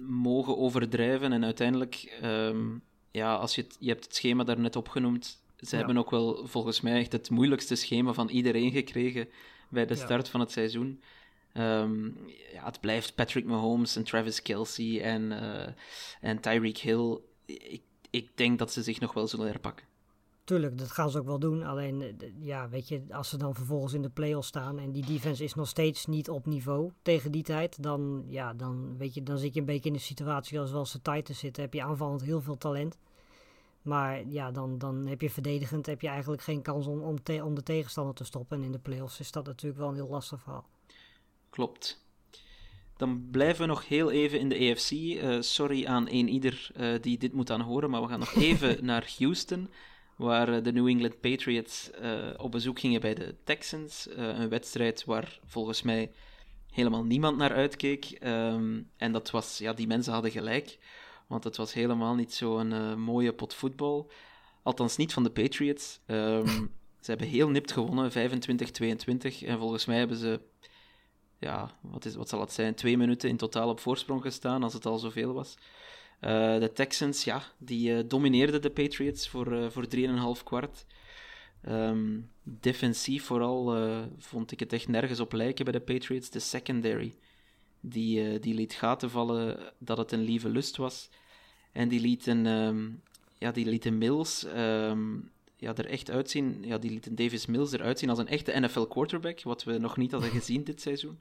mogen 0.08 0.58
overdrijven. 0.58 1.32
En 1.32 1.44
uiteindelijk, 1.44 2.18
ehm, 2.22 2.68
ja, 3.12 3.36
als 3.36 3.56
je, 3.56 3.62
het, 3.62 3.78
je 3.80 3.90
hebt 3.90 4.04
het 4.04 4.16
schema 4.16 4.44
daar 4.44 4.60
net 4.60 4.76
opgenoemd. 4.76 5.42
Ze 5.58 5.72
Ja. 5.72 5.78
hebben 5.78 5.98
ook 5.98 6.12
wel 6.12 6.48
volgens 6.48 6.82
mij 6.82 7.00
echt 7.00 7.12
het 7.12 7.30
moeilijkste 7.30 7.76
schema 7.76 8.14
van 8.14 8.30
iedereen 8.30 8.72
gekregen 8.72 9.28
bij 9.70 9.86
de 9.86 9.96
Ja. 9.96 10.04
start 10.04 10.30
van 10.30 10.40
het 10.40 10.52
seizoen. 10.52 11.02
Ehm, 11.54 12.06
ja, 12.54 12.66
het 12.66 12.80
blijft 12.80 13.16
Patrick 13.16 13.46
Mahomes 13.46 13.96
en 13.96 14.04
Travis 14.04 14.42
Kelsey 14.42 15.02
en, 15.02 15.32
eh, 15.32 15.74
en 16.22 16.40
Tyreek 16.40 16.78
Hill. 16.78 17.18
Ik, 17.46 17.82
ik 18.10 18.30
denk 18.38 18.60
dat 18.60 18.72
ze 18.72 18.84
zich 18.84 19.00
nog 19.00 19.14
wel 19.14 19.28
zullen 19.28 19.48
herpakken. 19.48 19.86
Tuurlijk, 20.50 20.78
dat 20.78 20.92
gaan 20.92 21.10
ze 21.10 21.20
ook 21.20 21.26
wel 21.26 21.40
doen. 21.40 21.64
Alleen, 21.64 22.02
eh, 22.02 22.28
ja, 22.40 22.70
weet 22.70 22.88
je, 22.88 23.04
als 23.10 23.30
ze 23.30 23.38
dan 23.38 23.56
vervolgens 23.56 23.94
in 23.94 24.02
de 24.02 24.10
play-offs 24.10 24.48
staan 24.48 24.80
en 24.80 24.92
die 24.92 25.06
defense 25.06 25.44
is 25.44 25.54
nog 25.54 25.68
steeds 25.68 26.06
niet 26.06 26.30
op 26.30 26.46
niveau 26.46 26.92
tegen 27.02 27.32
die 27.32 27.44
tijd, 27.44 27.84
dan, 27.84 28.24
ja, 28.28 28.54
dan, 28.54 28.98
weet 28.98 29.14
je, 29.14 29.24
dan 29.24 29.38
zit 29.38 29.54
je 29.54 29.60
een 29.60 29.66
beetje 29.66 29.90
in 29.90 29.96
de 29.96 30.02
situatie 30.02 30.60
als 30.60 30.72
wel 30.72 30.80
als 30.80 30.92
de 30.92 31.02
Titans 31.02 31.40
zitten. 31.40 31.64
Heb 31.64 31.74
je 31.74 31.84
aanvallend 31.84 32.22
heel 32.22 32.42
veel 32.42 32.58
talent. 32.58 32.98
Maar 33.82 34.28
ja, 34.28 34.52
dan, 34.52 34.78
dan 34.78 35.06
heb 35.06 35.22
je 35.22 35.30
verdedigend 35.30 35.86
heb 35.86 36.02
je 36.02 36.08
eigenlijk 36.08 36.42
geen 36.42 36.62
kans 36.62 36.88
om, 36.88 37.02
om, 37.02 37.24
te- 37.24 37.44
om 37.44 37.56
de 37.56 37.64
tegenstander 37.64 38.16
te 38.16 38.24
stoppen. 38.24 38.58
En 38.58 38.64
in 38.64 38.72
de 38.72 38.80
play-offs 38.80 39.20
is 39.20 39.32
dat 39.32 39.46
natuurlijk 39.46 39.80
wel 39.80 39.90
een 39.90 39.96
heel 39.96 40.10
lastig 40.10 40.42
verhaal. 40.42 40.68
Klopt. 41.50 42.06
Dan 42.98 43.28
blijven 43.32 43.62
we 43.62 43.68
nog 43.68 43.88
heel 43.88 44.12
even 44.12 44.40
in 44.40 44.50
de 44.50 44.72
AFC. 44.72 44.92
Eh, 44.92 45.42
sorry 45.42 45.86
aan 45.86 46.08
een 46.10 46.28
ieder 46.28 46.72
eh, 46.76 47.02
die 47.02 47.18
dit 47.18 47.34
moet 47.34 47.52
aanhoren, 47.52 47.90
maar 47.90 48.02
we 48.02 48.08
gaan 48.08 48.20
nog 48.20 48.36
even 48.50 48.86
naar 48.86 49.14
Houston, 49.18 49.70
waar 50.20 50.54
eh, 50.54 50.64
de 50.64 50.72
New 50.72 50.88
England 50.88 51.20
Patriots 51.20 51.92
eh, 51.92 52.30
op 52.38 52.52
bezoek 52.52 52.80
gingen 52.80 53.02
bij 53.02 53.14
de 53.14 53.36
Texans. 53.44 54.08
Eh, 54.08 54.40
een 54.40 54.50
wedstrijd 54.50 55.06
waar 55.06 55.40
volgens 55.46 55.82
mij 55.82 56.12
helemaal 56.72 57.04
niemand 57.04 57.38
naar 57.38 57.54
uitkeek. 57.54 58.06
Ehm, 58.06 58.82
en 58.98 59.12
dat 59.12 59.32
was, 59.32 59.58
ja, 59.58 59.74
die 59.74 59.88
mensen 59.88 60.14
hadden 60.14 60.32
gelijk, 60.32 60.78
want 61.28 61.44
het 61.44 61.58
was 61.58 61.74
helemaal 61.74 62.16
niet 62.16 62.34
zo'n 62.34 62.72
eh 62.72 62.96
mooie 62.96 63.34
pot 63.34 63.54
voetbal. 63.54 64.12
Althans 64.64 64.98
niet 64.98 65.14
van 65.14 65.24
de 65.24 65.32
Patriots. 65.32 66.00
Ehm, 66.06 66.48
ze 67.04 67.10
hebben 67.10 67.28
heel 67.28 67.50
nipt 67.50 67.72
gewonnen, 67.72 68.12
25-22. 68.12 69.44
En 69.46 69.58
volgens 69.60 69.86
mij 69.86 69.98
hebben 69.98 70.18
ze 70.18 70.40
ja, 71.38 71.78
wat, 71.82 72.06
is, 72.06 72.16
wat 72.16 72.30
zal 72.30 72.40
het 72.40 72.52
zijn? 72.52 72.76
Twee 72.76 72.98
minuten 72.98 73.30
in 73.30 73.38
totaal 73.38 73.70
op 73.70 73.80
voorsprong 73.80 74.22
gestaan, 74.22 74.64
als 74.64 74.74
het 74.74 74.86
al 74.86 74.98
zoveel 74.98 75.34
was. 75.34 75.58
Eh, 76.20 76.60
de 76.60 76.72
Texans, 76.74 77.24
ja, 77.24 77.44
die 77.58 77.96
eh, 77.96 78.04
domineerden 78.08 78.62
de 78.62 78.70
Patriots 78.70 79.28
voor, 79.28 79.52
eh 79.52 79.70
voor 79.70 79.88
3,5 79.88 80.44
kwart. 80.44 80.86
Ehm, 81.62 82.20
defensief 82.44 83.24
vooral 83.24 83.78
vond 84.18 84.52
ik 84.52 84.60
het 84.60 84.74
echt 84.74 84.88
nergens 84.88 85.20
op 85.20 85.34
lijken 85.34 85.66
bij 85.66 85.74
de 85.74 85.94
Patriots. 85.94 86.30
De 86.30 86.40
secondary, 86.40 87.16
die, 87.80 88.40
die 88.40 88.54
liet 88.54 88.74
gaten 88.74 89.10
vallen 89.10 89.74
dat 89.78 89.98
het 89.98 90.12
een 90.12 90.24
lieve 90.24 90.50
lust 90.50 90.78
was. 90.78 91.10
En 91.72 91.88
die 91.88 92.00
lieten 92.00 92.46
ehm, 92.46 92.88
ja, 93.40 93.52
die 93.52 93.66
lieten 93.66 93.98
Mills 93.98 94.44
ehm, 94.44 95.18
ja, 95.56 95.76
er 95.76 95.86
echt 95.86 96.12
uitzien. 96.12 96.64
Ja, 96.64 96.78
die 96.78 96.92
lieten 96.92 97.16
Davis 97.16 97.46
Mills 97.46 97.72
eruit 97.72 98.00
zien 98.00 98.10
als 98.10 98.20
een 98.20 98.28
echte 98.28 98.60
NFL 98.60 98.82
quarterback, 98.82 99.44
wat 99.44 99.64
we 99.64 99.78
nog 99.78 99.98
niet 99.98 100.12
hadden 100.12 100.30
gezien 100.30 100.64
dit 100.64 100.82
seizoen. 100.82 101.18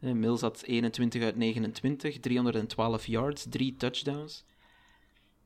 Eh, 0.00 0.12
Mills 0.12 0.40
had 0.40 0.62
21 0.62 1.22
uit 1.22 1.36
29, 1.36 2.20
312 2.20 3.06
yards, 3.06 3.46
3 3.48 3.76
touchdowns. 3.76 4.44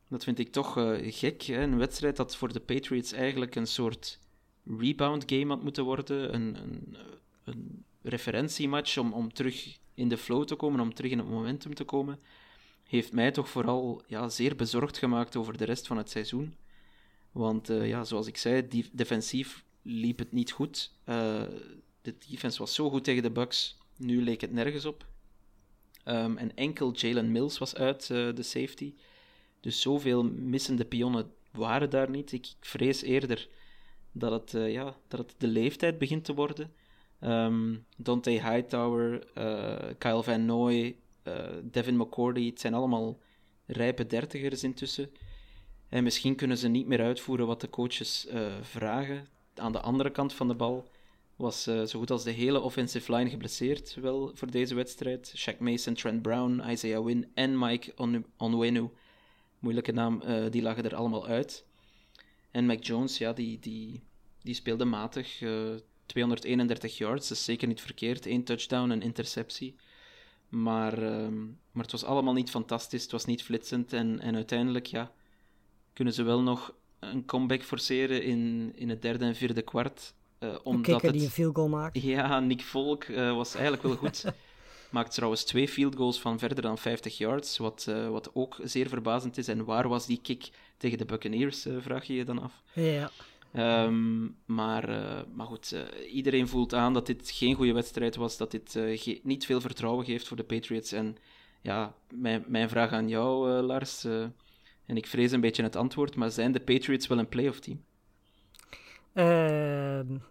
Dat 0.08 0.24
vind 0.24 0.38
ik 0.38 0.52
toch 0.52 0.76
eh, 0.76 1.12
gek. 1.12 1.42
Hè? 1.42 1.62
Een 1.62 1.78
wedstrijd 1.78 2.16
dat 2.16 2.36
voor 2.36 2.52
de 2.52 2.60
Patriots 2.60 3.12
eigenlijk 3.12 3.54
een 3.54 3.66
soort 3.66 4.18
rebound 4.78 5.24
game 5.26 5.46
had 5.46 5.62
moeten 5.62 5.84
worden. 5.84 6.34
Een, 6.34 6.56
een, 6.62 6.96
een 7.44 7.84
referentiematch 8.02 8.98
om, 8.98 9.12
om 9.12 9.32
terug 9.32 9.78
in 9.94 10.08
de 10.08 10.16
flow 10.16 10.44
te 10.44 10.54
komen, 10.54 10.80
om 10.80 10.94
terug 10.94 11.10
in 11.10 11.18
het 11.18 11.28
momentum 11.28 11.74
te 11.74 11.84
komen. 11.84 12.18
Heeft 12.82 13.12
mij 13.12 13.30
toch 13.30 13.48
vooral 13.48 14.02
ja, 14.06 14.28
zeer 14.28 14.56
bezorgd 14.56 14.98
gemaakt 14.98 15.36
over 15.36 15.56
de 15.56 15.64
rest 15.64 15.86
van 15.86 15.96
het 15.96 16.10
seizoen. 16.10 16.56
Want 17.32 17.70
uh, 17.70 17.88
ja, 17.88 18.04
zoals 18.04 18.26
ik 18.26 18.36
zei, 18.36 18.68
defensief 18.92 19.64
liep 19.82 20.18
het 20.18 20.32
niet 20.32 20.50
goed. 20.50 20.92
Uh, 21.08 21.42
de 22.02 22.14
defense 22.28 22.58
was 22.58 22.74
zo 22.74 22.90
goed 22.90 23.04
tegen 23.04 23.22
de 23.22 23.30
Bucks. 23.30 23.78
Nu 24.02 24.22
leek 24.22 24.40
het 24.40 24.52
nergens 24.52 24.84
op. 24.84 25.06
Um, 26.04 26.36
en 26.36 26.56
enkel 26.56 26.92
Jalen 26.92 27.32
Mills 27.32 27.58
was 27.58 27.74
uit, 27.74 28.08
uh, 28.12 28.34
de 28.34 28.42
safety. 28.42 28.94
Dus 29.60 29.80
zoveel 29.80 30.24
missende 30.24 30.84
pionnen 30.84 31.32
waren 31.50 31.90
daar 31.90 32.10
niet. 32.10 32.32
Ik, 32.32 32.46
ik 32.46 32.66
vrees 32.66 33.02
eerder 33.02 33.48
dat 34.12 34.32
het, 34.32 34.52
uh, 34.52 34.72
ja, 34.72 34.96
dat 35.08 35.18
het 35.18 35.34
de 35.38 35.46
leeftijd 35.46 35.98
begint 35.98 36.24
te 36.24 36.34
worden. 36.34 36.72
Um, 37.20 37.84
Dante 37.96 38.30
Hightower, 38.30 39.26
uh, 39.38 39.78
Kyle 39.98 40.22
Van 40.22 40.44
Noy, 40.44 40.96
Devin 41.62 41.96
McCourty, 41.96 42.46
het 42.46 42.60
zijn 42.60 42.74
allemaal 42.74 43.18
rijpe 43.66 44.06
dertigers 44.06 44.62
intussen. 44.62 45.10
En 45.88 46.04
misschien 46.04 46.34
kunnen 46.34 46.58
ze 46.58 46.68
niet 46.68 46.86
meer 46.86 47.00
uitvoeren 47.02 47.46
wat 47.46 47.60
de 47.60 47.70
coaches 47.70 48.26
vragen. 48.60 49.26
Aan 49.54 49.72
de 49.72 49.80
andere 49.80 50.10
kant 50.10 50.32
van 50.32 50.48
de 50.48 50.54
bal 50.54 50.88
was 51.42 51.68
uh, 51.68 51.82
zo 51.82 51.98
goed 51.98 52.10
als 52.10 52.24
de 52.24 52.30
hele 52.30 52.60
offensive 52.60 53.14
line 53.14 53.30
geblesseerd 53.30 53.94
wel 53.94 54.30
voor 54.34 54.50
deze 54.50 54.74
wedstrijd. 54.74 55.34
Shaq 55.36 55.58
Mason, 55.58 55.94
Trent 55.94 56.22
Brown, 56.22 56.62
Isaiah 56.70 57.04
Wynn 57.04 57.30
en 57.34 57.58
Mike 57.58 57.92
On 57.96 58.26
Onwenu, 58.36 58.90
moeilijke 59.58 59.92
naam, 59.92 60.22
uh, 60.24 60.50
die 60.50 60.62
lagen 60.62 60.84
er 60.84 60.94
allemaal 60.94 61.26
uit. 61.26 61.66
En 62.50 62.66
Mac 62.66 62.84
Jones, 62.84 63.18
ja, 63.18 63.32
die, 63.32 63.58
die, 63.58 64.02
die 64.42 64.54
speelde 64.54 64.84
matig. 64.84 65.40
Uh, 65.40 65.74
231 66.06 66.98
yards, 66.98 67.28
dat 67.28 67.36
is 67.36 67.44
zeker 67.44 67.68
niet 67.68 67.80
verkeerd. 67.80 68.26
Eén 68.26 68.44
touchdown, 68.44 68.90
een 68.90 69.02
interceptie. 69.02 69.76
Maar, 70.48 71.02
um, 71.02 71.58
maar 71.72 71.82
het 71.82 71.92
was 71.92 72.04
allemaal 72.04 72.34
niet 72.34 72.50
fantastisch, 72.50 73.02
het 73.02 73.12
was 73.12 73.24
niet 73.24 73.42
flitsend. 73.42 73.92
En, 73.92 74.20
en 74.20 74.34
uiteindelijk, 74.34 74.86
ja, 74.86 75.12
kunnen 75.92 76.14
ze 76.14 76.22
wel 76.22 76.42
nog 76.42 76.74
een 76.98 77.24
comeback 77.24 77.62
forceren 77.62 78.22
in, 78.22 78.72
in 78.74 78.88
het 78.88 79.02
derde 79.02 79.24
en 79.24 79.34
vierde 79.34 79.62
kwart. 79.62 80.14
Uh, 80.42 80.54
omdat 80.62 81.02
het... 81.02 81.12
die 81.12 81.22
een 81.22 81.30
field 81.30 81.54
goal 81.54 81.68
maakt. 81.68 82.02
Ja, 82.12 82.40
Nick 82.40 82.60
Volk 82.60 83.04
uh, 83.04 83.36
was 83.36 83.54
eigenlijk 83.54 83.82
wel 83.82 83.96
goed. 83.96 84.24
Maakt 84.90 85.14
trouwens 85.14 85.44
twee 85.44 85.68
field 85.68 85.96
goals 85.96 86.20
van 86.20 86.38
verder 86.38 86.62
dan 86.62 86.78
50 86.78 87.18
yards, 87.18 87.58
wat, 87.58 87.86
uh, 87.88 88.08
wat 88.08 88.34
ook 88.34 88.60
zeer 88.62 88.88
verbazend 88.88 89.38
is. 89.38 89.48
En 89.48 89.64
waar 89.64 89.88
was 89.88 90.06
die 90.06 90.20
kick 90.22 90.50
tegen 90.76 90.98
de 90.98 91.04
Buccaneers, 91.04 91.66
vraag 91.78 92.04
je 92.04 92.14
je 92.14 92.24
dan 92.24 92.38
af. 92.38 92.62
Ja. 92.72 93.10
Um, 93.84 94.36
maar, 94.44 94.88
maar 95.34 95.46
goed, 95.46 95.74
iedereen 96.12 96.48
voelt 96.48 96.74
aan 96.74 96.92
dat 96.92 97.06
dit 97.06 97.30
geen 97.30 97.54
goede 97.54 97.72
wedstrijd 97.72 98.16
was, 98.16 98.36
dat 98.36 98.50
dit 98.50 98.78
niet 99.22 99.46
veel 99.46 99.60
vertrouwen 99.60 100.04
geeft 100.04 100.28
voor 100.28 100.36
de 100.36 100.44
Patriots. 100.44 100.92
En 100.92 101.16
ja, 101.60 101.94
mijn, 102.10 102.44
mijn 102.46 102.68
vraag 102.68 102.90
aan 102.90 103.08
jou, 103.08 103.48
Lars, 103.62 104.04
en 104.86 104.96
ik 104.96 105.06
vrees 105.06 105.32
een 105.32 105.40
beetje 105.40 105.62
het 105.62 105.76
antwoord, 105.76 106.16
maar 106.16 106.30
zijn 106.30 106.52
de 106.52 106.60
Patriots 106.60 107.06
wel 107.06 107.18
een 107.18 107.28
playoff 107.28 107.60
team? 107.60 107.80
Uh, 109.14 109.24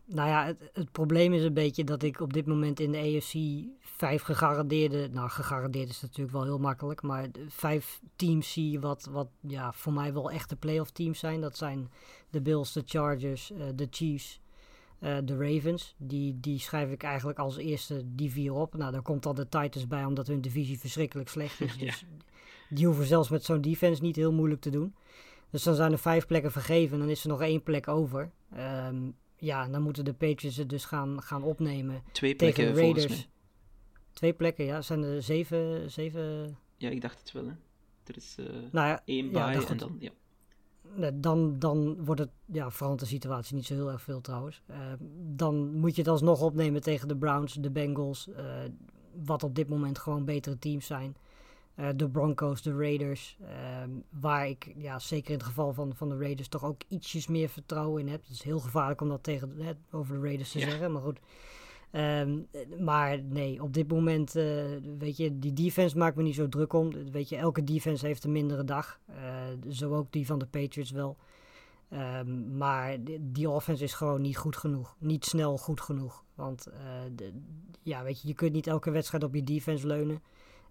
nou 0.05 0.29
ja, 0.29 0.45
het, 0.45 0.69
het, 0.73 0.91
probleem 0.91 1.33
is 1.33 1.43
een 1.43 1.53
beetje 1.53 1.83
dat 1.83 2.03
ik 2.03 2.19
op 2.19 2.33
dit 2.33 2.45
moment 2.45 2.79
in 2.79 2.91
de 2.91 2.97
AFC 2.97 3.33
vijf 3.79 4.21
gegarandeerde, 4.21 5.09
nou 5.11 5.29
gegarandeerd 5.29 5.89
is 5.89 6.01
natuurlijk 6.01 6.31
wel 6.31 6.43
heel 6.43 6.59
makkelijk, 6.59 7.01
maar 7.01 7.27
vijf 7.47 8.01
teams 8.15 8.51
zie 8.51 8.79
wat, 8.79 9.07
wat 9.11 9.27
ja, 9.39 9.71
voor 9.71 9.93
mij 9.93 10.13
wel 10.13 10.31
echte 10.31 10.55
playoff 10.55 10.91
teams 10.91 11.19
zijn. 11.19 11.41
Dat 11.41 11.57
zijn 11.57 11.89
de 12.29 12.41
Bills, 12.41 12.73
de 12.73 12.83
Chargers, 12.85 13.51
uh, 13.51 13.63
de 13.75 13.87
Chiefs, 13.91 14.41
uh, 14.99 15.17
de 15.23 15.37
Ravens. 15.37 15.95
Die, 15.97 16.39
die 16.39 16.59
schrijf 16.59 16.91
ik 16.91 17.03
eigenlijk 17.03 17.39
als 17.39 17.57
eerste 17.57 18.01
die 18.05 18.31
vier 18.31 18.53
op. 18.53 18.75
Nou, 18.75 18.91
daar 18.91 19.01
komt 19.01 19.23
dan 19.23 19.35
de 19.35 19.49
Titans 19.49 19.87
bij 19.87 20.05
omdat 20.05 20.27
hun 20.27 20.41
divisie 20.41 20.79
verschrikkelijk 20.79 21.29
slecht 21.29 21.61
is. 21.61 21.77
Dus 21.85 21.99
ja. 21.99 22.25
die 22.69 22.85
hoeven 22.85 23.05
zelfs 23.05 23.29
met 23.29 23.43
zo'n 23.43 23.61
defense 23.61 24.01
niet 24.01 24.15
heel 24.15 24.33
moeilijk 24.33 24.61
te 24.61 24.69
doen. 24.69 24.95
Dus 25.51 25.63
dan 25.63 25.75
zijn 25.75 25.91
er 25.91 25.99
vijf 25.99 26.25
plekken 26.25 26.51
vergeven 26.51 26.93
en 26.93 26.99
dan 26.99 27.09
is 27.09 27.23
er 27.23 27.29
nog 27.29 27.41
één 27.41 27.63
plek 27.63 27.87
over. 27.87 28.31
Um, 28.87 29.15
ja, 29.35 29.67
dan 29.67 29.81
moeten 29.81 30.05
de 30.05 30.13
Patriots 30.13 30.57
het 30.57 30.69
dus 30.69 30.85
gaan, 30.85 31.21
gaan 31.21 31.43
opnemen 31.43 32.03
Twee 32.11 32.35
plekken 32.35 32.63
tegen 32.63 32.75
de 32.75 32.81
Raiders. 32.81 33.29
Twee 34.13 34.33
plekken, 34.33 34.65
ja. 34.65 34.81
Zijn 34.81 35.03
er 35.03 35.21
zeven, 35.21 35.91
zeven... 35.91 36.57
Ja, 36.77 36.89
ik 36.89 37.01
dacht 37.01 37.19
het 37.19 37.31
wel, 37.31 37.45
hè. 37.45 37.53
Er 38.03 38.17
is 38.17 38.35
uh, 38.39 38.45
nou 38.71 38.87
ja, 38.87 39.01
één 39.05 39.31
bij 39.31 39.53
ja, 39.53 39.67
en 39.67 39.77
dan... 39.77 39.97
Ja. 39.99 40.11
Dan, 41.13 41.59
dan 41.59 42.05
wordt 42.05 42.21
het, 42.21 42.29
ja, 42.45 42.71
verandert 42.71 43.01
de 43.01 43.15
situatie 43.15 43.55
niet 43.55 43.65
zo 43.65 43.73
heel 43.73 43.91
erg 43.91 44.01
veel 44.01 44.21
trouwens. 44.21 44.61
Uh, 44.69 44.77
dan 45.35 45.73
moet 45.73 45.95
je 45.95 46.01
het 46.01 46.11
alsnog 46.11 46.41
opnemen 46.41 46.81
tegen 46.81 47.07
de 47.07 47.17
Browns, 47.17 47.53
de 47.53 47.71
Bengals, 47.71 48.27
uh, 48.27 48.35
wat 49.25 49.43
op 49.43 49.55
dit 49.55 49.69
moment 49.69 49.99
gewoon 49.99 50.25
betere 50.25 50.59
teams 50.59 50.85
zijn. 50.85 51.15
Uh, 51.75 51.89
de 51.95 52.09
Broncos, 52.09 52.61
de 52.61 52.75
Raiders. 52.75 53.37
Uh, 53.41 53.47
waar 54.09 54.47
ik 54.47 54.73
ja, 54.77 54.99
zeker 54.99 55.31
in 55.31 55.37
het 55.37 55.45
geval 55.45 55.73
van, 55.73 55.95
van 55.95 56.09
de 56.09 56.17
Raiders 56.17 56.47
toch 56.47 56.65
ook 56.65 56.81
ietsjes 56.87 57.27
meer 57.27 57.49
vertrouwen 57.49 58.01
in 58.01 58.07
heb. 58.07 58.21
Het 58.21 58.29
is 58.29 58.43
heel 58.43 58.59
gevaarlijk 58.59 59.01
om 59.01 59.09
dat 59.09 59.23
tegen, 59.23 59.55
hè, 59.57 59.71
over 59.91 60.15
de 60.15 60.21
Raiders 60.21 60.51
te 60.51 60.59
ja. 60.59 60.69
zeggen. 60.69 60.91
Maar 60.91 61.01
goed. 61.01 61.19
Um, 61.91 62.47
maar 62.79 63.23
nee, 63.23 63.63
op 63.63 63.73
dit 63.73 63.87
moment, 63.87 64.35
uh, 64.35 64.43
weet 64.97 65.17
je, 65.17 65.39
die 65.39 65.53
defense 65.53 65.97
maakt 65.97 66.15
me 66.15 66.23
niet 66.23 66.35
zo 66.35 66.49
druk 66.49 66.73
om. 66.73 67.11
Weet 67.11 67.29
je, 67.29 67.35
elke 67.35 67.63
defense 67.63 68.05
heeft 68.05 68.23
een 68.23 68.31
mindere 68.31 68.63
dag. 68.63 68.99
zo 69.69 69.95
ook 69.95 70.11
die 70.11 70.25
van 70.25 70.39
de 70.39 70.45
Patriots 70.45 70.91
wel. 70.91 71.17
Um, 71.93 72.57
maar 72.57 73.03
die, 73.03 73.31
die, 73.31 73.49
offense 73.49 73.83
is 73.83 73.93
gewoon 73.93 74.21
niet 74.21 74.37
goed 74.37 74.57
genoeg. 74.57 74.95
Niet 74.99 75.25
snel 75.25 75.57
goed 75.57 75.81
genoeg. 75.81 76.23
Want 76.35 76.67
de, 77.15 77.33
ja, 77.81 78.03
weet 78.03 78.21
je, 78.21 78.27
je 78.27 78.33
kunt 78.33 78.53
niet 78.53 78.67
elke 78.67 78.91
wedstrijd 78.91 79.23
op 79.23 79.35
je 79.35 79.43
defense 79.43 79.87
leunen 79.87 80.21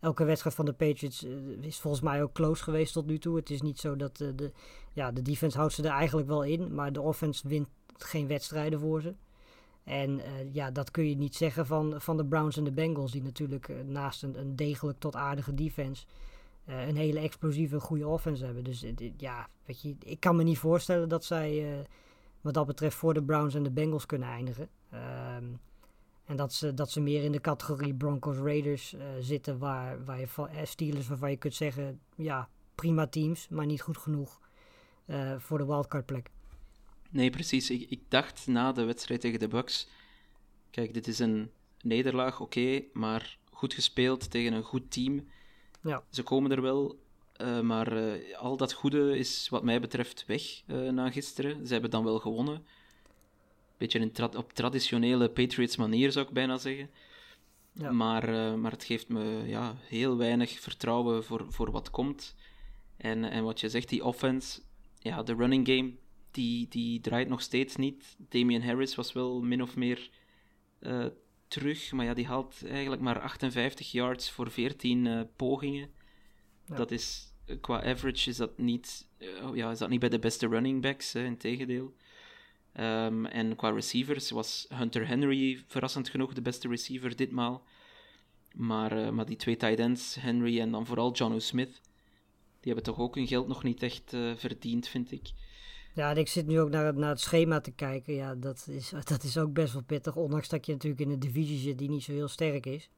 elke 0.01 0.25
wedstrijd 0.25 0.57
van 0.57 0.65
de 0.65 0.73
Patriots 0.73 1.25
uh, 1.25 1.33
is 1.61 1.79
volgens 1.79 2.03
mij 2.03 2.23
ook 2.23 2.33
close 2.33 2.63
geweest 2.63 2.93
tot 2.93 3.07
nu 3.07 3.19
toe. 3.19 3.37
Het 3.37 3.51
is 3.51 3.63
niet 3.63 3.79
zo 3.79 3.97
dat 3.97 4.21
uh, 4.21 4.29
de, 4.37 4.53
ja, 4.93 5.13
de 5.13 5.23
defense 5.23 5.59
houdt 5.59 5.73
ze 5.73 5.83
er 5.83 5.91
eigenlijk 5.91 6.29
wel 6.29 6.45
in, 6.45 6.75
maar 6.75 6.93
de 6.93 7.01
offense 7.01 7.49
wint 7.49 7.69
geen 7.97 8.27
wedstrijden 8.27 8.81
voor 8.81 9.01
ze. 9.01 9.15
En 9.85 10.11
uh, 10.11 10.25
ja, 10.53 10.71
dat 10.71 10.91
kun 10.91 11.09
je 11.09 11.17
niet 11.17 11.37
zeggen 11.37 11.67
van, 11.67 12.01
van 12.01 12.17
de 12.17 12.25
Browns 12.25 12.57
en 12.57 12.65
de 12.65 12.73
Bengals, 12.73 13.13
die 13.13 13.23
natuurlijk 13.23 13.85
naast 13.87 14.23
een, 14.23 14.39
een, 14.39 14.57
degelijk 14.57 14.99
tot 14.99 15.17
aardige 15.17 15.55
defense 15.55 16.05
een 16.67 16.97
hele 16.97 17.19
explosieve, 17.21 17.81
goede 17.81 18.07
offense 18.07 18.45
hebben. 18.45 18.65
Dus 18.65 18.85
ja, 19.17 19.49
weet 19.65 19.83
je, 19.83 19.97
ik 19.99 20.21
kan 20.21 20.37
me 20.37 20.43
niet 20.43 20.59
voorstellen 20.59 21.09
dat 21.09 21.25
zij 21.25 21.85
wat 22.41 22.55
dat 22.55 22.67
betreft 22.67 22.97
voor 22.97 23.15
de 23.15 23.23
Browns 23.23 23.55
en 23.55 23.63
de 23.63 23.71
Bengals 23.71 24.07
kunnen 24.07 24.29
eindigen. 24.29 24.69
Ehm, 24.91 25.45
en 26.31 26.37
dat 26.37 26.53
ze, 26.53 26.75
dat 26.75 26.91
ze 26.91 27.01
meer 27.01 27.23
in 27.23 27.33
de 27.33 27.41
categorie 27.41 27.95
Broncos 27.95 28.37
Raiders 28.37 28.95
uh, 28.95 29.01
zitten, 29.21 29.59
waar, 29.59 30.05
waar 30.05 30.21
je 30.21 30.29
van 30.29 30.49
eh, 30.49 30.65
Steelers, 30.65 31.09
waarvan 31.09 31.31
je 31.31 31.37
kunt 31.37 31.55
zeggen, 31.55 32.01
ja, 32.17 32.49
prima 32.75 33.07
teams, 33.07 33.49
maar 33.49 33.67
niet 33.67 33.81
goed 33.81 33.97
genoeg 33.97 34.41
uh, 35.07 35.35
voor 35.39 35.59
de 35.59 35.67
wildcard 35.67 36.07
plek. 36.07 36.31
Nee, 37.11 37.31
precies. 37.31 37.71
Ik, 37.71 37.91
ik, 37.91 38.01
dacht 38.09 38.47
na 38.47 38.73
de 38.73 38.85
wedstrijd 38.85 39.21
tegen 39.21 39.39
de 39.39 39.49
Bucks, 39.49 39.89
kijk, 40.71 40.95
dit 40.95 41.07
is 41.07 41.19
een 41.19 41.51
nederlaag, 41.83 42.41
oké, 42.41 42.59
okay, 42.59 42.89
maar 42.93 43.39
goed 43.51 43.75
gespeeld 43.75 44.31
tegen 44.31 44.53
een 44.53 44.63
goed 44.63 44.91
team. 44.91 45.29
Ja. 45.83 46.03
Ze 46.11 46.23
komen 46.23 46.51
er 46.51 46.63
wel, 46.63 46.99
uh, 47.41 47.61
maar 47.61 48.19
al 48.35 48.57
dat 48.57 48.73
goede 48.73 49.19
is 49.19 49.49
wat 49.49 49.63
mij 49.63 49.81
betreft 49.81 50.27
weg 50.27 50.43
na 50.67 51.11
gisteren. 51.11 51.67
Ze 51.67 51.73
hebben 51.73 51.91
dan 51.91 52.05
wel 52.05 52.19
gewonnen 52.19 52.65
beetje 53.81 53.99
in 53.99 54.13
tra 54.13 54.31
op 54.37 54.53
traditionele 54.53 55.31
Patriots 55.31 55.77
manier, 55.77 56.13
zou 56.13 56.27
ik 56.27 56.33
bijna 56.33 56.57
zeggen. 56.57 56.91
Ja. 57.73 57.93
Maar, 57.93 58.29
uh, 58.29 58.55
maar 58.55 58.71
het 58.71 58.85
geeft 58.85 59.09
me 59.09 59.43
ja, 59.47 59.77
heel 59.81 60.17
weinig 60.17 60.51
vertrouwen 60.51 61.25
voor, 61.25 61.47
voor 61.49 61.71
wat 61.71 61.91
komt. 61.91 62.35
En, 62.97 63.25
en 63.25 63.45
wat 63.45 63.61
je 63.61 63.69
zegt, 63.69 63.89
die 63.89 64.05
offense, 64.05 64.61
ja, 64.99 65.23
de 65.23 65.35
running 65.35 65.67
game, 65.67 65.93
die, 66.31 66.69
die 66.69 67.01
draait 67.01 67.29
nog 67.29 67.41
steeds 67.41 67.77
niet. 67.77 68.17
Damian 68.19 68.63
Harris 68.63 68.95
was 68.95 69.13
wel 69.13 69.43
min 69.43 69.63
of 69.63 69.77
meer 69.77 70.11
uh, 70.81 71.07
terug, 71.49 71.93
maar 71.93 72.05
ja, 72.05 72.15
die 72.15 72.27
haalt 72.27 72.65
eigenlijk 72.67 73.03
maar 73.03 73.21
58 73.21 73.93
yards 73.93 74.31
voor 74.31 74.51
14 74.51 75.05
uh, 75.05 75.21
pogingen. 75.37 75.91
Ja. 76.67 76.75
Dat 76.75 76.91
is, 76.91 77.35
qua 77.61 77.83
average 77.85 78.31
is 78.31 78.37
dat 78.37 78.59
niet, 78.59 79.09
ja, 79.55 79.71
is 79.71 79.79
dat 79.79 79.89
niet 79.89 80.01
bij 80.01 80.09
de 80.09 80.19
beste 80.19 80.49
running 80.49 80.83
backs, 80.83 81.15
in 81.15 81.37
tegendeel. 81.37 81.95
Um, 82.79 83.27
en 83.27 83.57
qua 83.57 83.71
receivers 83.71 84.31
was 84.31 84.67
Hunter 84.69 85.07
Henry 85.07 85.65
verrassend 85.67 86.09
genoeg 86.09 86.33
de 86.33 86.43
beste 86.43 86.69
receiver 86.69 87.17
ditmaal. 87.17 87.63
Maar, 88.55 88.99
uh, 88.99 89.11
maar 89.11 89.27
die 89.27 89.37
twee 89.37 89.57
tight 89.57 89.79
ends, 89.79 90.15
Henry 90.15 90.61
en 90.61 90.71
dan 90.71 90.87
vooral 90.87 91.13
John 91.13 91.39
Smith, 91.39 91.81
Die 92.61 92.73
hebben 92.73 92.83
toch 92.83 92.99
ook 92.99 93.15
hun 93.15 93.27
geld 93.27 93.49
nog 93.49 93.63
niet 93.63 93.83
echt 93.83 94.13
uh, 94.13 94.35
verdiend, 94.37 94.89
vind 94.89 95.13
ik. 95.13 95.31
Ja, 95.95 96.11
en 96.11 96.17
ik 96.17 96.29
zit 96.29 96.47
nu 96.47 96.61
ook 96.61 96.71
naar 96.71 96.87
het, 96.87 96.97
naar 96.97 97.09
het 97.09 97.21
schema 97.21 97.61
te 97.61 97.71
kijken. 97.71 98.15
Ja, 98.15 98.35
dat 98.35 98.67
is, 98.71 98.93
dat 99.05 99.23
is 99.23 99.39
ook 99.39 99.53
best 99.53 99.73
wel 99.73 99.83
pittig. 99.83 100.17
Ondanks 100.17 100.49
dat 100.49 100.67
je 100.67 100.73
natuurlijk 100.73 101.01
in 101.01 101.11
een 101.11 101.19
divisie 101.19 101.59
zit 101.59 101.79
die 101.79 101.89
niet 101.89 102.03
zo 102.03 102.13
heel 102.13 102.29
sterk 102.29 102.67
is. 102.67 102.91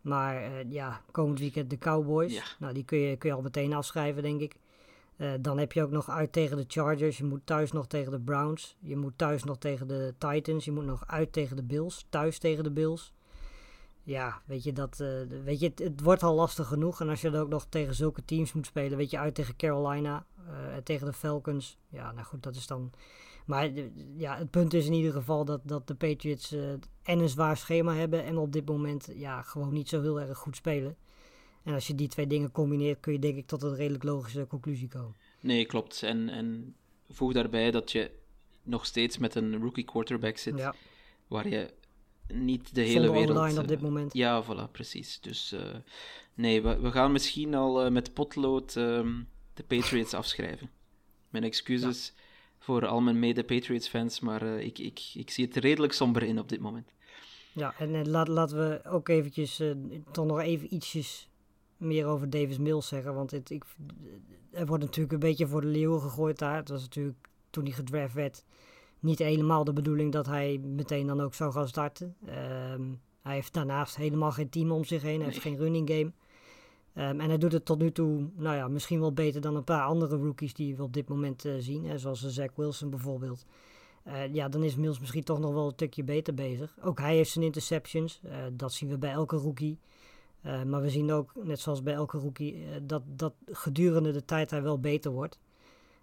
Maar 0.00 0.50
uh, 0.50 0.72
ja, 0.72 1.02
komend 1.10 1.38
weekend 1.38 1.70
de 1.70 1.78
Cowboys. 1.78 2.32
Ja. 2.32 2.44
Nou, 2.58 2.74
die 2.74 2.84
kun 2.84 2.98
je, 2.98 3.16
kun 3.16 3.28
je 3.28 3.34
al 3.34 3.42
meteen 3.42 3.72
afschrijven, 3.72 4.22
denk 4.22 4.40
ik. 4.40 4.56
Uh, 5.20 5.32
dan 5.40 5.58
heb 5.58 5.72
je 5.72 5.82
ook 5.82 5.90
nog 5.90 6.10
uit 6.10 6.32
tegen 6.32 6.56
de 6.56 6.64
Chargers. 6.68 7.18
Je 7.18 7.24
moet 7.24 7.46
thuis 7.46 7.72
nog 7.72 7.86
tegen 7.86 8.12
de 8.12 8.20
Browns. 8.20 8.76
Je 8.78 8.96
moet 8.96 9.18
thuis 9.18 9.44
nog 9.44 9.58
tegen 9.58 9.88
de 9.88 10.14
Titans. 10.18 10.64
Je 10.64 10.72
moet 10.72 10.84
nog 10.84 11.06
uit 11.06 11.32
tegen 11.32 11.56
de 11.56 11.62
Bills. 11.62 12.06
Thuis 12.08 12.38
tegen 12.38 12.64
de 12.64 12.70
Bills. 12.70 13.12
Ja, 14.02 14.42
weet 14.44 14.64
je, 14.64 14.72
dat, 14.72 14.98
uh, 15.00 15.08
weet 15.44 15.60
je 15.60 15.66
het, 15.66 15.78
het, 15.78 16.00
wordt 16.00 16.22
al 16.22 16.34
lastig 16.34 16.66
genoeg. 16.66 17.00
En 17.00 17.08
als 17.08 17.20
je 17.20 17.30
dan 17.30 17.40
ook 17.40 17.48
nog 17.48 17.66
tegen 17.68 17.94
zulke 17.94 18.24
teams 18.24 18.52
moet 18.52 18.66
spelen. 18.66 18.98
Weet 18.98 19.10
je, 19.10 19.18
uit 19.18 19.34
tegen 19.34 19.56
Carolina. 19.56 20.26
Uh, 20.48 20.76
tegen 20.84 21.06
de 21.06 21.12
Falcons. 21.12 21.78
Ja, 21.88 22.12
nou 22.12 22.26
goed, 22.26 22.42
dat 22.42 22.56
is 22.56 22.66
dan... 22.66 22.92
Maar 23.46 23.70
ja, 24.16 24.36
het 24.36 24.50
punt 24.50 24.74
is 24.74 24.86
in 24.86 24.92
ieder 24.92 25.12
geval 25.12 25.44
dat, 25.44 25.60
dat 25.64 25.86
de 25.86 25.94
Patriots 25.94 26.52
en 27.02 27.18
een 27.18 27.28
zwaar 27.28 27.56
schema 27.56 27.94
hebben. 27.94 28.24
En 28.24 28.38
op 28.38 28.52
dit 28.52 28.68
moment 28.68 29.08
ja, 29.14 29.42
gewoon 29.42 29.72
niet 29.72 29.88
zo 29.88 30.00
heel 30.00 30.20
erg 30.20 30.38
goed 30.38 30.56
spelen. 30.56 30.96
En 31.62 31.74
als 31.74 31.86
je 31.86 31.94
die 31.94 32.08
twee 32.08 32.26
dingen 32.26 32.52
combineert, 32.52 33.00
kun 33.00 33.12
je 33.12 33.18
denk 33.18 33.36
ik 33.36 33.46
tot 33.46 33.62
een 33.62 33.74
redelijk 33.74 34.04
logische 34.04 34.46
conclusie 34.46 34.88
komen. 34.88 35.14
Nee, 35.40 35.64
klopt. 35.64 36.02
En, 36.02 36.28
en 36.28 36.74
voeg 37.08 37.32
daarbij 37.32 37.70
dat 37.70 37.92
je 37.92 38.10
nog 38.62 38.86
steeds 38.86 39.18
met 39.18 39.34
een 39.34 39.60
rookie 39.60 39.84
quarterback 39.84 40.36
zit, 40.36 40.58
ja. 40.58 40.74
waar 41.26 41.48
je 41.48 41.70
niet 42.28 42.74
de 42.74 42.80
hele 42.80 43.12
wereld... 43.12 43.38
online 43.38 43.60
op 43.60 43.68
dit 43.68 43.80
moment. 43.80 44.12
Ja, 44.12 44.44
voilà, 44.44 44.70
precies. 44.70 45.20
Dus 45.20 45.52
uh, 45.52 45.60
nee, 46.34 46.62
we, 46.62 46.78
we, 46.78 46.90
gaan 46.90 47.12
misschien 47.12 47.54
al 47.54 47.84
uh, 47.84 47.90
met 47.90 48.14
potlood 48.14 48.74
um, 48.74 49.28
de 49.54 49.62
Patriots 49.62 50.14
afschrijven. 50.14 50.70
Mijn 51.28 51.44
excuses 51.44 52.12
ja. 52.16 52.22
voor 52.58 52.86
al 52.86 53.00
mijn 53.00 53.18
mede-Patriots-fans, 53.18 54.20
maar 54.20 54.42
uh, 54.42 54.60
ik, 54.60 54.78
ik, 54.78 55.10
ik 55.14 55.30
zie 55.30 55.44
het 55.44 55.56
redelijk 55.56 55.92
somber 55.92 56.22
in 56.22 56.38
op 56.38 56.48
dit 56.48 56.60
moment. 56.60 56.92
Ja, 57.52 57.74
en, 57.78 57.94
en 57.94 58.08
laat, 58.08 58.28
laten 58.28 58.56
we 58.56 58.80
ook 58.84 59.08
eventjes 59.08 59.62
toch 60.12 60.26
nog 60.26 60.40
even 60.40 60.74
ietsjes 60.74 61.29
meer 61.80 62.06
over 62.06 62.30
Davis 62.30 62.58
Mills 62.58 62.88
zeggen. 62.88 63.14
Want 63.14 63.30
het, 63.30 63.50
ik, 63.50 63.64
er 64.50 64.66
wordt 64.66 64.84
natuurlijk 64.84 65.12
een 65.12 65.18
beetje 65.18 65.46
voor 65.46 65.60
de 65.60 65.66
leeuwen 65.66 66.00
gegooid 66.00 66.38
daar. 66.38 66.56
Het 66.56 66.68
was 66.68 66.82
natuurlijk 66.82 67.28
toen 67.50 67.64
hij 67.64 67.72
gedraft 67.72 68.14
werd 68.14 68.44
niet 69.00 69.18
helemaal 69.18 69.64
de 69.64 69.72
bedoeling 69.72 70.12
dat 70.12 70.26
hij 70.26 70.58
meteen 70.58 71.06
dan 71.06 71.20
ook 71.20 71.34
zou 71.34 71.52
gaan 71.52 71.68
starten. 71.68 72.16
Um, 72.72 73.00
hij 73.22 73.34
heeft 73.34 73.52
daarnaast 73.52 73.96
helemaal 73.96 74.32
geen 74.32 74.48
team 74.48 74.70
om 74.70 74.84
zich 74.84 75.02
heen. 75.02 75.16
Hij 75.16 75.24
heeft 75.24 75.40
geen 75.40 75.56
running 75.56 75.88
game. 75.88 76.12
Um, 77.10 77.20
en 77.20 77.28
hij 77.28 77.38
doet 77.38 77.52
het 77.52 77.64
tot 77.64 77.78
nu 77.78 77.92
toe, 77.92 78.30
nou 78.36 78.56
ja, 78.56 78.68
misschien 78.68 79.00
wel 79.00 79.12
beter 79.12 79.40
dan 79.40 79.56
een 79.56 79.64
paar 79.64 79.82
andere 79.82 80.16
rookies 80.16 80.54
die 80.54 80.76
we 80.76 80.82
op 80.82 80.92
dit 80.92 81.08
moment 81.08 81.44
uh, 81.44 81.54
zien. 81.58 81.84
Hè, 81.84 81.98
zoals 81.98 82.26
Zach 82.26 82.54
Wilson 82.54 82.90
bijvoorbeeld. 82.90 83.44
Uh, 84.06 84.34
ja, 84.34 84.48
dan 84.48 84.62
is 84.62 84.76
Mills 84.76 85.00
misschien 85.00 85.24
toch 85.24 85.38
nog 85.38 85.52
wel 85.52 85.66
een 85.66 85.72
stukje 85.72 86.04
beter 86.04 86.34
bezig. 86.34 86.76
Ook 86.82 86.98
hij 86.98 87.16
heeft 87.16 87.30
zijn 87.30 87.44
interceptions. 87.44 88.20
Dat 88.52 88.72
zien 88.72 88.88
we 88.88 88.98
bij 88.98 89.10
elke 89.10 89.36
rookie. 89.36 89.78
Uh, 90.46 90.62
maar 90.62 90.82
we 90.82 90.90
zien 90.90 91.12
ook, 91.12 91.32
net 91.42 91.60
zoals 91.60 91.82
bij 91.82 91.94
elke 91.94 92.18
rookie, 92.18 92.56
uh, 92.56 92.68
dat, 92.82 93.02
dat 93.06 93.34
gedurende 93.46 94.12
de 94.12 94.24
tijd 94.24 94.50
hij 94.50 94.62
wel 94.62 94.80
beter 94.80 95.10
wordt. 95.10 95.38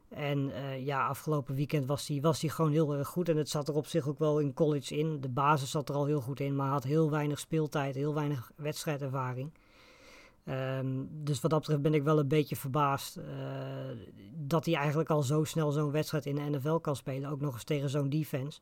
En 0.10 0.50
uh, 0.50 0.86
ja, 0.86 1.08
afgelopen 1.08 1.56
weekend 1.56 1.86
was 1.86 2.08
hij, 2.08 2.22
was 2.22 2.42
hij 2.42 2.50
gewoon 2.50 2.72
heel 2.72 2.94
erg 2.94 3.08
goed. 3.08 3.30
En 3.30 3.38
het 3.38 3.50
zat 3.50 3.68
er 3.68 3.76
op 3.76 3.86
zich 3.86 4.08
ook 4.08 4.20
wel 4.20 4.40
in 4.40 4.54
college 4.54 4.98
in. 4.98 5.22
De 5.22 5.30
basis 5.30 5.72
zat 5.72 5.90
er 5.90 5.96
al 5.96 6.06
heel 6.06 6.22
goed 6.22 6.40
in, 6.40 6.56
maar 6.56 6.70
had 6.70 6.84
heel 6.84 7.10
weinig 7.10 7.40
speeltijd, 7.40 7.96
heel 7.96 8.14
weinig 8.14 8.52
wedstrijdervaring. 8.56 9.52
Um, 10.50 11.10
dus 11.24 11.42
wat 11.42 11.52
dat 11.52 11.60
betreft 11.60 11.82
ben 11.82 11.94
ik 11.94 12.04
wel 12.04 12.20
een 12.20 12.28
beetje 12.28 12.56
verbaasd 12.56 13.20
dat 14.34 14.66
hij 14.66 14.76
eigenlijk 14.76 15.10
al 15.10 15.22
zo 15.22 15.44
snel 15.44 15.72
zo'n 15.72 15.92
wedstrijd 15.92 16.26
in 16.26 16.36
de 16.36 16.42
NFL 16.42 16.76
kan 16.76 16.96
spelen. 16.96 17.30
Ook 17.30 17.42
nog 17.42 17.54
eens 17.54 17.64
tegen 17.64 17.90
zo'n 17.90 18.10
defense. 18.10 18.60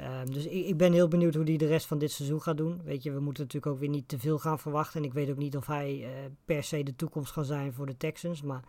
Um, 0.00 0.32
dus 0.32 0.46
ik, 0.46 0.66
ik, 0.66 0.76
ben 0.76 0.92
heel 0.92 1.08
benieuwd 1.08 1.34
hoe 1.34 1.44
hij 1.44 1.56
de 1.56 1.66
rest 1.66 1.86
van 1.86 1.98
dit 1.98 2.10
seizoen 2.10 2.42
gaat 2.42 2.56
doen. 2.56 2.80
Weet 2.84 3.02
je, 3.02 3.12
we 3.12 3.20
moeten 3.20 3.42
natuurlijk 3.42 3.72
ook 3.72 3.80
weer 3.80 3.88
niet 3.88 4.08
te 4.08 4.18
veel 4.18 4.38
gaan 4.38 4.58
verwachten. 4.58 5.00
En 5.00 5.06
ik 5.06 5.12
weet 5.12 5.30
ook 5.30 5.36
niet 5.36 5.56
of 5.56 5.66
hij 5.66 5.98
uh, 6.00 6.08
per 6.44 6.64
se 6.64 6.82
de 6.82 6.96
toekomst 6.96 7.32
gaat 7.32 7.46
zijn 7.46 7.72
voor 7.72 7.86
de 7.86 7.96
Texans. 7.96 8.42
Maar 8.42 8.62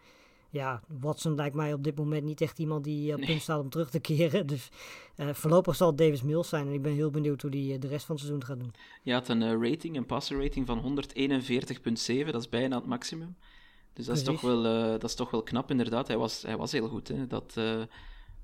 ja, 0.49 0.81
Watson 0.99 1.35
lijkt 1.35 1.55
mij 1.55 1.73
op 1.73 1.83
dit 1.83 1.95
moment 1.95 2.23
niet 2.23 2.41
echt 2.41 2.59
iemand 2.59 2.83
die 2.83 3.13
op 3.13 3.19
nee. 3.19 3.27
punt 3.27 3.41
staat 3.41 3.59
om 3.59 3.69
terug 3.69 3.89
te 3.89 3.99
keren. 4.09 4.47
Dus 4.47 4.69
uh, 5.17 5.33
voorlopig 5.33 5.75
zal 5.75 5.87
het 5.87 5.97
Davis 5.97 6.21
Mills 6.21 6.49
zijn. 6.49 6.67
En 6.67 6.73
ik 6.73 6.81
ben 6.81 6.93
heel 6.93 7.11
benieuwd 7.11 7.41
hoe 7.41 7.51
hij 7.51 7.59
uh, 7.59 7.79
de 7.79 7.87
rest 7.87 8.05
van 8.05 8.15
het 8.15 8.23
seizoen 8.23 8.45
gaat 8.45 8.59
doen. 8.59 8.73
Je 9.01 9.13
had 9.13 9.29
een 9.29 9.63
rating, 9.63 9.97
een 9.97 10.05
passer 10.05 10.41
rating 10.41 10.65
van 10.65 10.81
141,7. 10.81 12.31
Dat 12.31 12.41
is 12.41 12.49
bijna 12.49 12.75
het 12.75 12.85
maximum. 12.85 13.35
Dus 13.93 14.05
dat 14.05 14.17
is, 14.17 14.23
toch 14.23 14.41
wel, 14.41 14.61
dat 14.91 15.03
is 15.03 15.15
toch 15.15 15.31
wel 15.31 15.43
knap 15.43 15.71
inderdaad. 15.71 16.07
Hij 16.07 16.17
was, 16.17 16.41
hij 16.41 16.57
was 16.57 16.71
heel 16.71 16.87
goed. 16.87 17.07
Hè? 17.07 17.27
Dat... 17.27 17.57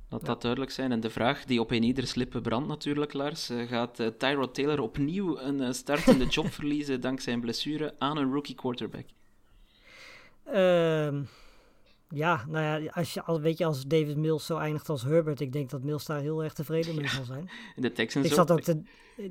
Laat 0.09 0.25
dat 0.25 0.41
duidelijk 0.41 0.71
zijn. 0.71 0.91
En 0.91 0.99
de 0.99 1.09
vraag 1.09 1.45
die 1.45 1.59
op 1.59 1.71
een 1.71 1.83
ieder 1.83 2.07
slip 2.07 2.39
brandt 2.41 2.67
natuurlijk, 2.67 3.13
Lars. 3.13 3.49
Uh, 3.49 3.67
gaat 3.67 3.99
uh, 3.99 4.07
Tyrod 4.07 4.53
Taylor 4.53 4.79
opnieuw 4.79 5.39
een 5.39 5.61
uh, 5.61 5.71
startende 5.71 6.25
job 6.35 6.51
verliezen 6.51 7.01
dankzij 7.01 7.33
een 7.33 7.41
blessure 7.41 7.95
aan 7.97 8.17
een 8.17 8.31
rookie 8.31 8.55
quarterback? 8.55 9.05
Um, 10.53 11.27
ja, 12.09 12.45
nou 12.47 12.83
ja, 12.83 12.91
als 12.91 13.13
je, 13.13 13.23
als, 13.23 13.39
weet 13.39 13.57
je, 13.57 13.65
als 13.65 13.83
David 13.83 14.17
Mills 14.17 14.45
zo 14.45 14.57
eindigt 14.57 14.89
als 14.89 15.03
Herbert, 15.03 15.39
ik 15.39 15.51
denk 15.51 15.69
dat 15.69 15.83
Mills 15.83 16.05
daar 16.05 16.19
heel 16.19 16.43
erg 16.43 16.53
tevreden 16.53 16.95
mee 16.95 17.07
zal 17.07 17.23
zijn. 17.23 17.49
In 17.75 17.81
de 17.81 17.91
Texans 17.91 18.25
ik 18.25 18.33
zat 18.33 18.51
ook 18.51 18.61
te, 18.61 18.81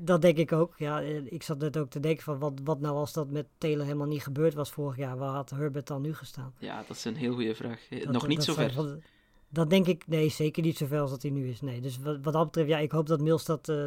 Dat 0.01 0.21
denk 0.21 0.37
ik 0.37 0.51
ook, 0.51 0.73
ja. 0.77 0.99
Ik 1.25 1.43
zat 1.43 1.59
net 1.59 1.77
ook 1.77 1.89
te 1.89 1.99
denken 1.99 2.23
van, 2.23 2.39
wat, 2.39 2.59
wat 2.63 2.79
nou 2.79 2.95
als 2.95 3.13
dat 3.13 3.29
met 3.29 3.45
Taylor 3.57 3.85
helemaal 3.85 4.07
niet 4.07 4.23
gebeurd 4.23 4.53
was 4.53 4.71
vorig 4.71 4.97
jaar? 4.97 5.17
Waar 5.17 5.33
had 5.33 5.49
Herbert 5.49 5.87
dan 5.87 6.01
nu 6.01 6.13
gestaan? 6.13 6.53
Ja, 6.57 6.83
dat 6.87 6.95
is 6.95 7.05
een 7.05 7.15
heel 7.15 7.33
goede 7.33 7.55
vraag. 7.55 7.87
Dat, 7.89 8.11
Nog 8.11 8.27
niet 8.27 8.43
zo 8.43 8.53
ver. 8.53 8.99
Dat 9.51 9.69
denk 9.69 9.87
ik, 9.87 10.07
nee, 10.07 10.29
zeker 10.29 10.63
niet 10.63 10.77
zoveel 10.77 11.01
als 11.01 11.09
dat 11.09 11.21
hij 11.21 11.31
nu 11.31 11.49
is. 11.49 11.61
Nee, 11.61 11.81
dus 11.81 11.99
wat, 11.99 12.17
wat 12.21 12.33
dat 12.33 12.45
betreft, 12.45 12.69
ja, 12.69 12.77
ik 12.77 12.91
hoop 12.91 13.07
dat 13.07 13.21
Mills 13.21 13.45
dat, 13.45 13.69
uh, 13.69 13.85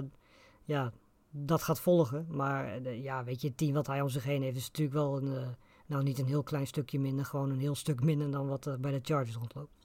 ja, 0.64 0.92
dat 1.30 1.62
gaat 1.62 1.80
volgen. 1.80 2.26
Maar 2.30 2.80
uh, 2.80 3.02
ja, 3.02 3.24
weet 3.24 3.40
je, 3.40 3.48
het 3.48 3.56
team 3.56 3.72
wat 3.72 3.86
hij 3.86 4.00
om 4.00 4.08
zich 4.08 4.24
heen 4.24 4.42
heeft 4.42 4.56
is 4.56 4.66
natuurlijk 4.66 4.96
wel 4.96 5.16
een, 5.16 5.26
uh, 5.26 5.48
nou 5.86 6.02
niet 6.02 6.18
een 6.18 6.26
heel 6.26 6.42
klein 6.42 6.66
stukje 6.66 6.98
minder, 6.98 7.24
gewoon 7.24 7.50
een 7.50 7.60
heel 7.60 7.74
stuk 7.74 8.02
minder 8.02 8.30
dan 8.30 8.48
wat 8.48 8.66
er 8.66 8.80
bij 8.80 8.92
de 8.92 9.00
Chargers 9.02 9.36
rondloopt. 9.36 9.80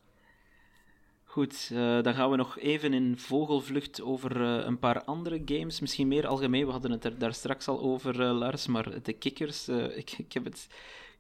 Goed, 1.24 1.70
dan 2.04 2.14
gaan 2.14 2.30
we 2.30 2.36
nog 2.36 2.60
even 2.60 2.94
in 2.94 3.18
vogelvlucht 3.18 4.02
over 4.02 4.42
een 4.42 4.80
paar 4.80 5.04
andere 5.04 5.42
games. 5.46 5.80
Misschien 5.80 6.08
meer 6.08 6.28
algemeen, 6.28 6.66
we 6.66 6.72
hadden 6.72 6.92
het 6.92 7.06
er 7.06 7.18
daar 7.18 7.34
straks 7.34 7.68
al 7.68 7.80
over, 7.80 8.24
Lars, 8.24 8.68
maar 8.68 9.04
de 9.04 9.14
kickers, 9.14 9.68
ik, 9.70 10.12
ik 10.12 10.34
heb 10.34 10.44
het... 10.44 10.68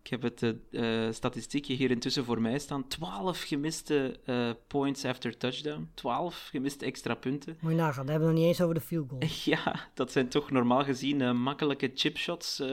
Ik 0.03 0.09
heb 0.09 0.21
het 0.21 0.55
uh, 0.69 1.11
statistiekje 1.11 1.73
hier 1.73 1.91
intussen 1.91 2.25
voor 2.25 2.41
mij 2.41 2.59
staan. 2.59 2.87
12 2.87 3.41
gemiste 3.41 4.19
uh, 4.25 4.49
points 4.67 5.05
after 5.05 5.37
touchdown. 5.37 5.89
12 5.93 6.47
gemiste 6.51 6.85
extra 6.85 7.15
punten. 7.15 7.57
Moet 7.59 7.71
je 7.71 7.77
nagaan, 7.77 8.05
daar 8.05 8.11
hebben 8.11 8.27
we 8.27 8.33
nog 8.33 8.43
niet 8.43 8.51
eens 8.53 8.61
over 8.61 8.75
de 8.75 8.81
field 8.81 9.09
goal. 9.09 9.21
Ja, 9.55 9.89
dat 9.93 10.11
zijn 10.11 10.27
toch 10.27 10.51
normaal 10.51 10.83
gezien 10.83 11.19
uh, 11.19 11.31
makkelijke 11.31 11.91
chipshots. 11.93 12.63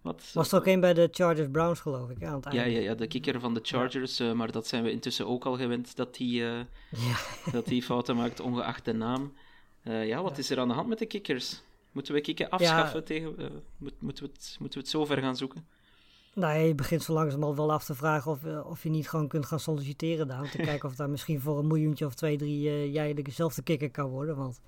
Wat, 0.00 0.30
Was 0.34 0.52
er 0.52 0.58
ook 0.58 0.66
een 0.66 0.80
bij 0.80 0.94
de 0.94 1.08
Chargers 1.12 1.48
Browns, 1.50 1.80
geloof 1.80 2.10
ik, 2.10 2.24
aan 2.24 2.40
het 2.40 2.52
ja, 2.52 2.64
ja, 2.64 2.80
ja, 2.80 2.94
de 2.94 3.06
kicker 3.06 3.40
van 3.40 3.54
de 3.54 3.60
Chargers. 3.62 4.16
Ja. 4.16 4.34
maar 4.34 4.52
dat 4.52 4.66
zijn 4.66 4.82
we 4.82 4.90
intussen 4.90 5.26
ook 5.26 5.44
al 5.44 5.56
gewend 5.56 5.96
dat 5.96 6.16
hij 6.16 6.26
ja. 7.06 7.16
dat 7.52 7.66
die 7.66 7.82
fouten 7.82 8.16
maakt, 8.16 8.40
ongeacht 8.40 8.84
de 8.84 8.92
naam. 8.92 9.32
ja, 9.82 10.22
wat 10.22 10.32
ja. 10.32 10.38
is 10.38 10.50
er 10.50 10.58
aan 10.58 10.68
de 10.68 10.74
hand 10.74 10.88
met 10.88 10.98
de 10.98 11.06
kickers? 11.06 11.62
Moeten 11.92 12.14
we 12.14 12.20
kicken 12.20 12.50
afschaffen? 12.50 13.04
Tegen, 13.04 13.34
moet, 13.76 14.00
moeten, 14.00 14.24
we 14.24 14.30
het, 14.32 14.56
moeten 14.60 14.78
we 14.78 14.84
het 14.84 14.94
zo 14.94 15.04
ver 15.04 15.18
gaan 15.18 15.36
zoeken? 15.36 15.66
Nou, 16.34 16.58
je 16.58 16.74
begint 16.74 17.02
zo 17.02 17.12
langzamerhand 17.12 17.56
wel 17.56 17.72
af 17.72 17.84
te 17.84 17.94
vragen 17.94 18.30
of, 18.30 18.44
of 18.64 18.82
je 18.82 18.90
niet 18.90 19.08
gewoon 19.08 19.28
kunt 19.28 19.46
gaan 19.46 19.60
solliciteren 19.60 20.28
daar. 20.28 20.40
Om 20.40 20.50
te 20.50 20.62
kijken 20.70 20.88
of 20.88 20.94
daar 20.94 21.10
misschien 21.10 21.40
voor 21.40 21.58
een 21.58 21.66
miljoentje 21.66 22.06
of 22.06 22.14
twee, 22.14 22.36
drie 22.36 22.64
uh, 22.64 22.92
jij 22.92 23.14
dezelfde 23.14 23.62
kikker 23.62 23.90
kan 23.90 24.08
worden. 24.08 24.36
Want 24.36 24.60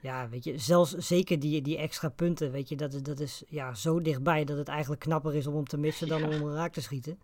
ja, 0.00 0.28
weet 0.28 0.44
je, 0.44 0.58
zelfs 0.58 0.94
zeker 0.94 1.38
die, 1.38 1.62
die 1.62 1.78
extra 1.78 2.08
punten, 2.08 2.50
weet 2.50 2.68
je, 2.68 2.76
dat 2.76 2.92
is, 2.92 3.02
dat 3.02 3.20
is 3.20 3.42
ja, 3.48 3.74
zo 3.74 4.00
dichtbij 4.00 4.44
dat 4.44 4.56
het 4.56 4.68
eigenlijk 4.68 5.00
knapper 5.00 5.34
is 5.34 5.46
om 5.46 5.54
hem 5.54 5.66
te 5.66 5.78
missen 5.78 6.08
dan 6.08 6.20
ja. 6.20 6.26
om 6.26 6.32
hem 6.32 6.48
raak 6.48 6.72
te 6.72 6.80
schieten. 6.80 7.18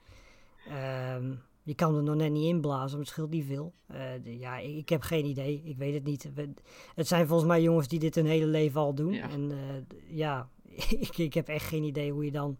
Um, 1.16 1.42
je 1.62 1.74
kan 1.74 1.96
er 1.96 2.02
nog 2.02 2.14
net 2.14 2.32
niet 2.32 2.44
inblazen, 2.44 2.90
maar 2.90 2.98
het 2.98 3.08
scheelt 3.08 3.30
niet 3.30 3.46
veel. 3.46 3.72
Uh, 3.90 3.98
de, 4.22 4.38
ja, 4.38 4.58
ik, 4.58 4.76
ik, 4.76 4.88
heb 4.88 5.02
geen 5.02 5.24
idee. 5.24 5.62
Ik 5.64 5.76
weet 5.76 5.94
het 5.94 6.04
niet. 6.04 6.30
We, 6.34 6.48
het 6.94 7.08
zijn 7.08 7.26
volgens 7.26 7.48
mij 7.48 7.62
jongens 7.62 7.88
die 7.88 7.98
dit 7.98 8.14
hun 8.14 8.26
hele 8.26 8.46
leven 8.46 8.80
al 8.80 8.94
doen. 8.94 9.12
Ja. 9.12 9.30
En 9.30 9.50
uh, 9.50 9.58
ja, 10.16 10.48
ik, 11.06 11.18
ik 11.18 11.34
heb 11.34 11.48
echt 11.48 11.66
geen 11.66 11.82
idee 11.82 12.12
hoe 12.12 12.24
je 12.24 12.30
dan 12.30 12.58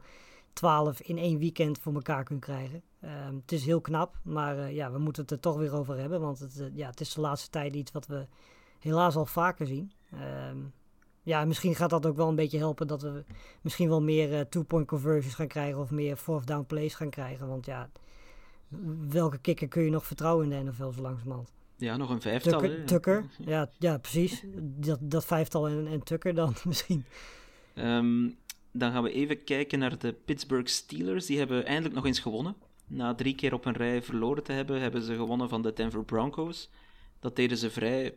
12 0.59 1.01
in 1.01 1.19
één 1.19 1.39
weekend 1.39 1.79
voor 1.79 1.95
elkaar 1.95 2.25
kunt 2.25 2.41
krijgen. 2.41 2.83
Um, 3.05 3.37
het 3.41 3.53
is 3.53 3.65
heel 3.65 3.81
knap, 3.81 4.19
maar 4.23 4.57
uh, 4.57 4.75
ja, 4.75 4.93
we 4.93 4.99
moeten 4.99 5.23
het 5.23 5.31
er 5.31 5.41
toch 5.41 5.57
weer 5.57 5.75
over 5.75 5.99
hebben. 5.99 6.21
Want 6.21 6.39
het, 6.39 6.59
uh, 6.61 6.67
ja, 6.77 6.91
het 6.91 7.01
is 7.01 7.15
de 7.15 7.21
laatste 7.21 7.51
tijd 7.51 7.75
iets 7.75 7.93
wat 7.93 8.07
we 8.07 8.27
helaas 8.79 9.17
al 9.17 9.27
vaker 9.27 9.67
zien. 9.67 9.93
Um, 10.49 10.73
ja, 11.23 11.45
misschien 11.45 11.75
gaat 11.75 11.91
dat 11.91 12.07
ook 12.07 12.17
wel 12.17 12.29
een 12.29 12.35
beetje 12.35 12.59
helpen 12.59 12.87
dat 12.87 13.03
we 13.03 13.25
misschien 13.61 13.89
wel 13.89 14.03
meer 14.03 14.33
uh, 14.33 14.41
two-point 14.41 14.87
conversions 14.87 15.35
gaan 15.35 15.47
krijgen 15.47 15.81
of 15.81 15.91
meer 15.91 16.17
fourth 16.17 16.47
down 16.47 16.65
plays 16.67 16.95
gaan 16.95 17.11
krijgen. 17.11 17.49
Want 17.49 17.67
ja, 17.67 17.91
welke 19.09 19.39
kikker 19.39 19.69
kun 19.69 19.83
je 19.83 19.91
nog 19.91 20.07
vertrouwen 20.07 20.53
in 20.53 20.65
de 20.65 20.71
NFL 20.71 20.91
zo 20.91 21.03
langzamerhand? 21.03 21.53
Ja, 21.77 21.97
nog 21.97 22.11
een 22.11 22.21
vijftal. 22.21 22.61
Tucker, 22.61 22.85
Tucker 22.85 23.25
ja, 23.39 23.71
ja, 23.79 23.99
precies. 23.99 24.45
Dat, 24.61 24.99
dat 25.03 25.25
vijftal 25.25 25.69
en, 25.69 25.87
en 25.87 26.03
Tucker 26.03 26.35
dan 26.35 26.55
misschien. 26.65 27.05
Um, 27.75 28.37
dan 28.73 28.93
gaan 28.93 29.03
we 29.03 29.13
even 29.13 29.45
kijken 29.45 29.79
naar 29.79 29.99
de 29.99 30.13
Pittsburgh 30.13 30.69
Steelers. 30.69 31.27
Die 31.27 31.39
hebben 31.39 31.67
eindelijk 31.67 31.95
nog 31.95 32.07
eens 32.07 32.21
gewonnen. 32.21 32.57
Na 32.87 33.15
drie 33.15 33.35
keer 33.35 33.53
op 33.53 33.65
een 33.65 33.77
rij 33.77 34.03
verloren 34.03 34.43
te 34.43 34.53
hebben, 34.53 34.81
hebben 34.81 35.03
ze 35.03 35.15
gewonnen 35.15 35.49
van 35.49 35.63
de 35.63 35.73
Denver 35.73 36.05
Broncos. 36.05 36.71
Dat 37.21 37.37
deden 37.37 37.59
ze 37.59 37.71
vrij 37.71 38.15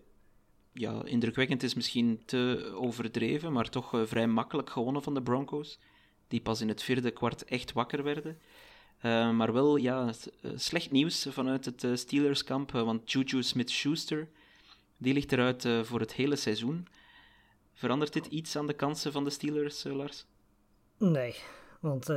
ja, 0.74 1.06
indrukwekkend 1.06 1.64
is 1.64 1.74
misschien 1.74 2.22
te 2.26 2.72
overdreven, 2.76 3.54
maar 3.54 3.70
toch 3.70 3.94
eh, 3.94 4.02
vrij 4.06 4.28
makkelijk 4.28 4.70
gewonnen 4.70 5.04
van 5.04 5.14
de 5.14 5.22
Broncos. 5.22 5.80
Die 6.28 6.42
pas 6.42 6.62
in 6.62 6.68
het 6.68 6.84
vierde 6.84 7.12
kwart 7.12 7.46
echt 7.46 7.74
wakker 7.74 8.04
werden. 8.04 8.40
Uh, 9.06 9.32
maar 9.32 9.54
wel 9.54 9.76
ja, 9.76 10.14
slecht 10.56 10.92
nieuws 10.92 11.28
vanuit 11.30 11.66
het 11.66 11.84
uh, 11.84 11.96
Steelers-kamp, 11.96 12.72
want 12.72 13.12
Juju 13.12 13.44
Smith-Schuster 13.44 14.30
die 14.98 15.14
ligt 15.14 15.32
eruit 15.32 15.68
voor 15.88 16.00
het 16.00 16.14
hele 16.14 16.36
seizoen. 16.36 16.88
Verandert 17.74 18.14
dit 18.14 18.26
iets 18.26 18.56
aan 18.56 18.68
de 18.68 18.74
kansen 18.74 19.12
van 19.12 19.24
de 19.24 19.30
Steelers, 19.30 19.84
Lars? 19.84 20.26
Nee, 21.02 21.36
want 21.80 22.08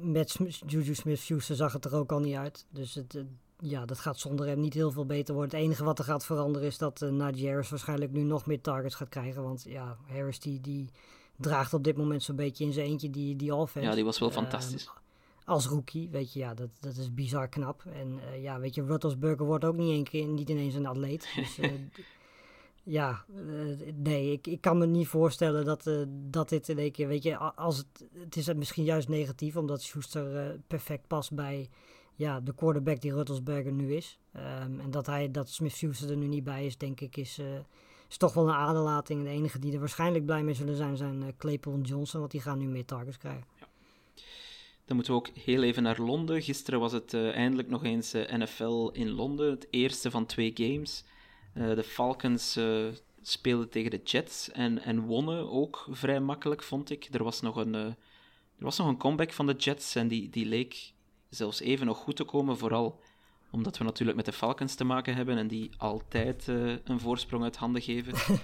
met 0.00 0.38
Juju 0.66 0.94
Smith-Schuster 0.94 1.56
zag 1.56 1.72
het 1.72 1.84
er 1.84 1.94
ook 1.94 2.12
al 2.12 2.20
niet 2.20 2.34
uit. 2.34 2.66
Dus 2.70 2.94
het, 2.94 3.24
ja, 3.58 3.86
dat 3.86 3.98
gaat 3.98 4.18
zonder 4.18 4.46
hem 4.46 4.60
niet 4.60 4.74
heel 4.74 4.90
veel 4.90 5.06
beter 5.06 5.34
worden. 5.34 5.56
Het 5.56 5.64
enige 5.64 5.84
wat 5.84 5.98
er 5.98 6.04
gaat 6.04 6.24
veranderen 6.24 6.68
is 6.68 6.78
dat 6.78 7.02
uh, 7.02 7.10
Najee 7.10 7.46
Harris 7.48 7.70
waarschijnlijk 7.70 8.12
nu 8.12 8.22
nog 8.22 8.46
meer 8.46 8.60
targets 8.60 8.94
gaat 8.94 9.08
krijgen. 9.08 9.42
Want 9.42 9.64
ja, 9.68 9.96
Harris 10.06 10.40
die, 10.40 10.60
die 10.60 10.90
draagt 11.36 11.74
op 11.74 11.84
dit 11.84 11.96
moment 11.96 12.22
zo'n 12.22 12.36
beetje 12.36 12.64
in 12.64 12.72
zijn 12.72 12.86
eentje 12.86 13.10
die, 13.10 13.36
die 13.36 13.54
offense. 13.54 13.88
Ja, 13.88 13.94
die 13.94 14.04
was 14.04 14.18
wel 14.18 14.28
uh, 14.28 14.34
fantastisch. 14.34 14.90
Als 15.44 15.66
rookie, 15.66 16.08
weet 16.08 16.32
je, 16.32 16.38
ja, 16.38 16.54
dat, 16.54 16.68
dat 16.80 16.96
is 16.96 17.14
bizar 17.14 17.48
knap. 17.48 17.84
En 17.92 18.20
ja, 18.40 18.60
weet 18.60 18.74
je, 18.74 18.84
Ruttelsburger 18.84 19.46
wordt 19.46 19.64
ook 19.64 19.76
niet, 19.76 19.96
een 19.98 20.04
keer, 20.04 20.26
niet 20.26 20.48
ineens 20.48 20.74
een 20.74 20.86
atleet. 20.86 21.28
Dus 21.36 21.58
ja, 22.82 23.24
nee, 23.94 24.32
ik, 24.32 24.46
ik 24.46 24.60
kan 24.60 24.78
me 24.78 24.86
niet 24.86 25.08
voorstellen 25.08 25.64
dat, 25.64 25.90
dat 26.08 26.48
dit 26.48 26.68
in 26.68 26.78
één 26.78 26.92
keer, 26.92 27.08
weet 27.08 27.22
je, 27.22 27.36
als 27.36 27.76
het, 27.76 28.08
het 28.14 28.36
is 28.36 28.54
misschien 28.54 28.84
juist 28.84 29.08
negatief, 29.08 29.56
omdat 29.56 29.82
Schuster 29.82 30.58
perfect 30.66 31.06
past 31.06 31.34
bij 31.34 31.68
ja, 32.14 32.40
de 32.40 32.54
quarterback 32.54 33.00
die 33.00 33.14
Ruttelsberger 33.14 33.72
nu 33.72 33.94
is. 33.94 34.18
Um, 34.36 34.80
en 34.80 34.90
dat, 34.90 35.06
hij, 35.06 35.30
dat 35.30 35.48
Smith-Schuster 35.48 36.10
er 36.10 36.16
nu 36.16 36.26
niet 36.26 36.44
bij 36.44 36.66
is, 36.66 36.76
denk 36.76 37.00
ik, 37.00 37.16
is, 37.16 37.40
is 38.08 38.16
toch 38.16 38.34
wel 38.34 38.48
een 38.48 38.54
aderlating. 38.54 39.22
De 39.22 39.28
enige 39.28 39.58
die 39.58 39.72
er 39.72 39.78
waarschijnlijk 39.78 40.24
blij 40.24 40.42
mee 40.42 40.54
zullen 40.54 40.76
zijn, 40.76 40.96
zijn 40.96 41.34
Claypool 41.36 41.74
en 41.74 41.80
Johnson, 41.80 42.20
want 42.20 42.32
die 42.32 42.40
gaan 42.40 42.58
nu 42.58 42.66
meer 42.66 42.84
targets 42.84 43.18
krijgen. 43.18 43.44
Dan 44.84 44.96
moeten 44.96 45.12
we 45.12 45.18
ook 45.18 45.36
heel 45.44 45.62
even 45.62 45.82
naar 45.82 46.00
Londen. 46.00 46.42
Gisteren 46.42 46.80
was 46.80 46.92
het 46.92 47.14
eindelijk 47.14 47.68
nog 47.68 47.84
eens 47.84 48.12
NFL 48.12 48.90
in 48.92 49.10
Londen. 49.10 49.50
Het 49.50 49.66
eerste 49.70 50.10
van 50.10 50.26
twee 50.26 50.52
games. 50.54 51.04
De 51.52 51.82
Falcons 51.82 52.58
speelden 53.22 53.68
tegen 53.68 53.90
de 53.90 54.00
Jets 54.04 54.50
en, 54.50 54.82
en 54.82 55.00
wonnen 55.00 55.50
ook 55.50 55.86
vrij 55.90 56.20
makkelijk, 56.20 56.62
vond 56.62 56.90
ik. 56.90 57.08
Er 57.12 57.24
was 57.24 57.40
nog 57.40 57.56
een, 57.56 57.74
er 57.74 57.94
was 58.58 58.78
nog 58.78 58.86
een 58.86 58.96
comeback 58.96 59.32
van 59.32 59.46
de 59.46 59.54
Jets 59.54 59.94
en 59.94 60.08
die, 60.08 60.30
die 60.30 60.46
leek 60.46 60.92
zelfs 61.28 61.60
even 61.60 61.86
nog 61.86 61.98
goed 61.98 62.16
te 62.16 62.24
komen. 62.24 62.58
Vooral 62.58 63.00
omdat 63.50 63.78
we 63.78 63.84
natuurlijk 63.84 64.16
met 64.16 64.26
de 64.26 64.32
Falcons 64.32 64.74
te 64.74 64.84
maken 64.84 65.14
hebben 65.14 65.38
en 65.38 65.48
die 65.48 65.70
altijd 65.76 66.46
een 66.84 67.00
voorsprong 67.00 67.42
uit 67.44 67.56
handen 67.56 67.82
geven. 67.82 68.38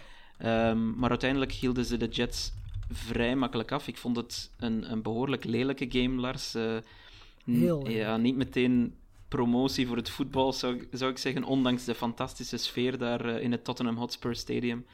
um, 0.45 0.95
maar 0.99 1.11
uiteindelijk 1.11 1.53
hielden 1.53 1.85
ze 1.85 1.97
de 1.97 2.09
Jets 2.09 2.53
vrij 2.91 3.37
makkelijk 3.37 3.73
af. 3.73 3.89
Ik 3.89 3.97
vond 3.97 4.17
het 4.17 4.51
een, 4.59 4.91
een 4.93 5.03
behoorlijk 5.03 5.45
lelijke 5.45 5.87
game, 5.89 6.21
Lars. 6.21 6.57
Heel, 7.45 7.89
ja, 7.89 8.17
niet 8.17 8.37
meteen 8.37 8.95
promotie 9.29 9.87
voor 9.87 9.97
het 9.97 10.11
voetbal, 10.11 10.53
zou, 10.53 10.89
zou 10.91 11.11
ik 11.11 11.19
zeggen, 11.19 11.45
ondanks 11.45 11.85
de 11.85 11.95
fantastische 11.95 12.57
sfeer 12.57 12.99
daar 12.99 13.27
uh, 13.27 13.43
in 13.43 13.53
het 13.53 13.65
Tottenham 13.65 13.97
Hotspur 13.97 14.37
Stadium. 14.37 14.87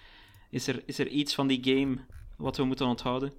Is 0.50 0.66
er, 0.66 0.82
is 0.86 0.98
er 0.98 1.08
iets 1.08 1.34
van 1.34 1.46
die 1.46 1.64
game 1.64 1.98
wat 2.36 2.56
we 2.56 2.64
moeten 2.64 2.86
onthouden? 2.86 3.32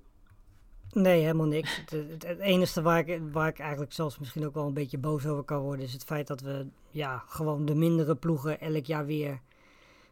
Nee, 0.92 1.22
helemaal 1.22 1.46
niks. 1.46 1.82
Het, 1.90 2.24
het, 2.24 2.40
enige 2.40 2.82
waar 2.82 3.10
ik, 3.10 3.22
waar 3.32 3.48
ik 3.48 3.60
eigenlijk 3.60 3.94
zelfs 3.94 4.20
misschien 4.20 4.46
ook 4.46 4.54
wel 4.54 4.68
een 4.68 4.74
beetje 4.74 4.98
boos 4.98 5.26
over 5.26 5.44
kan 5.44 5.62
worden, 5.62 5.86
is 5.86 5.94
het 5.94 6.04
feit 6.04 6.28
dat 6.28 6.42
we 6.42 6.66
ja, 6.92 7.24
gewoon 7.28 7.66
de 7.66 7.76
mindere 7.76 8.16
ploegen 8.16 8.60
elk 8.60 8.86
jaar 8.86 9.06
weer 9.06 9.42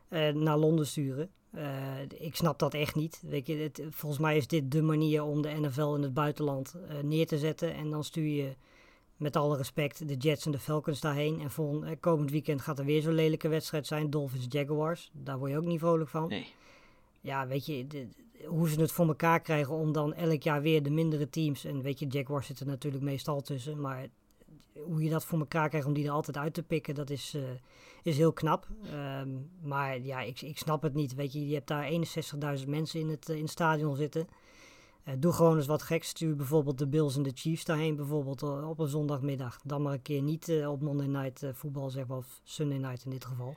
uh, 0.10 0.30
naar 0.30 0.58
Londen 0.58 0.88
sturen. 0.88 1.30
Uh, 1.56 2.02
ik 2.18 2.36
snap 2.36 2.60
dat 2.60 2.74
echt 2.74 2.96
niet. 2.96 3.24
Je, 3.44 3.56
het, 3.56 3.82
volgens 3.90 4.22
mij 4.22 4.38
is 4.38 4.48
dit 4.48 4.72
de 4.72 4.82
manier 4.82 5.24
om 5.24 5.42
de 5.42 5.60
NFL 5.60 5.94
in 5.96 6.02
het 6.02 6.14
buitenland 6.14 6.76
neer 7.02 7.28
te 7.28 7.38
zetten. 7.38 7.74
En 7.74 7.90
dan 7.90 8.04
stuur 8.04 8.28
je 8.28 8.56
met 9.24 9.36
alle 9.36 9.58
respect 9.58 10.08
de 10.08 10.16
Jets 10.16 10.46
en 10.46 10.52
de 10.52 10.60
Falcons 10.60 11.00
daarheen. 11.00 11.40
En 11.40 11.52
volgend, 11.52 12.00
komend 12.00 12.32
weekend 12.32 12.62
gaat 12.62 12.80
er 12.80 12.86
weer 12.86 13.02
zo'n 13.02 13.14
lelijke 13.14 13.48
wedstrijd 13.48 13.88
zijn. 13.88 14.10
Dolphins 14.10 14.46
Jaguars. 14.50 15.12
Daar 15.14 15.38
word 15.38 15.52
je 15.52 15.58
ook 15.58 15.66
niet 15.66 15.80
vrolijk 15.80 16.10
van. 16.10 16.28
Nee. 16.28 16.54
Ja, 17.22 17.48
weet 17.48 17.66
je, 17.66 17.88
de, 17.88 18.08
hoe 18.46 18.70
ze 18.70 18.82
het 18.82 18.92
voor 18.92 19.08
elkaar 19.08 19.42
krijgen 19.42 19.74
om 19.74 19.92
dan 19.92 20.14
elk 20.14 20.42
jaar 20.42 20.62
weer 20.62 20.84
de 20.84 20.90
mindere 20.90 21.30
teams. 21.30 21.66
En 21.66 21.82
weet 21.82 22.00
je, 22.00 22.08
Jaguars 22.08 22.48
zit 22.48 22.60
er 22.60 22.66
natuurlijk 22.66 23.04
meestal 23.04 23.42
tussen. 23.42 23.82
Maar 23.82 24.08
hoe 24.74 25.04
je 25.04 25.10
dat 25.10 25.26
voor 25.26 25.40
elkaar 25.40 25.70
krijgt 25.70 25.88
om 25.88 25.94
die 25.94 26.06
er 26.06 26.12
altijd 26.12 26.38
uit 26.38 26.54
te 26.54 26.64
pikken, 26.64 26.96
dat 26.96 27.10
is, 27.10 27.34
uh, 27.36 27.44
is 28.04 28.18
heel 28.18 28.34
knap. 28.34 28.68
Um, 29.20 29.50
maar 29.62 30.00
ja, 30.00 30.22
ik, 30.22 30.42
ik 30.42 30.58
snap 30.58 30.82
het 30.82 30.94
niet. 30.94 31.16
Weet 31.16 31.34
je, 31.34 31.48
je 31.48 31.54
hebt 31.54 31.68
daar 31.68 31.92
61.000 32.60 32.68
mensen 32.68 33.00
in 33.00 33.10
het, 33.10 33.30
uh, 33.30 33.36
in 33.36 33.42
het 33.42 33.52
stadion 33.52 33.96
zitten. 33.96 34.28
Uh, 35.08 35.14
doe 35.20 35.34
gewoon 35.34 35.58
eens 35.58 35.68
wat 35.68 35.82
geks. 35.82 36.08
Stuur 36.08 36.36
bijvoorbeeld 36.36 36.78
de 36.78 36.88
Bills 36.88 37.16
en 37.16 37.24
de 37.24 37.32
Chiefs 37.34 37.66
daarheen, 37.66 37.95
bijvoorbeeld 37.95 38.43
op 38.43 38.80
een 38.80 38.88
zondagmiddag. 38.88 39.60
Dan 39.64 39.82
maar 39.82 39.93
een 39.93 40.01
keer 40.01 40.22
niet 40.22 40.54
op 40.68 40.82
Monday 40.82 41.08
Night 41.08 41.45
voetbal, 41.54 41.89
zeg 41.89 42.08
maar, 42.08 42.18
of 42.18 42.41
Sunday 42.43 42.78
Night 42.78 43.06
in 43.06 43.12
dit 43.12 43.26
geval. 43.26 43.56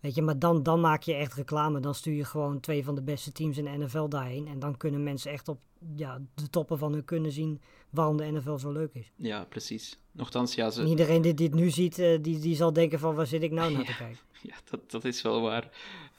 Weet 0.00 0.14
je, 0.14 0.22
maar 0.22 0.38
dan, 0.38 0.62
dan 0.62 0.80
maak 0.80 1.02
je 1.02 1.14
echt 1.14 1.34
reclame. 1.34 1.80
Dan 1.80 1.94
stuur 1.94 2.14
je 2.14 2.24
gewoon 2.24 2.60
twee 2.60 2.84
van 2.84 2.94
de 2.94 3.02
beste 3.02 3.32
teams 3.32 3.58
in 3.58 3.64
de 3.64 3.84
NFL 3.84 4.08
daarheen. 4.08 4.48
En 4.48 4.58
dan 4.58 4.76
kunnen 4.76 5.02
mensen 5.02 5.32
echt 5.32 5.48
op 5.48 5.58
ja, 5.94 6.20
de 6.34 6.50
toppen 6.50 6.78
van 6.78 6.92
hun 6.92 7.04
kunnen 7.04 7.32
zien 7.32 7.60
waarom 7.90 8.16
de 8.16 8.24
NFL 8.24 8.56
zo 8.56 8.72
leuk 8.72 8.94
is. 8.94 9.12
Ja, 9.16 9.44
precies. 9.44 9.98
Nochtans, 10.12 10.54
ja, 10.54 10.70
ze... 10.70 10.84
iedereen 10.84 11.22
die 11.22 11.34
dit 11.34 11.54
nu 11.54 11.70
ziet, 11.70 11.98
uh, 11.98 12.18
die, 12.22 12.38
die 12.38 12.56
zal 12.56 12.72
denken 12.72 12.98
van 12.98 13.14
waar 13.14 13.26
zit 13.26 13.42
ik 13.42 13.50
nou 13.50 13.72
naar 13.72 13.84
te 13.84 13.96
kijken. 14.04 14.18
Ja, 14.42 14.54
dat, 14.70 14.90
dat 14.90 15.04
is 15.04 15.22
wel 15.22 15.40
waar. 15.40 15.70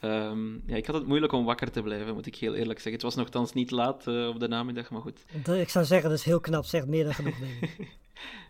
Um, 0.02 0.64
ja, 0.66 0.76
ik 0.76 0.86
had 0.86 0.96
het 0.96 1.08
moeilijk 1.08 1.34
om 1.34 1.46
wakker 1.46 1.72
te 1.72 1.82
blijven, 1.82 2.14
moet 2.14 2.26
ik 2.26 2.36
heel 2.36 2.54
eerlijk 2.54 2.80
zeggen. 2.80 2.94
Het 2.94 3.02
was 3.02 3.16
nogthans 3.16 3.54
niet 3.54 3.72
laat 3.72 4.08
uh, 4.08 4.28
op 4.28 4.40
de 4.40 4.48
namiddag, 4.48 4.90
maar 4.90 5.02
goed. 5.02 5.26
Ik 5.48 5.70
zou 5.70 5.86
zeggen, 5.86 6.10
dat 6.10 6.18
is 6.18 6.26
heel 6.26 6.40
knap. 6.40 6.66
Zegt 6.66 6.88
meer 6.88 7.04
dan 7.04 7.14
genoeg. 7.14 7.36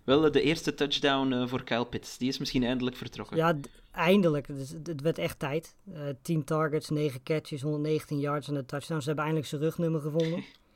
Wel, 0.03 0.32
de 0.32 0.41
eerste 0.41 0.74
touchdown 0.74 1.32
uh, 1.32 1.47
voor 1.47 1.63
Kyle 1.63 1.86
Pitts. 1.86 2.18
Die 2.18 2.28
is 2.28 2.38
misschien 2.38 2.63
eindelijk 2.63 2.95
vertrokken. 2.95 3.38
Ja, 3.38 3.57
eindelijk. 3.91 4.47
Dus 4.47 4.70
het 4.84 5.01
werd 5.01 5.18
echt 5.18 5.39
tijd. 5.39 5.76
Uh, 5.93 6.01
10 6.22 6.43
targets, 6.43 6.89
9 6.89 7.24
catches, 7.24 7.61
119 7.61 8.20
yards 8.20 8.47
en 8.47 8.55
een 8.55 8.65
touchdown. 8.65 8.99
Ze 8.99 9.07
hebben 9.07 9.26
eindelijk 9.26 9.51
zijn 9.51 9.61
rugnummer 9.61 10.01
gevonden. 10.01 10.43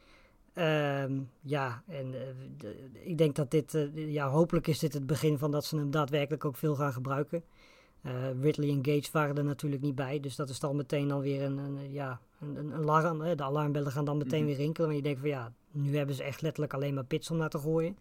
um, 0.56 1.30
ja, 1.42 1.84
en 1.88 2.06
uh, 2.14 2.20
de, 2.58 2.90
ik 3.04 3.18
denk 3.18 3.36
dat 3.36 3.52
dit... 3.52 3.74
Uh, 3.74 4.14
ja, 4.14 4.30
hopelijk 4.30 4.68
is 4.68 4.80
dit 4.80 4.94
het 4.94 5.06
begin 5.06 5.38
van 5.38 5.52
dat 5.52 5.66
ze 5.66 5.78
hem 5.78 5.92
daadwerkelijk 5.92 6.46
ook 6.46 6.56
veel 6.56 6.76
gaan 6.76 6.94
gebruiken. 6.94 7.44
Ridley 8.42 8.70
en 8.70 8.76
Gates 8.76 9.12
waren 9.12 9.38
er 9.38 9.44
natuurlijk 9.44 9.82
niet 9.82 9.96
bij. 9.96 10.20
Dus 10.20 10.36
dat 10.36 10.50
is 10.50 10.60
dan 10.60 10.76
meteen 10.76 11.12
alweer 11.12 11.44
een, 11.44 11.58
een 11.58 11.92
ja, 11.92 12.20
een, 12.40 12.56
een 12.56 12.74
alarm. 12.74 13.36
de 13.36 13.44
alarmbellen 13.44 13.92
gaan 13.92 14.06
dan 14.06 14.18
meteen 14.18 14.40
-hmm. 14.40 14.48
weer 14.48 14.56
rinkelen. 14.56 14.88
Maar 14.88 14.98
je 14.98 15.04
denkt 15.04 15.20
van 15.20 15.30
ja, 15.30 15.54
nu 15.72 15.98
hebben 15.98 16.16
ze 16.16 16.24
echt 16.24 16.42
letterlijk 16.42 16.74
alleen 16.74 16.94
maar 16.94 17.06
pits 17.06 17.32
om 17.32 17.38
naar 17.38 17.50
te 17.50 17.60
gooien. 17.60 17.98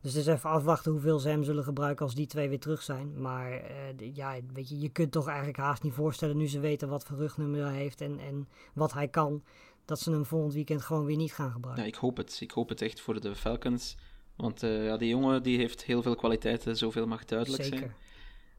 Dus 0.00 0.14
het 0.14 0.26
is 0.26 0.26
even 0.26 0.50
afwachten 0.50 0.92
hoeveel 0.92 1.18
ze 1.18 1.28
hem 1.28 1.44
zullen 1.44 1.64
gebruiken 1.64 2.04
als 2.04 2.14
die 2.14 2.26
twee 2.26 2.48
weer 2.48 2.60
terug 2.60 2.82
zijn. 2.82 3.20
Maar 3.20 3.52
uh, 3.52 4.14
ja, 4.14 4.34
weet 4.54 4.68
je, 4.68 4.78
je 4.78 4.88
kunt 4.88 5.12
toch 5.12 5.26
eigenlijk 5.26 5.58
haast 5.58 5.82
niet 5.82 5.92
voorstellen 5.92 6.36
nu 6.36 6.48
ze 6.48 6.60
weten 6.60 6.88
wat 6.88 7.04
voor 7.04 7.16
rugnummer 7.16 7.64
hij 7.64 7.76
heeft 7.76 8.00
en, 8.00 8.18
en 8.18 8.48
wat 8.74 8.92
hij 8.92 9.08
kan, 9.08 9.42
dat 9.90 10.00
ze 10.00 10.10
hem 10.10 10.24
volgend 10.24 10.54
weekend 10.54 10.82
gewoon 10.82 11.04
weer 11.04 11.16
niet 11.16 11.32
gaan 11.32 11.50
gebruiken. 11.50 11.84
Ja, 11.84 11.88
ik 11.88 11.94
hoop 11.94 12.16
het. 12.16 12.38
Ik 12.40 12.50
hoop 12.50 12.68
het 12.68 12.82
echt 12.82 13.00
voor 13.00 13.20
de 13.20 13.34
Falcons. 13.34 13.96
Want 14.36 14.62
uh, 14.62 14.84
ja, 14.84 14.96
die 14.96 15.08
jongen 15.08 15.42
die 15.42 15.58
heeft 15.58 15.84
heel 15.84 16.02
veel 16.02 16.14
kwaliteiten, 16.14 16.76
zoveel 16.76 17.06
mag 17.06 17.24
duidelijk 17.24 17.62
Zeker. 17.62 17.94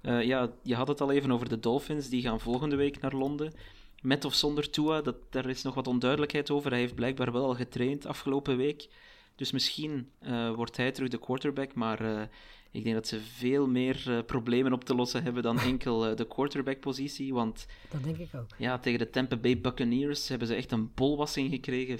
zijn. 0.02 0.20
Uh, 0.20 0.28
ja, 0.28 0.52
je 0.64 0.76
had 0.76 0.88
het 0.88 1.02
al 1.02 1.12
even 1.12 1.32
over 1.32 1.50
de 1.50 1.60
Dolphins, 1.60 2.10
die 2.10 2.22
gaan 2.22 2.40
volgende 2.40 2.76
week 2.76 3.02
naar 3.02 3.16
Londen. 3.16 3.54
Met 4.02 4.26
of 4.26 4.34
zonder 4.34 4.70
Tua, 4.70 5.02
dat, 5.02 5.16
daar 5.30 5.50
is 5.50 5.62
nog 5.62 5.74
wat 5.76 5.88
onduidelijkheid 5.88 6.52
over. 6.52 6.72
Hij 6.72 6.80
heeft 6.80 6.96
blijkbaar 6.96 7.32
wel 7.32 7.46
al 7.46 7.56
getraind 7.56 8.06
afgelopen 8.06 8.58
week. 8.58 8.88
Dus 9.36 9.52
misschien 9.52 10.10
uh, 10.22 10.54
wordt 10.54 10.78
hij 10.78 10.92
terug 10.92 11.10
de 11.10 11.20
quarterback, 11.20 11.74
maar 11.74 12.30
ik 12.72 12.84
denk 12.84 12.96
dat 12.96 13.08
ze 13.08 13.20
veel 13.20 13.68
meer 13.68 14.04
uh, 14.08 14.20
problemen 14.26 14.74
op 14.74 14.84
te 14.84 14.96
lossen 14.96 15.24
hebben 15.24 15.44
dan 15.44 15.60
enkel 15.60 16.16
de 16.16 16.28
quarterback-positie. 16.28 17.34
Want 17.34 17.66
dat 17.90 18.04
denk 18.04 18.18
ik 18.18 18.30
ook. 18.36 18.48
Ja, 18.58 18.80
tegen 18.80 19.00
de 19.00 19.10
Tampa 19.10 19.36
Bay 19.36 19.62
Buccaneers 19.62 20.28
hebben 20.28 20.48
ze 20.48 20.56
echt 20.56 20.72
een 20.72 20.92
bolwassing 20.94 21.50
gekregen, 21.50 22.00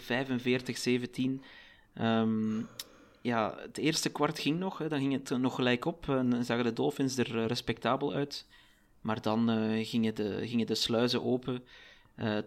45-17. 1.40 2.02
Um, 2.02 2.68
ja, 3.22 3.56
het 3.58 3.78
eerste 3.78 4.10
kwart 4.10 4.40
ging 4.40 4.60
nog, 4.60 4.78
hè, 4.78 4.88
dan 4.88 5.00
ging 5.00 5.14
het 5.14 5.30
nog 5.40 5.56
gelijk 5.56 5.86
op 5.86 6.10
en 6.10 6.46
zagen 6.46 6.64
de 6.64 6.74
Dolphins 6.74 7.18
er 7.18 7.46
respectabel 7.46 8.14
uit. 8.14 8.48
Maar 9.02 9.22
dan 9.22 9.50
gingen, 9.86 10.16
de, 10.16 10.48
gingen 10.48 10.68
de 10.68 10.76
sluizen 10.76 11.24
open. 11.24 11.64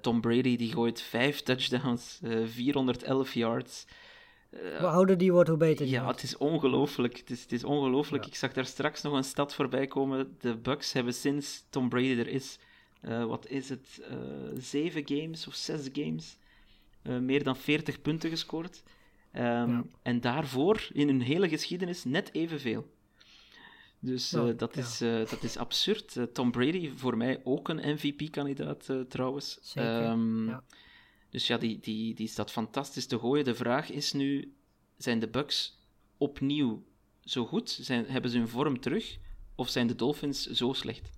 Tom 0.00 0.20
Brady 0.20 0.56
die 0.56 0.72
gooit 0.72 1.00
vijf 1.00 1.40
touchdowns, 1.40 2.20
411 2.44 3.34
yards. 3.34 3.86
Uh, 4.62 4.78
hoe 4.78 4.88
ouder 4.88 5.18
die 5.18 5.32
wordt, 5.32 5.48
hoe 5.48 5.58
beter 5.58 5.84
die 5.84 5.94
Ja, 5.94 6.02
wordt. 6.04 6.20
het 6.20 6.30
is 6.30 6.36
ongelooflijk. 6.36 7.16
Het 7.18 7.30
is, 7.30 7.42
het 7.42 7.52
is 7.52 7.64
ongelooflijk. 7.64 8.22
Ja. 8.24 8.28
Ik 8.30 8.36
zag 8.36 8.52
daar 8.52 8.66
straks 8.66 9.02
nog 9.02 9.12
een 9.12 9.24
stad 9.24 9.54
voorbij 9.54 9.86
komen. 9.86 10.36
De 10.40 10.56
Bucks 10.56 10.92
hebben 10.92 11.14
sinds 11.14 11.64
Tom 11.70 11.88
Brady 11.88 12.18
er 12.18 12.28
is, 12.28 12.58
uh, 13.02 13.24
wat 13.24 13.48
is 13.48 13.68
het, 13.68 14.00
uh, 14.10 14.16
zeven 14.58 15.02
games 15.04 15.46
of 15.46 15.54
zes 15.54 15.88
games, 15.92 16.36
meer 17.02 17.42
dan 17.44 17.56
40 17.56 18.02
punten 18.02 18.30
gescoord. 18.30 18.82
Um, 19.36 19.42
ja. 19.42 19.84
En 20.02 20.20
daarvoor, 20.20 20.88
in 20.92 21.06
hun 21.08 21.20
hele 21.20 21.48
geschiedenis, 21.48 22.04
net 22.04 22.34
evenveel. 22.34 22.92
Dus 23.98 24.30
Nou, 24.30 24.50
eh, 24.50 24.58
dat, 24.58 24.74
ja. 24.74 24.80
is, 24.82 25.00
eh, 25.00 25.30
dat 25.30 25.42
is 25.42 25.56
absurd. 25.56 26.16
Eh, 26.16 26.24
Tom 26.24 26.50
Brady, 26.50 26.90
voor 26.96 27.16
mij 27.16 27.40
ook 27.44 27.68
een 27.68 27.94
MVP-kandidaat 27.94 28.88
eh, 28.88 29.00
trouwens. 29.00 29.58
Zeker, 29.62 30.02
Ehm, 30.02 30.48
ja. 30.48 30.62
Dus 31.34 31.46
ja, 31.46 31.58
die, 31.58 31.78
die, 31.80 32.14
die 32.14 32.28
staat 32.28 32.50
fantastisch 32.50 33.06
te 33.06 33.18
gooien. 33.18 33.44
De 33.44 33.54
vraag 33.54 33.90
is 33.90 34.12
nu, 34.12 34.54
zijn 34.96 35.18
de 35.18 35.28
Bucks 35.28 35.78
opnieuw 36.18 36.82
zo 37.20 37.46
goed? 37.46 37.70
Zijn, 37.80 38.06
hebben 38.06 38.30
ze 38.30 38.38
hun 38.38 38.48
vorm 38.48 38.80
terug? 38.80 39.18
Of 39.54 39.68
zijn 39.68 39.86
de 39.86 39.94
Dolphins 39.94 40.46
zo 40.46 40.72
slecht? 40.72 41.10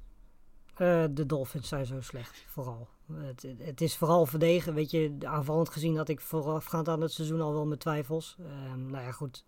Eh, 0.75 1.05
de 1.11 1.27
Dolphins 1.27 1.69
zijn 1.69 1.87
zo 1.87 2.01
slecht, 2.01 2.45
vooral. 2.47 2.89
Het, 3.13 3.47
het 3.59 3.81
is 3.81 3.97
vooral 3.97 4.27
verdedigen. 4.27 4.75
Weet 4.75 4.91
je, 4.91 5.17
aanvallend 5.21 5.69
gezien 5.69 5.97
had 5.97 6.09
ik 6.09 6.21
voorafgaand 6.21 6.89
aan 6.89 7.01
het 7.01 7.13
seizoen 7.13 7.41
al 7.41 7.53
wel 7.53 7.67
mijn 7.67 7.79
twijfels. 7.79 8.37
Ehm, 8.39 8.87
nou 8.87 9.05
ja, 9.05 9.13
goed. 9.13 9.45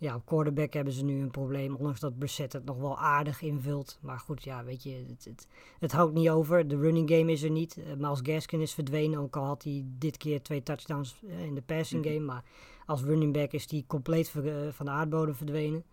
Ja, 0.00 0.14
op 0.14 0.26
quarterback 0.26 0.72
hebben 0.72 0.92
ze 0.92 1.04
nu 1.04 1.20
een 1.22 1.30
probleem. 1.30 1.74
Ondanks 1.74 2.00
dat 2.00 2.18
Brissett 2.18 2.52
het 2.52 2.64
nog 2.64 2.76
wel 2.76 2.98
aardig 2.98 3.42
invult. 3.42 3.98
Maar 4.00 4.18
goed, 4.18 4.42
ja, 4.44 4.64
weet 4.64 4.82
je, 4.82 5.04
het, 5.08 5.24
het, 5.24 5.46
het 5.78 5.92
houdt 5.92 6.14
niet 6.14 6.28
over. 6.28 6.68
De 6.68 6.76
running 6.76 7.10
game 7.10 7.32
is 7.32 7.42
er 7.42 7.50
niet. 7.50 7.76
Uh, 7.76 7.84
Miles 7.96 8.20
Gaskin 8.22 8.60
is 8.60 8.74
verdwenen. 8.74 9.18
Ook 9.18 9.36
al 9.36 9.44
had 9.44 9.62
hij 9.62 9.84
dit 9.98 10.16
keer 10.16 10.42
twee 10.42 10.62
touchdowns 10.62 11.22
eh, 11.28 11.44
in 11.44 11.54
de 11.54 11.62
passing 11.62 12.04
game. 12.04 12.20
Maar 12.20 12.44
als 12.86 13.02
running 13.02 13.32
back 13.32 13.52
is 13.52 13.70
hij 13.70 13.84
compleet 13.86 14.28
ver- 14.28 14.66
eh, 14.66 14.72
van 14.72 14.86
de 14.86 14.92
aardbodem 14.92 15.34
verdwenen. 15.34 15.84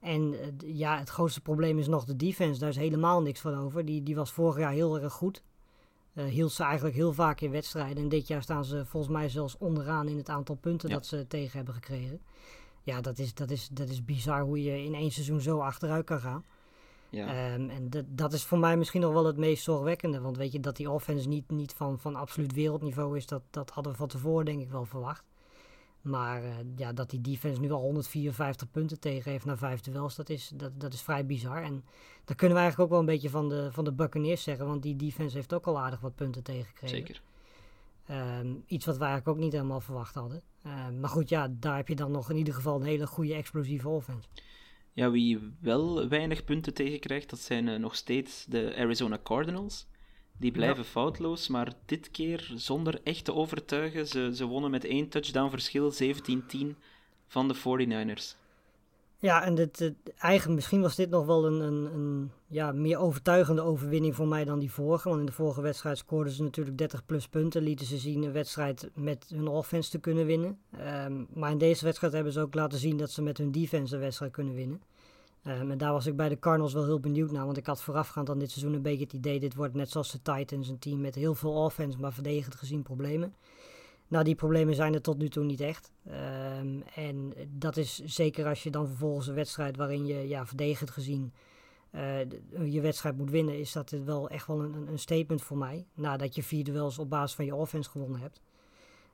En 0.00 0.34
eh, 0.40 0.76
ja, 0.76 0.98
het 0.98 1.08
grootste 1.08 1.40
probleem 1.40 1.78
is 1.78 1.88
nog 1.88 2.04
de 2.04 2.16
defense. 2.16 2.60
Daar 2.60 2.68
is 2.68 2.76
helemaal 2.76 3.22
niks 3.22 3.40
van 3.40 3.54
over. 3.54 3.84
Die, 3.84 4.02
die 4.02 4.14
was 4.14 4.32
vorig 4.32 4.58
jaar 4.58 4.72
heel 4.72 5.00
erg 5.00 5.12
goed. 5.12 5.42
Eh, 6.12 6.24
hield 6.24 6.52
ze 6.52 6.62
eigenlijk 6.62 6.94
heel 6.94 7.12
vaak 7.12 7.40
in 7.40 7.50
wedstrijden. 7.50 8.02
En 8.02 8.08
dit 8.08 8.26
jaar 8.26 8.42
staan 8.42 8.64
ze 8.64 8.86
volgens 8.86 9.12
mij 9.12 9.28
zelfs 9.28 9.56
onderaan 9.58 10.08
in 10.08 10.16
het 10.16 10.28
aantal 10.28 10.54
punten 10.54 10.88
Ja. 10.88 10.94
dat 10.94 11.06
ze 11.06 11.26
tegen 11.26 11.56
hebben 11.56 11.74
gekregen. 11.74 12.20
Ja, 12.88 13.00
dat 13.00 13.18
is, 13.18 13.34
dat, 13.34 13.50
is, 13.50 13.68
dat 13.68 13.88
is 13.88 14.04
bizar 14.04 14.42
hoe 14.42 14.62
je 14.62 14.84
in 14.84 14.94
één 14.94 15.10
seizoen 15.10 15.40
zo 15.40 15.58
achteruit 15.58 16.04
kan 16.04 16.20
gaan. 16.20 16.44
Ja, 17.10 17.26
Ehm, 17.26 17.70
en 17.70 17.90
dat, 17.90 18.04
dat 18.08 18.32
is 18.32 18.44
voor 18.44 18.58
mij 18.58 18.76
misschien 18.76 19.00
nog 19.00 19.12
wel 19.12 19.26
het 19.26 19.36
meest 19.36 19.62
zorgwekkende. 19.62 20.20
Want 20.20 20.36
weet 20.36 20.52
je, 20.52 20.60
dat 20.60 20.76
die 20.76 20.90
offense 20.90 21.28
niet, 21.28 21.50
niet 21.50 21.72
van, 21.72 21.98
van 21.98 22.14
absoluut 22.14 22.52
wereldniveau 22.52 23.16
is, 23.16 23.26
dat, 23.26 23.42
dat 23.50 23.70
hadden 23.70 23.92
we 23.92 23.98
van 23.98 24.08
tevoren 24.08 24.44
denk 24.44 24.60
ik 24.60 24.70
wel 24.70 24.84
verwacht. 24.84 25.24
Maar 26.00 26.42
eh, 26.42 26.50
ja, 26.76 26.92
dat 26.92 27.10
die 27.10 27.20
defense 27.20 27.60
nu 27.60 27.70
al 27.70 27.80
154 27.80 28.70
punten 28.70 29.00
tegen 29.00 29.30
heeft 29.30 29.44
na 29.44 29.56
vijf 29.56 29.80
duels, 29.80 30.14
dat 30.14 30.28
is, 30.28 30.52
dat, 30.54 30.80
dat 30.80 30.92
is 30.92 31.02
vrij 31.02 31.26
bizar. 31.26 31.62
En 31.62 31.84
dat 32.24 32.36
kunnen 32.36 32.56
we 32.56 32.62
eigenlijk 32.62 32.80
ook 32.80 32.90
wel 32.90 32.98
een 32.98 33.14
beetje 33.14 33.30
van 33.30 33.48
de, 33.48 33.68
van 33.72 33.84
de 33.84 33.92
Buccaneers 33.92 34.42
zeggen. 34.42 34.66
Want 34.66 34.82
die 34.82 34.96
defense 34.96 35.36
heeft 35.36 35.54
ook 35.54 35.66
al 35.66 35.78
aardig 35.78 36.00
wat 36.00 36.14
punten 36.14 36.42
tegengekregen. 36.42 36.96
zeker. 36.96 37.22
Ehm, 38.08 38.54
iets 38.66 38.86
wat 38.86 38.96
we 38.96 39.04
eigenlijk 39.04 39.36
ook 39.36 39.44
niet 39.44 39.52
helemaal 39.52 39.80
verwacht 39.80 40.14
hadden. 40.14 40.42
Ehm, 40.62 41.00
maar 41.00 41.10
goed, 41.10 41.28
ja, 41.28 41.48
daar 41.50 41.76
heb 41.76 41.88
je 41.88 41.94
dan 41.94 42.10
nog 42.10 42.30
in 42.30 42.36
ieder 42.36 42.54
geval 42.54 42.76
een 42.76 42.86
hele 42.86 43.06
goede 43.06 43.34
explosieve 43.34 43.88
offense. 43.88 44.28
Ja, 44.92 45.10
wie 45.10 45.38
wel 45.60 46.08
weinig 46.08 46.44
punten 46.44 46.74
tegenkrijgt, 46.74 47.30
dat 47.30 47.38
zijn 47.38 47.68
eh, 47.68 47.78
nog 47.78 47.94
steeds 47.94 48.44
de 48.44 48.74
Arizona 48.76 49.18
Cardinals. 49.22 49.86
Die 50.38 50.52
blijven 50.52 50.84
foutloos, 50.84 51.48
maar 51.48 51.72
dit 51.86 52.10
keer 52.10 52.52
zonder 52.54 53.00
echt 53.02 53.24
te 53.24 53.34
overtuigen. 53.34 54.06
Ze, 54.06 54.30
ze 54.34 54.44
wonnen 54.44 54.70
met 54.70 54.84
één 54.84 55.08
touchdown 55.08 55.50
verschil, 55.50 55.92
17-10 55.92 56.76
van 57.26 57.48
de 57.48 57.56
49ers. 57.56 58.36
Ja, 59.20 59.44
en 59.44 59.54
dit, 59.54 59.92
eigenlijk, 60.18 60.54
misschien 60.54 60.80
was 60.80 60.96
dit 60.96 61.10
nog 61.10 61.26
wel 61.26 61.46
een, 61.46 61.60
een, 61.60 61.94
een 61.94 62.30
ja, 62.46 62.72
meer 62.72 62.98
overtuigende 62.98 63.62
overwinning 63.62 64.14
voor 64.14 64.28
mij 64.28 64.44
dan 64.44 64.58
die 64.58 64.72
vorige. 64.72 65.08
Want 65.08 65.20
in 65.20 65.26
de 65.26 65.32
vorige 65.32 65.60
wedstrijd 65.60 65.98
scoorden 65.98 66.32
ze 66.32 66.42
natuurlijk 66.42 66.78
30 66.78 67.06
plus 67.06 67.28
punten. 67.28 67.62
Lieten 67.62 67.86
ze 67.86 67.98
zien 67.98 68.22
een 68.22 68.32
wedstrijd 68.32 68.90
met 68.94 69.26
hun 69.34 69.48
offense 69.48 69.90
te 69.90 69.98
kunnen 69.98 70.26
winnen. 70.26 70.58
Ehm, 70.70 71.24
maar 71.34 71.50
in 71.50 71.58
deze 71.58 71.84
wedstrijd 71.84 72.12
hebben 72.12 72.32
ze 72.32 72.40
ook 72.40 72.54
laten 72.54 72.78
zien 72.78 72.96
dat 72.96 73.10
ze 73.10 73.22
met 73.22 73.38
hun 73.38 73.52
defense 73.52 73.94
een 73.94 74.00
wedstrijd 74.00 74.32
kunnen 74.32 74.54
winnen. 74.54 74.82
Ehm, 75.42 75.70
en 75.70 75.78
daar 75.78 75.92
was 75.92 76.06
ik 76.06 76.16
bij 76.16 76.28
de 76.28 76.38
Cardinals 76.38 76.72
wel 76.72 76.84
heel 76.84 77.00
benieuwd 77.00 77.30
naar. 77.30 77.44
Want 77.44 77.56
ik 77.56 77.66
had 77.66 77.82
voorafgaand 77.82 78.30
aan 78.30 78.38
dit 78.38 78.50
seizoen 78.50 78.74
een 78.74 78.82
beetje 78.82 79.04
het 79.04 79.12
idee... 79.12 79.40
dit 79.40 79.54
wordt 79.54 79.74
net 79.74 79.90
zoals 79.90 80.12
de 80.12 80.22
Titans, 80.22 80.68
een 80.68 80.78
team 80.78 81.00
met 81.00 81.14
heel 81.14 81.34
veel 81.34 81.52
offense... 81.52 81.98
maar 81.98 82.12
verdedigend 82.12 82.54
gezien 82.54 82.82
problemen. 82.82 83.34
Nou, 84.08 84.24
die 84.24 84.34
problemen 84.34 84.74
zijn 84.74 84.94
er 84.94 85.02
tot 85.02 85.18
nu 85.18 85.28
toe 85.28 85.44
niet 85.44 85.60
echt. 85.60 85.92
Ehm, 86.06 86.80
en 86.94 87.32
dat 87.48 87.76
is 87.76 87.98
zeker 88.04 88.46
als 88.46 88.62
je 88.62 88.70
dan 88.70 88.86
vervolgens 88.86 89.26
een 89.26 89.34
wedstrijd 89.34 89.76
waarin 89.76 90.06
je 90.06 90.28
ja, 90.28 90.46
verdedigend 90.46 90.90
gezien 90.90 91.32
eh, 91.90 92.18
je 92.64 92.80
wedstrijd 92.80 93.16
moet 93.16 93.30
winnen, 93.30 93.58
is 93.58 93.72
dat 93.72 93.90
wel 93.90 94.28
echt 94.28 94.46
wel 94.46 94.62
een, 94.62 94.88
een- 94.88 94.98
statement 94.98 95.42
voor 95.42 95.56
mij. 95.58 95.86
Nadat 95.94 96.34
je 96.34 96.42
vier 96.42 96.64
duels 96.64 96.98
op 96.98 97.10
basis 97.10 97.36
van 97.36 97.44
je 97.44 97.54
offense 97.54 97.90
gewonnen 97.90 98.20
hebt. 98.20 98.40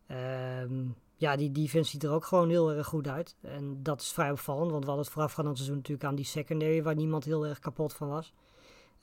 Ehm, 0.07 0.85
ja, 1.17 1.37
die 1.37 1.53
defense 1.53 1.91
ziet 1.91 2.03
er 2.05 2.11
ook 2.11 2.25
gewoon 2.25 2.49
heel 2.49 2.73
erg 2.73 2.87
goed 2.87 3.09
uit. 3.09 3.37
En 3.41 3.83
dat 3.83 4.01
is 4.01 4.13
vrij 4.13 4.31
opvallend, 4.31 4.71
want 4.71 4.81
we 4.83 4.87
hadden 4.87 5.05
het 5.05 5.15
voorafgaand 5.15 5.57
seizoen 5.57 5.77
natuurlijk 5.77 6.05
aan 6.09 6.15
die 6.15 6.25
secondary 6.25 6.83
waar 6.83 6.95
niemand 6.95 7.25
heel 7.25 7.47
erg 7.47 7.59
kapot 7.59 7.93
van 7.93 8.09
was. 8.09 8.33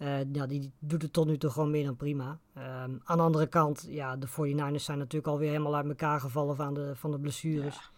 Eh, 0.01 0.17
ja, 0.31 0.45
die 0.45 0.71
doet 0.79 1.01
het 1.01 1.13
tot 1.13 1.27
nu 1.27 1.37
toe 1.37 1.49
gewoon 1.49 1.71
meer 1.71 1.85
dan 1.85 1.95
prima. 1.95 2.39
Ehm, 2.53 2.91
aan 3.03 3.17
de 3.17 3.23
andere 3.23 3.47
kant, 3.47 3.85
ja, 3.89 4.17
de 4.17 4.27
49ers 4.27 4.83
zijn 4.83 4.97
natuurlijk 4.97 5.27
alweer 5.31 5.49
helemaal 5.49 5.75
uit 5.75 5.87
elkaar 5.87 6.19
gevallen 6.19 6.55
van 6.55 6.73
de, 6.73 6.91
van 6.95 7.11
de 7.11 7.19
blessures. 7.19 7.91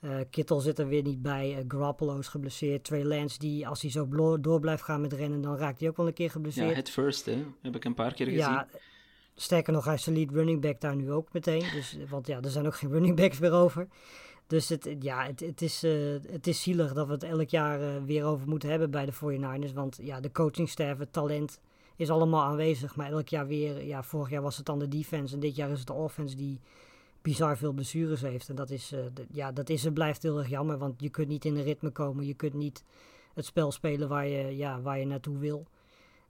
Eh, 0.00 0.16
Kittel 0.30 0.60
zit 0.60 0.78
er 0.78 0.88
weer 0.88 1.02
niet 1.02 1.22
bij. 1.22 1.64
Garoppolo 1.68 2.18
is 2.18 2.28
geblesseerd. 2.28 2.84
Trey 2.84 3.04
Lance, 3.04 3.38
die 3.38 3.68
als 3.68 3.82
hij 3.82 3.90
zo 3.90 4.38
door 4.40 4.60
blijft 4.60 4.82
gaan 4.82 5.00
met 5.00 5.12
rennen, 5.12 5.40
dan 5.40 5.56
raakt 5.56 5.80
hij 5.80 5.88
ook 5.88 5.96
wel 5.96 6.06
een 6.06 6.12
keer 6.12 6.26
Ja, 6.26 6.32
geblesseerd. 6.32 6.76
het 6.76 6.90
first, 6.90 7.26
hè. 7.26 7.44
Heb 7.62 7.76
ik 7.76 7.84
een 7.84 7.94
paar 7.94 8.14
keer 8.14 8.26
gezien. 8.26 8.40
Ja, 8.40 8.68
sterker 9.34 9.72
nog, 9.72 9.84
hij 9.84 9.94
is 9.94 10.04
de 10.04 10.12
lead 10.12 10.30
running 10.30 10.60
back 10.60 10.80
daar 10.80 10.96
nu 10.96 11.12
ook 11.12 11.32
meteen. 11.32 11.64
Dus, 11.72 11.96
want 12.08 12.26
ja, 12.26 12.40
er 12.40 12.50
zijn 12.50 12.66
ook 12.66 12.76
geen 12.76 12.90
running 12.90 13.16
backs 13.16 13.38
meer 13.38 13.52
over. 13.52 13.88
Dus 14.50 14.68
het, 14.68 14.96
ja, 15.00 15.26
het, 15.26 15.40
het, 15.40 15.62
is, 15.62 15.82
eh, 15.82 15.92
het 16.28 16.46
is 16.46 16.62
zielig 16.62 16.92
dat 16.92 17.06
we 17.06 17.12
het 17.12 17.22
elk 17.22 17.48
jaar 17.48 17.80
eh, 17.80 18.02
weer 18.04 18.24
over 18.24 18.48
moeten 18.48 18.68
hebben 18.68 18.90
bij 18.90 19.06
de 19.06 19.12
49ers. 19.12 19.72
Want 19.74 19.98
ja, 20.02 20.20
de 20.20 20.32
coachingstaff, 20.32 20.98
het 20.98 21.12
talent 21.12 21.60
is 21.96 22.10
allemaal 22.10 22.42
aanwezig. 22.42 22.96
Maar 22.96 23.10
elk 23.10 23.28
jaar 23.28 23.46
weer, 23.46 23.84
ja, 23.84 24.02
vorig 24.02 24.30
jaar 24.30 24.42
was 24.42 24.56
het 24.56 24.66
dan 24.66 24.78
de 24.78 24.88
defense. 24.88 25.34
En 25.34 25.40
dit 25.40 25.56
jaar 25.56 25.70
is 25.70 25.78
het 25.78 25.86
de 25.86 25.92
offense 25.92 26.36
die 26.36 26.60
bizar 27.22 27.56
veel 27.56 27.72
blessures 27.72 28.20
heeft. 28.20 28.48
En 28.48 28.54
dat 28.54 28.70
is, 28.70 28.92
eh, 28.92 29.00
ja, 29.32 29.52
dat 29.52 29.68
is 29.68 29.84
en 29.84 29.92
blijft 29.92 30.22
heel 30.22 30.38
erg 30.38 30.48
jammer. 30.48 30.78
Want 30.78 31.00
je 31.00 31.10
kunt 31.10 31.28
niet 31.28 31.44
in 31.44 31.56
een 31.56 31.62
ritme 31.62 31.90
komen. 31.90 32.26
Je 32.26 32.34
kunt 32.34 32.54
niet 32.54 32.84
het 33.34 33.44
spel 33.44 33.72
spelen 33.72 34.08
waar 34.08 34.26
je, 34.26 34.56
ja, 34.56 34.80
waar 34.80 34.98
je 34.98 35.06
naartoe 35.06 35.38
wil. 35.38 35.66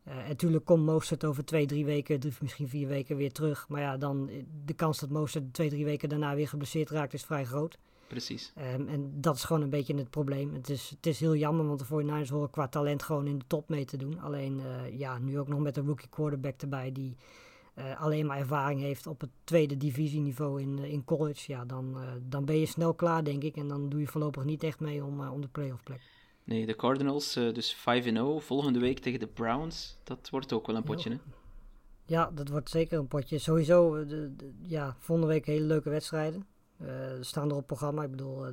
En 0.05 0.29
natuurlijk 0.29 0.65
komt 0.65 0.85
Mostert 0.85 1.25
over 1.25 1.45
twee, 1.45 1.67
drie 1.67 1.85
weken, 1.85 2.21
misschien 2.41 2.69
vier 2.69 2.89
weken 2.89 3.17
weer 3.17 3.33
terug. 3.33 3.69
Maar 3.69 3.81
ja, 3.81 3.97
dan 3.97 4.31
de 4.65 4.75
kans 4.75 4.99
dat 4.99 5.11
Mostert 5.11 5.53
twee, 5.55 5.69
drie 5.69 5.85
weken 5.85 6.09
daarna 6.09 6.35
weer 6.35 6.49
geblesseerd 6.49 6.91
raakt 6.91 7.15
is 7.15 7.25
vrij 7.25 7.45
groot. 7.45 7.79
Precies. 8.11 8.53
Ehm, 8.55 8.89
en 8.89 9.21
dat 9.21 9.37
is 9.37 9.45
gewoon 9.45 9.63
een 9.63 9.71
beetje 9.71 9.95
het 9.97 10.11
probleem. 10.11 10.55
Het 10.55 10.69
is, 10.71 10.91
het 10.91 11.07
is 11.07 11.21
heel 11.21 11.37
jammer, 11.37 11.67
want 11.67 11.79
de 11.79 11.85
49ers 11.85 12.29
horen 12.31 12.51
qua 12.51 12.69
talent 12.69 13.03
gewoon 13.03 13.27
in 13.27 13.39
de 13.39 13.45
top 13.47 13.69
mee 13.69 13.85
te 13.85 13.97
doen. 13.97 14.19
Alleen 14.21 14.61
eh, 14.61 14.99
ja, 14.99 15.19
nu 15.19 15.39
ook 15.39 15.49
nog 15.49 15.59
met 15.61 15.77
een 15.77 15.87
rookie 15.87 16.09
quarterback 16.09 16.61
erbij 16.61 16.93
die 16.93 17.17
eh, 17.75 18.01
alleen 18.01 18.27
maar 18.27 18.39
ervaring 18.39 18.81
heeft 18.81 19.07
op 19.07 19.21
het 19.21 19.31
tweede 19.45 19.77
divisieniveau 19.77 20.61
in, 20.61 20.79
eh, 20.79 20.93
in 20.93 21.05
college. 21.05 21.53
Ja, 21.53 21.65
dan, 21.65 21.97
dan 22.29 22.45
ben 22.45 22.59
je 22.59 22.67
snel 22.67 22.95
klaar, 22.95 23.25
denk 23.25 23.43
ik. 23.43 23.57
En 23.57 23.69
dan 23.69 23.89
doe 23.89 24.01
je 24.01 24.07
voorlopig 24.07 24.45
niet 24.45 24.63
echt 24.63 24.81
mee 24.81 25.05
om, 25.05 25.29
om 25.29 25.41
de 25.41 25.49
playoff 25.49 25.83
plek. 25.83 26.01
Nee, 26.45 26.67
de 26.67 26.77
Cardinals, 26.77 27.33
dus 27.33 27.77
5-0. 27.77 28.41
Volgende 28.41 28.79
week 28.79 28.99
tegen 28.99 29.21
de 29.21 29.27
Browns. 29.27 29.99
Dat 30.05 30.31
wordt 30.31 30.53
ook 30.53 30.67
wel 30.67 30.77
een 30.77 30.83
potje, 30.83 31.11
hè. 31.11 31.17
Ja, 32.07 32.31
dat 32.35 32.49
wordt 32.49 32.71
zeker 32.71 32.99
een 32.99 33.09
potje. 33.09 33.39
Sowieso, 33.39 34.05
de, 34.05 34.37
de- 34.37 34.53
ja, 34.63 34.97
volgende 34.99 35.33
week 35.33 35.47
hele 35.47 35.65
leuke 35.67 35.91
wedstrijden. 35.91 36.47
Eh, 36.81 37.19
er 37.19 37.25
staan 37.25 37.51
er 37.51 37.57
op 37.57 37.67
programma. 37.67 38.03
Ik 38.03 38.11
bedoel, 38.11 38.47
eh, 38.47 38.53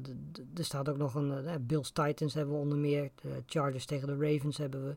er 0.56 0.66
staat 0.66 0.90
ook 0.90 0.98
nog 0.98 1.16
een 1.16 1.46
eh, 1.46 1.56
Bills 1.62 1.92
Titans 1.92 2.34
hebben 2.34 2.54
we 2.54 2.62
onder 2.62 2.78
meer. 2.78 3.12
De 3.22 3.44
Chargers 3.46 3.86
tegen 3.86 4.08
de 4.08 4.32
Ravens 4.32 4.58
hebben 4.58 4.88
we. 4.88 4.96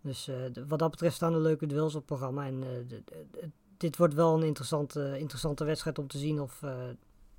Dus 0.00 0.30
wat 0.68 0.78
dat 0.78 0.90
betreft 0.90 1.14
staan 1.14 1.34
er 1.34 1.40
leuke 1.40 1.66
duels 1.66 1.94
op 1.94 2.06
programma. 2.06 2.46
En 2.46 2.64
dit 3.76 3.96
wordt 3.96 4.14
wel 4.14 4.36
een 4.36 4.42
interessante, 4.42 5.18
interessante 5.18 5.64
wedstrijd 5.64 5.98
om 5.98 6.06
te 6.06 6.18
zien 6.18 6.40
of, 6.40 6.62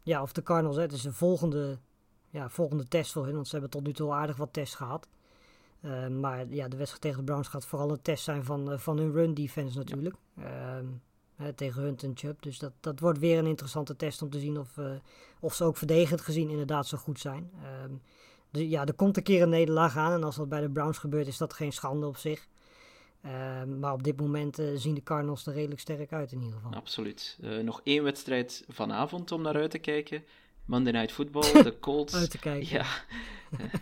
ja, 0.03 0.22
of 0.22 0.32
de 0.34 0.43
Cardinals... 0.43 0.76
Hè, 0.76 0.82
het 0.82 0.91
is 0.91 1.01
de 1.01 1.13
volgende, 1.13 1.78
ja, 2.30 2.49
volgende 2.49 2.88
test 2.88 3.11
voor 3.11 3.26
hun. 3.26 3.34
Want 3.34 3.45
ze 3.47 3.51
hebben 3.51 3.70
tot 3.70 3.84
nu 3.84 3.93
toe 3.93 4.11
aardig 4.11 4.38
wat 4.38 4.53
tests 4.53 4.76
gehad. 4.76 5.07
Eh, 5.82 6.07
maar 6.07 6.47
ja, 6.49 6.67
de 6.67 6.78
wedstrijd 6.78 7.01
tegen 7.01 7.17
de 7.17 7.24
Browns 7.24 7.47
gaat 7.47 7.65
vooral 7.65 7.91
een 7.91 8.01
test 8.01 8.24
zijn 8.24 8.43
van, 8.43 8.80
van 8.80 8.97
hun 8.97 9.11
run 9.11 9.34
defense 9.34 9.78
natuurlijk. 9.78 10.15
Ehm, 10.38 10.86
hè, 11.41 11.53
tegen 11.53 11.81
Hunt 11.81 12.03
en 12.03 12.11
Chubb. 12.15 12.41
Dus 12.41 12.59
dat, 12.59 12.71
dat 12.79 12.99
wordt 12.99 13.19
weer 13.19 13.37
een 13.37 13.45
interessante 13.45 13.95
test 13.95 14.21
om 14.21 14.29
te 14.29 14.39
zien 14.39 14.59
of, 14.59 14.77
eh, 14.77 14.91
of 15.39 15.53
ze 15.55 15.63
ook 15.63 15.77
verdedigend 15.77 16.21
gezien 16.21 16.49
inderdaad 16.49 16.87
zo 16.87 16.97
goed 16.97 17.19
zijn. 17.19 17.51
Ehm, 17.63 17.91
de, 18.51 18.69
ja, 18.69 18.85
er 18.85 18.93
komt 18.93 19.17
een 19.17 19.23
keer 19.23 19.41
een 19.41 19.49
nederlaag 19.49 19.97
aan. 19.97 20.11
En 20.11 20.23
als 20.23 20.35
dat 20.35 20.49
bij 20.49 20.61
de 20.61 20.69
Browns 20.69 20.97
gebeurt, 20.97 21.27
is 21.27 21.37
dat 21.37 21.53
geen 21.53 21.71
schande 21.73 22.07
op 22.07 22.17
zich. 22.17 22.47
Ehm, 23.21 23.79
maar 23.79 23.93
op 23.93 24.03
dit 24.03 24.19
moment 24.19 24.59
eh, 24.59 24.65
zien 24.75 24.93
de 24.93 25.03
Cardinals 25.03 25.45
er 25.45 25.53
redelijk 25.53 25.79
sterk 25.81 26.13
uit 26.13 26.31
in 26.31 26.39
ieder 26.41 26.55
geval. 26.55 26.73
Absoluut. 26.73 27.37
Eh, 27.41 27.57
nog 27.57 27.81
één 27.83 28.03
wedstrijd 28.03 28.63
vanavond 28.67 29.31
om 29.31 29.41
naar 29.41 29.55
uit 29.55 29.71
te 29.71 29.77
kijken. 29.79 30.23
Monday 30.65 30.91
Night 30.93 31.11
Football, 31.11 31.51
de 31.63 31.79
Colts. 31.79 32.15
Uit 32.15 32.29
te 32.31 32.37
kijken. 32.39 32.69
Ja, 32.69 32.85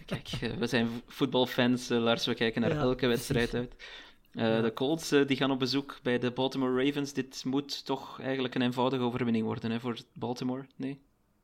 kijk, 0.06 0.28
we 0.60 0.68
zijn 0.68 0.88
vo- 0.88 1.02
voetbalfans, 1.08 1.90
Lars. 1.90 2.26
We 2.26 2.34
kijken 2.34 2.62
naar 2.62 2.74
Ja, 2.74 2.80
elke 2.80 3.08
wedstrijd 3.08 3.54
uit. 3.54 3.76
Eh. 4.38 4.62
De 4.62 4.74
Colts 4.74 5.12
eh, 5.12 5.28
die 5.28 5.38
gaan 5.38 5.52
op 5.52 5.60
bezoek 5.60 6.00
bij 6.04 6.20
de 6.20 6.32
Baltimore 6.32 6.84
Ravens. 6.86 7.14
Dit 7.14 7.44
moet 7.46 7.86
toch 7.86 8.20
eigenlijk 8.22 8.56
een 8.56 8.62
eenvoudige 8.62 9.04
overwinning 9.04 9.46
worden 9.46 9.72
hè, 9.72 9.80
voor 9.80 9.98
Baltimore, 10.14 10.66
nee? 10.76 11.00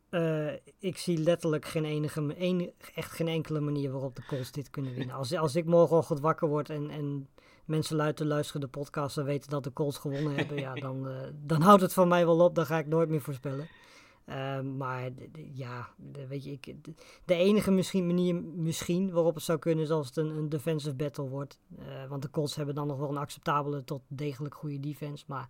Eh, 0.10 0.54
ik 0.80 0.98
zie 0.98 1.18
letterlijk 1.18 1.66
geen 1.66 1.86
enige, 1.86 2.74
echt 2.96 3.12
geen 3.12 3.28
enkele 3.28 3.60
manier 3.60 3.91
waarop 3.91 4.16
de 4.16 4.26
Colts 4.26 4.52
dit 4.52 4.70
kunnen 4.70 4.94
winnen. 4.94 5.16
Als, 5.16 5.34
als 5.34 5.56
ik 5.56 5.66
morgenochtend 5.66 6.20
wakker 6.20 6.48
word 6.48 6.70
en, 6.70 6.89
en 6.89 7.30
mensen 7.66 7.96
luisteren, 7.96 8.32
luisteren 8.32 8.62
de 8.62 8.68
podcast 8.68 9.18
en 9.18 9.26
weten 9.26 9.50
dat 9.50 9.64
de 9.64 9.74
Colts 9.74 9.98
gewonnen 9.98 10.36
hebben, 10.36 10.58
ja, 10.58 10.74
dan, 10.88 11.08
dan 11.34 11.62
houdt 11.62 11.82
het 11.82 11.94
van 11.94 12.08
mij 12.08 12.26
wel 12.26 12.39
op. 12.39 12.56
Dan 12.56 12.66
ga 12.66 12.78
ik 12.78 12.88
nooit 12.88 13.10
meer 13.10 13.22
voorspellen. 13.22 13.68
Uh, 14.26 14.61
maar 14.61 15.09
ja, 15.53 15.89
de, 16.11 16.28
weet 16.28 16.43
je, 16.43 16.51
ik, 16.51 16.76
de, 17.26 17.36
enige 17.36 17.71
misschien 17.71 18.07
manier 18.07 18.36
misschien 18.36 19.11
waarop 19.11 19.36
het 19.36 19.43
zou 19.43 19.59
kunnen 19.59 19.84
is 19.84 19.89
als 19.89 20.07
het 20.07 20.17
een, 20.17 20.30
een 20.30 20.49
defensive 20.49 20.95
battle 20.95 21.30
wordt. 21.30 21.59
Uh, 21.80 22.05
want 22.09 22.21
de 22.21 22.30
Colts 22.30 22.55
hebben 22.55 22.76
dan 22.76 22.88
nog 22.88 22.97
wel 22.97 23.09
een 23.09 23.17
acceptabele 23.17 23.84
tot 23.84 24.01
degelijk 24.07 24.55
goede 24.55 24.80
defense. 24.80 25.24
Maar 25.28 25.49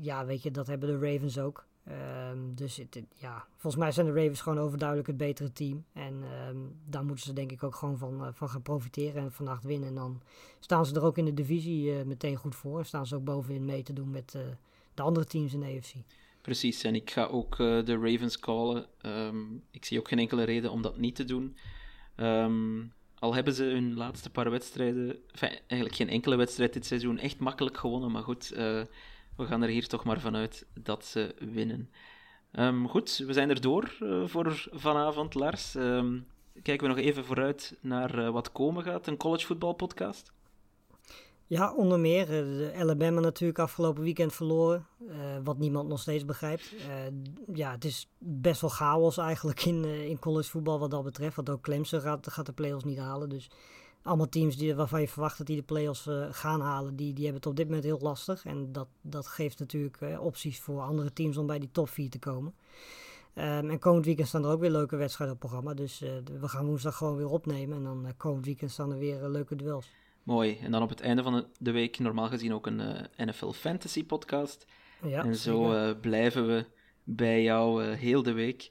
ja, 0.00 0.26
weet 0.26 0.42
je, 0.42 0.50
dat 0.50 0.66
hebben 0.66 0.88
de 0.88 1.12
Ravens 1.12 1.38
ook. 1.38 1.66
Um, 2.30 2.54
dus 2.54 2.76
het, 2.76 3.02
ja, 3.14 3.46
volgens 3.56 3.82
mij 3.82 3.92
zijn 3.92 4.06
de 4.06 4.12
Ravens 4.12 4.40
gewoon 4.40 4.58
overduidelijk 4.58 5.08
het 5.08 5.16
betere 5.16 5.52
team. 5.52 5.84
En 5.92 6.22
um, 6.48 6.80
daar 6.84 7.04
moeten 7.04 7.24
ze 7.24 7.32
denk 7.32 7.52
ik 7.52 7.62
ook 7.62 7.74
gewoon 7.74 7.98
van, 7.98 8.22
uh, 8.22 8.28
van 8.32 8.48
gaan 8.48 8.62
profiteren 8.62 9.22
en 9.22 9.32
vannacht 9.32 9.64
winnen. 9.64 9.88
En 9.88 9.94
dan 9.94 10.20
staan 10.58 10.86
ze 10.86 10.94
er 10.94 11.04
ook 11.04 11.18
in 11.18 11.24
de 11.24 11.34
divisie 11.34 12.04
meteen 12.04 12.36
goed 12.36 12.54
voor. 12.54 12.84
Staan 12.84 13.06
ze 13.06 13.14
ook 13.16 13.24
bovenin 13.24 13.64
mee 13.64 13.82
te 13.82 13.92
doen 13.92 14.10
met 14.10 14.38
de 14.94 15.02
andere 15.02 15.26
teams 15.26 15.52
in 15.52 15.60
de 15.60 15.66
AFC. 15.66 15.94
Precies, 16.46 16.82
en 16.82 16.94
ik 16.94 17.10
ga 17.10 17.24
ook 17.24 17.56
de 17.56 17.98
Ravens 18.00 18.38
callen. 18.38 18.86
Um, 19.02 19.62
ik 19.70 19.84
zie 19.84 19.98
ook 19.98 20.08
geen 20.08 20.18
enkele 20.18 20.44
reden 20.44 20.70
om 20.70 20.82
dat 20.82 20.98
niet 20.98 21.14
te 21.14 21.24
doen. 21.24 21.56
al 23.18 23.34
hebben 23.34 23.54
ze 23.54 23.64
hun 23.64 23.94
laatste 23.94 24.30
paar 24.30 24.50
wedstrijden, 24.50 25.18
eigenlijk 25.66 25.94
geen 25.94 26.08
enkele 26.08 26.36
wedstrijd 26.36 26.72
dit 26.72 26.86
seizoen, 26.86 27.18
echt 27.18 27.38
makkelijk 27.38 27.76
gewonnen. 27.76 28.10
Maar 28.10 28.22
goed, 28.22 28.48
we 28.48 28.86
gaan 29.36 29.62
er 29.62 29.68
hier 29.68 29.86
toch 29.86 30.04
maar 30.04 30.20
vanuit 30.20 30.66
dat 30.74 31.04
ze 31.04 31.34
winnen. 31.38 31.90
Um, 32.52 32.88
goed, 32.88 33.16
we 33.16 33.32
zijn 33.32 33.50
er 33.50 33.60
door 33.60 33.96
uh, 34.02 34.26
voor 34.26 34.68
vanavond, 34.72 35.34
Lars. 35.34 35.72
Kijken 36.62 36.88
we 36.88 36.94
nog 36.94 37.04
even 37.04 37.24
vooruit 37.24 37.78
naar 37.80 38.32
wat 38.32 38.52
komen 38.52 38.82
gaat, 38.82 39.06
een 39.06 39.16
collegevoetbalpodcast? 39.16 40.32
Ja, 41.48 41.74
onder 41.74 42.00
meer. 42.00 42.26
De 42.26 42.72
Alabama 42.76 43.20
natuurlijk 43.20 43.58
afgelopen 43.58 44.02
weekend 44.02 44.32
verloren. 44.32 44.86
Uh, 45.00 45.14
wat 45.44 45.58
niemand 45.58 45.88
nog 45.88 46.00
steeds 46.00 46.24
begrijpt. 46.24 46.74
ja, 47.54 47.70
het 47.70 47.84
is 47.84 48.08
best 48.18 48.60
wel 48.60 48.70
chaos 48.70 49.18
eigenlijk 49.18 49.64
in, 49.64 49.84
in 49.84 50.18
collegevoetbal 50.18 50.78
wat 50.78 50.90
dat 50.90 51.04
betreft. 51.04 51.36
Want 51.36 51.50
ook 51.50 51.60
Clemson 51.60 52.00
gaat, 52.00 52.30
gaat 52.30 52.46
de 52.46 52.52
play-offs 52.52 52.84
niet 52.84 52.98
halen. 52.98 53.28
Dus 53.28 53.50
allemaal 54.02 54.28
teams 54.28 54.56
die, 54.56 54.74
waarvan 54.74 55.00
je 55.00 55.08
verwacht 55.08 55.38
dat 55.38 55.46
die 55.46 55.56
de 55.56 55.62
play-offs 55.62 56.08
gaan 56.30 56.60
halen, 56.60 56.96
die, 56.96 57.12
die 57.12 57.24
hebben 57.24 57.42
het 57.42 57.50
op 57.50 57.56
dit 57.56 57.66
moment 57.66 57.84
heel 57.84 58.00
lastig. 58.00 58.44
En 58.44 58.72
dat, 58.72 58.88
dat 59.00 59.26
geeft 59.26 59.58
natuurlijk 59.58 59.98
opties 60.20 60.60
voor 60.60 60.80
andere 60.80 61.12
teams 61.12 61.36
om 61.36 61.46
bij 61.46 61.58
die 61.58 61.70
top 61.72 61.88
4 61.88 62.10
te 62.10 62.18
komen. 62.18 62.54
Um, 63.34 63.70
en 63.70 63.78
komend 63.78 64.04
weekend 64.04 64.28
staan 64.28 64.44
er 64.44 64.50
ook 64.50 64.60
weer 64.60 64.70
leuke 64.70 64.96
wedstrijden 64.96 65.34
op 65.34 65.40
programma. 65.40 65.74
Dus 65.74 65.98
we 66.40 66.48
gaan 66.48 66.66
woensdag 66.66 66.96
gewoon 66.96 67.16
weer 67.16 67.28
opnemen. 67.28 67.76
En 67.76 67.84
dan 67.84 68.12
komend 68.16 68.44
weekend 68.44 68.70
staan 68.70 68.92
er 68.92 68.98
weer 68.98 69.28
leuke 69.28 69.56
duels. 69.56 69.90
Mooi. 70.26 70.58
En 70.62 70.70
dan 70.70 70.82
op 70.82 70.88
het 70.88 71.00
einde 71.00 71.22
van 71.22 71.46
de 71.58 71.70
week 71.70 71.98
normaal 71.98 72.28
gezien 72.28 72.54
ook 72.54 72.66
een 72.66 73.08
NFL 73.16 73.50
Fantasy 73.50 74.04
podcast. 74.04 74.66
Ja, 75.02 75.24
en 75.24 75.36
zo 75.36 75.94
blijven 76.00 76.46
we 76.46 76.64
bij 77.04 77.42
jou 77.42 77.84
heel 77.84 78.22
de 78.22 78.32
week. 78.32 78.70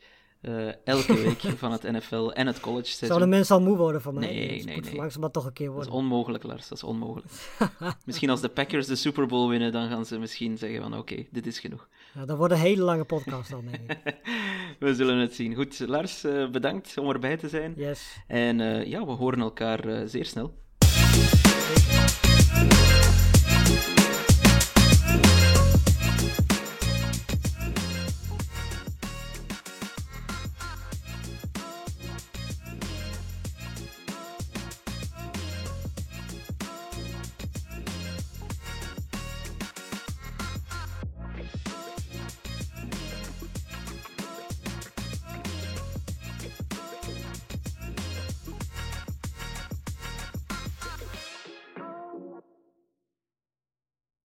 Elke 0.83 1.13
week 1.13 1.39
van 1.63 1.71
het 1.71 1.81
NFL 1.81 2.29
en 2.29 2.47
het 2.47 2.59
college 2.59 2.85
seizoen. 2.85 3.07
Zouden 3.07 3.29
mensen 3.29 3.55
al 3.55 3.61
moe 3.61 3.77
worden 3.77 4.01
van 4.01 4.13
mij? 4.13 4.25
Nee, 4.27 4.63
nee, 4.63 4.79
nee. 4.81 4.95
Langzaam 4.95 5.21
maar 5.21 5.31
toch 5.31 5.45
een 5.45 5.53
keer 5.53 5.69
worden. 5.71 5.85
Dat 5.85 5.93
is 5.93 6.03
onmogelijk, 6.03 6.43
Lars. 6.43 6.67
Dat 6.67 6.77
is 6.77 6.83
onmogelijk. 6.83 7.27
misschien 8.05 8.29
als 8.29 8.41
de 8.41 8.49
Packers 8.49 8.87
de 8.87 8.95
Super 8.95 9.27
Bowl 9.27 9.49
winnen, 9.49 9.71
dan 9.71 9.89
gaan 9.89 10.05
ze 10.05 10.19
misschien 10.19 10.57
zeggen 10.57 10.81
van 10.81 10.91
oké, 10.91 11.13
okay, 11.13 11.27
dit 11.31 11.47
is 11.47 11.59
genoeg. 11.59 11.87
Ja, 12.13 12.25
dat 12.25 12.37
wordt 12.37 12.53
een 12.53 12.59
hele 12.59 12.83
lange 12.83 13.05
podcast 13.05 13.49
dan, 13.49 13.65
denk 13.71 13.91
ik. 13.91 14.15
we 14.79 14.95
zullen 14.95 15.17
het 15.17 15.33
zien. 15.33 15.55
Goed, 15.55 15.79
Lars, 15.79 16.21
bedankt 16.51 16.97
om 16.97 17.09
erbij 17.09 17.37
te 17.37 17.49
zijn. 17.49 17.73
Yes. 17.75 18.17
En 18.27 18.57
ja, 18.89 19.05
we 19.05 19.11
horen 19.11 19.39
elkaar 19.39 20.07
zeer 20.07 20.25
snel. 20.25 20.53
Bye. 22.55 23.04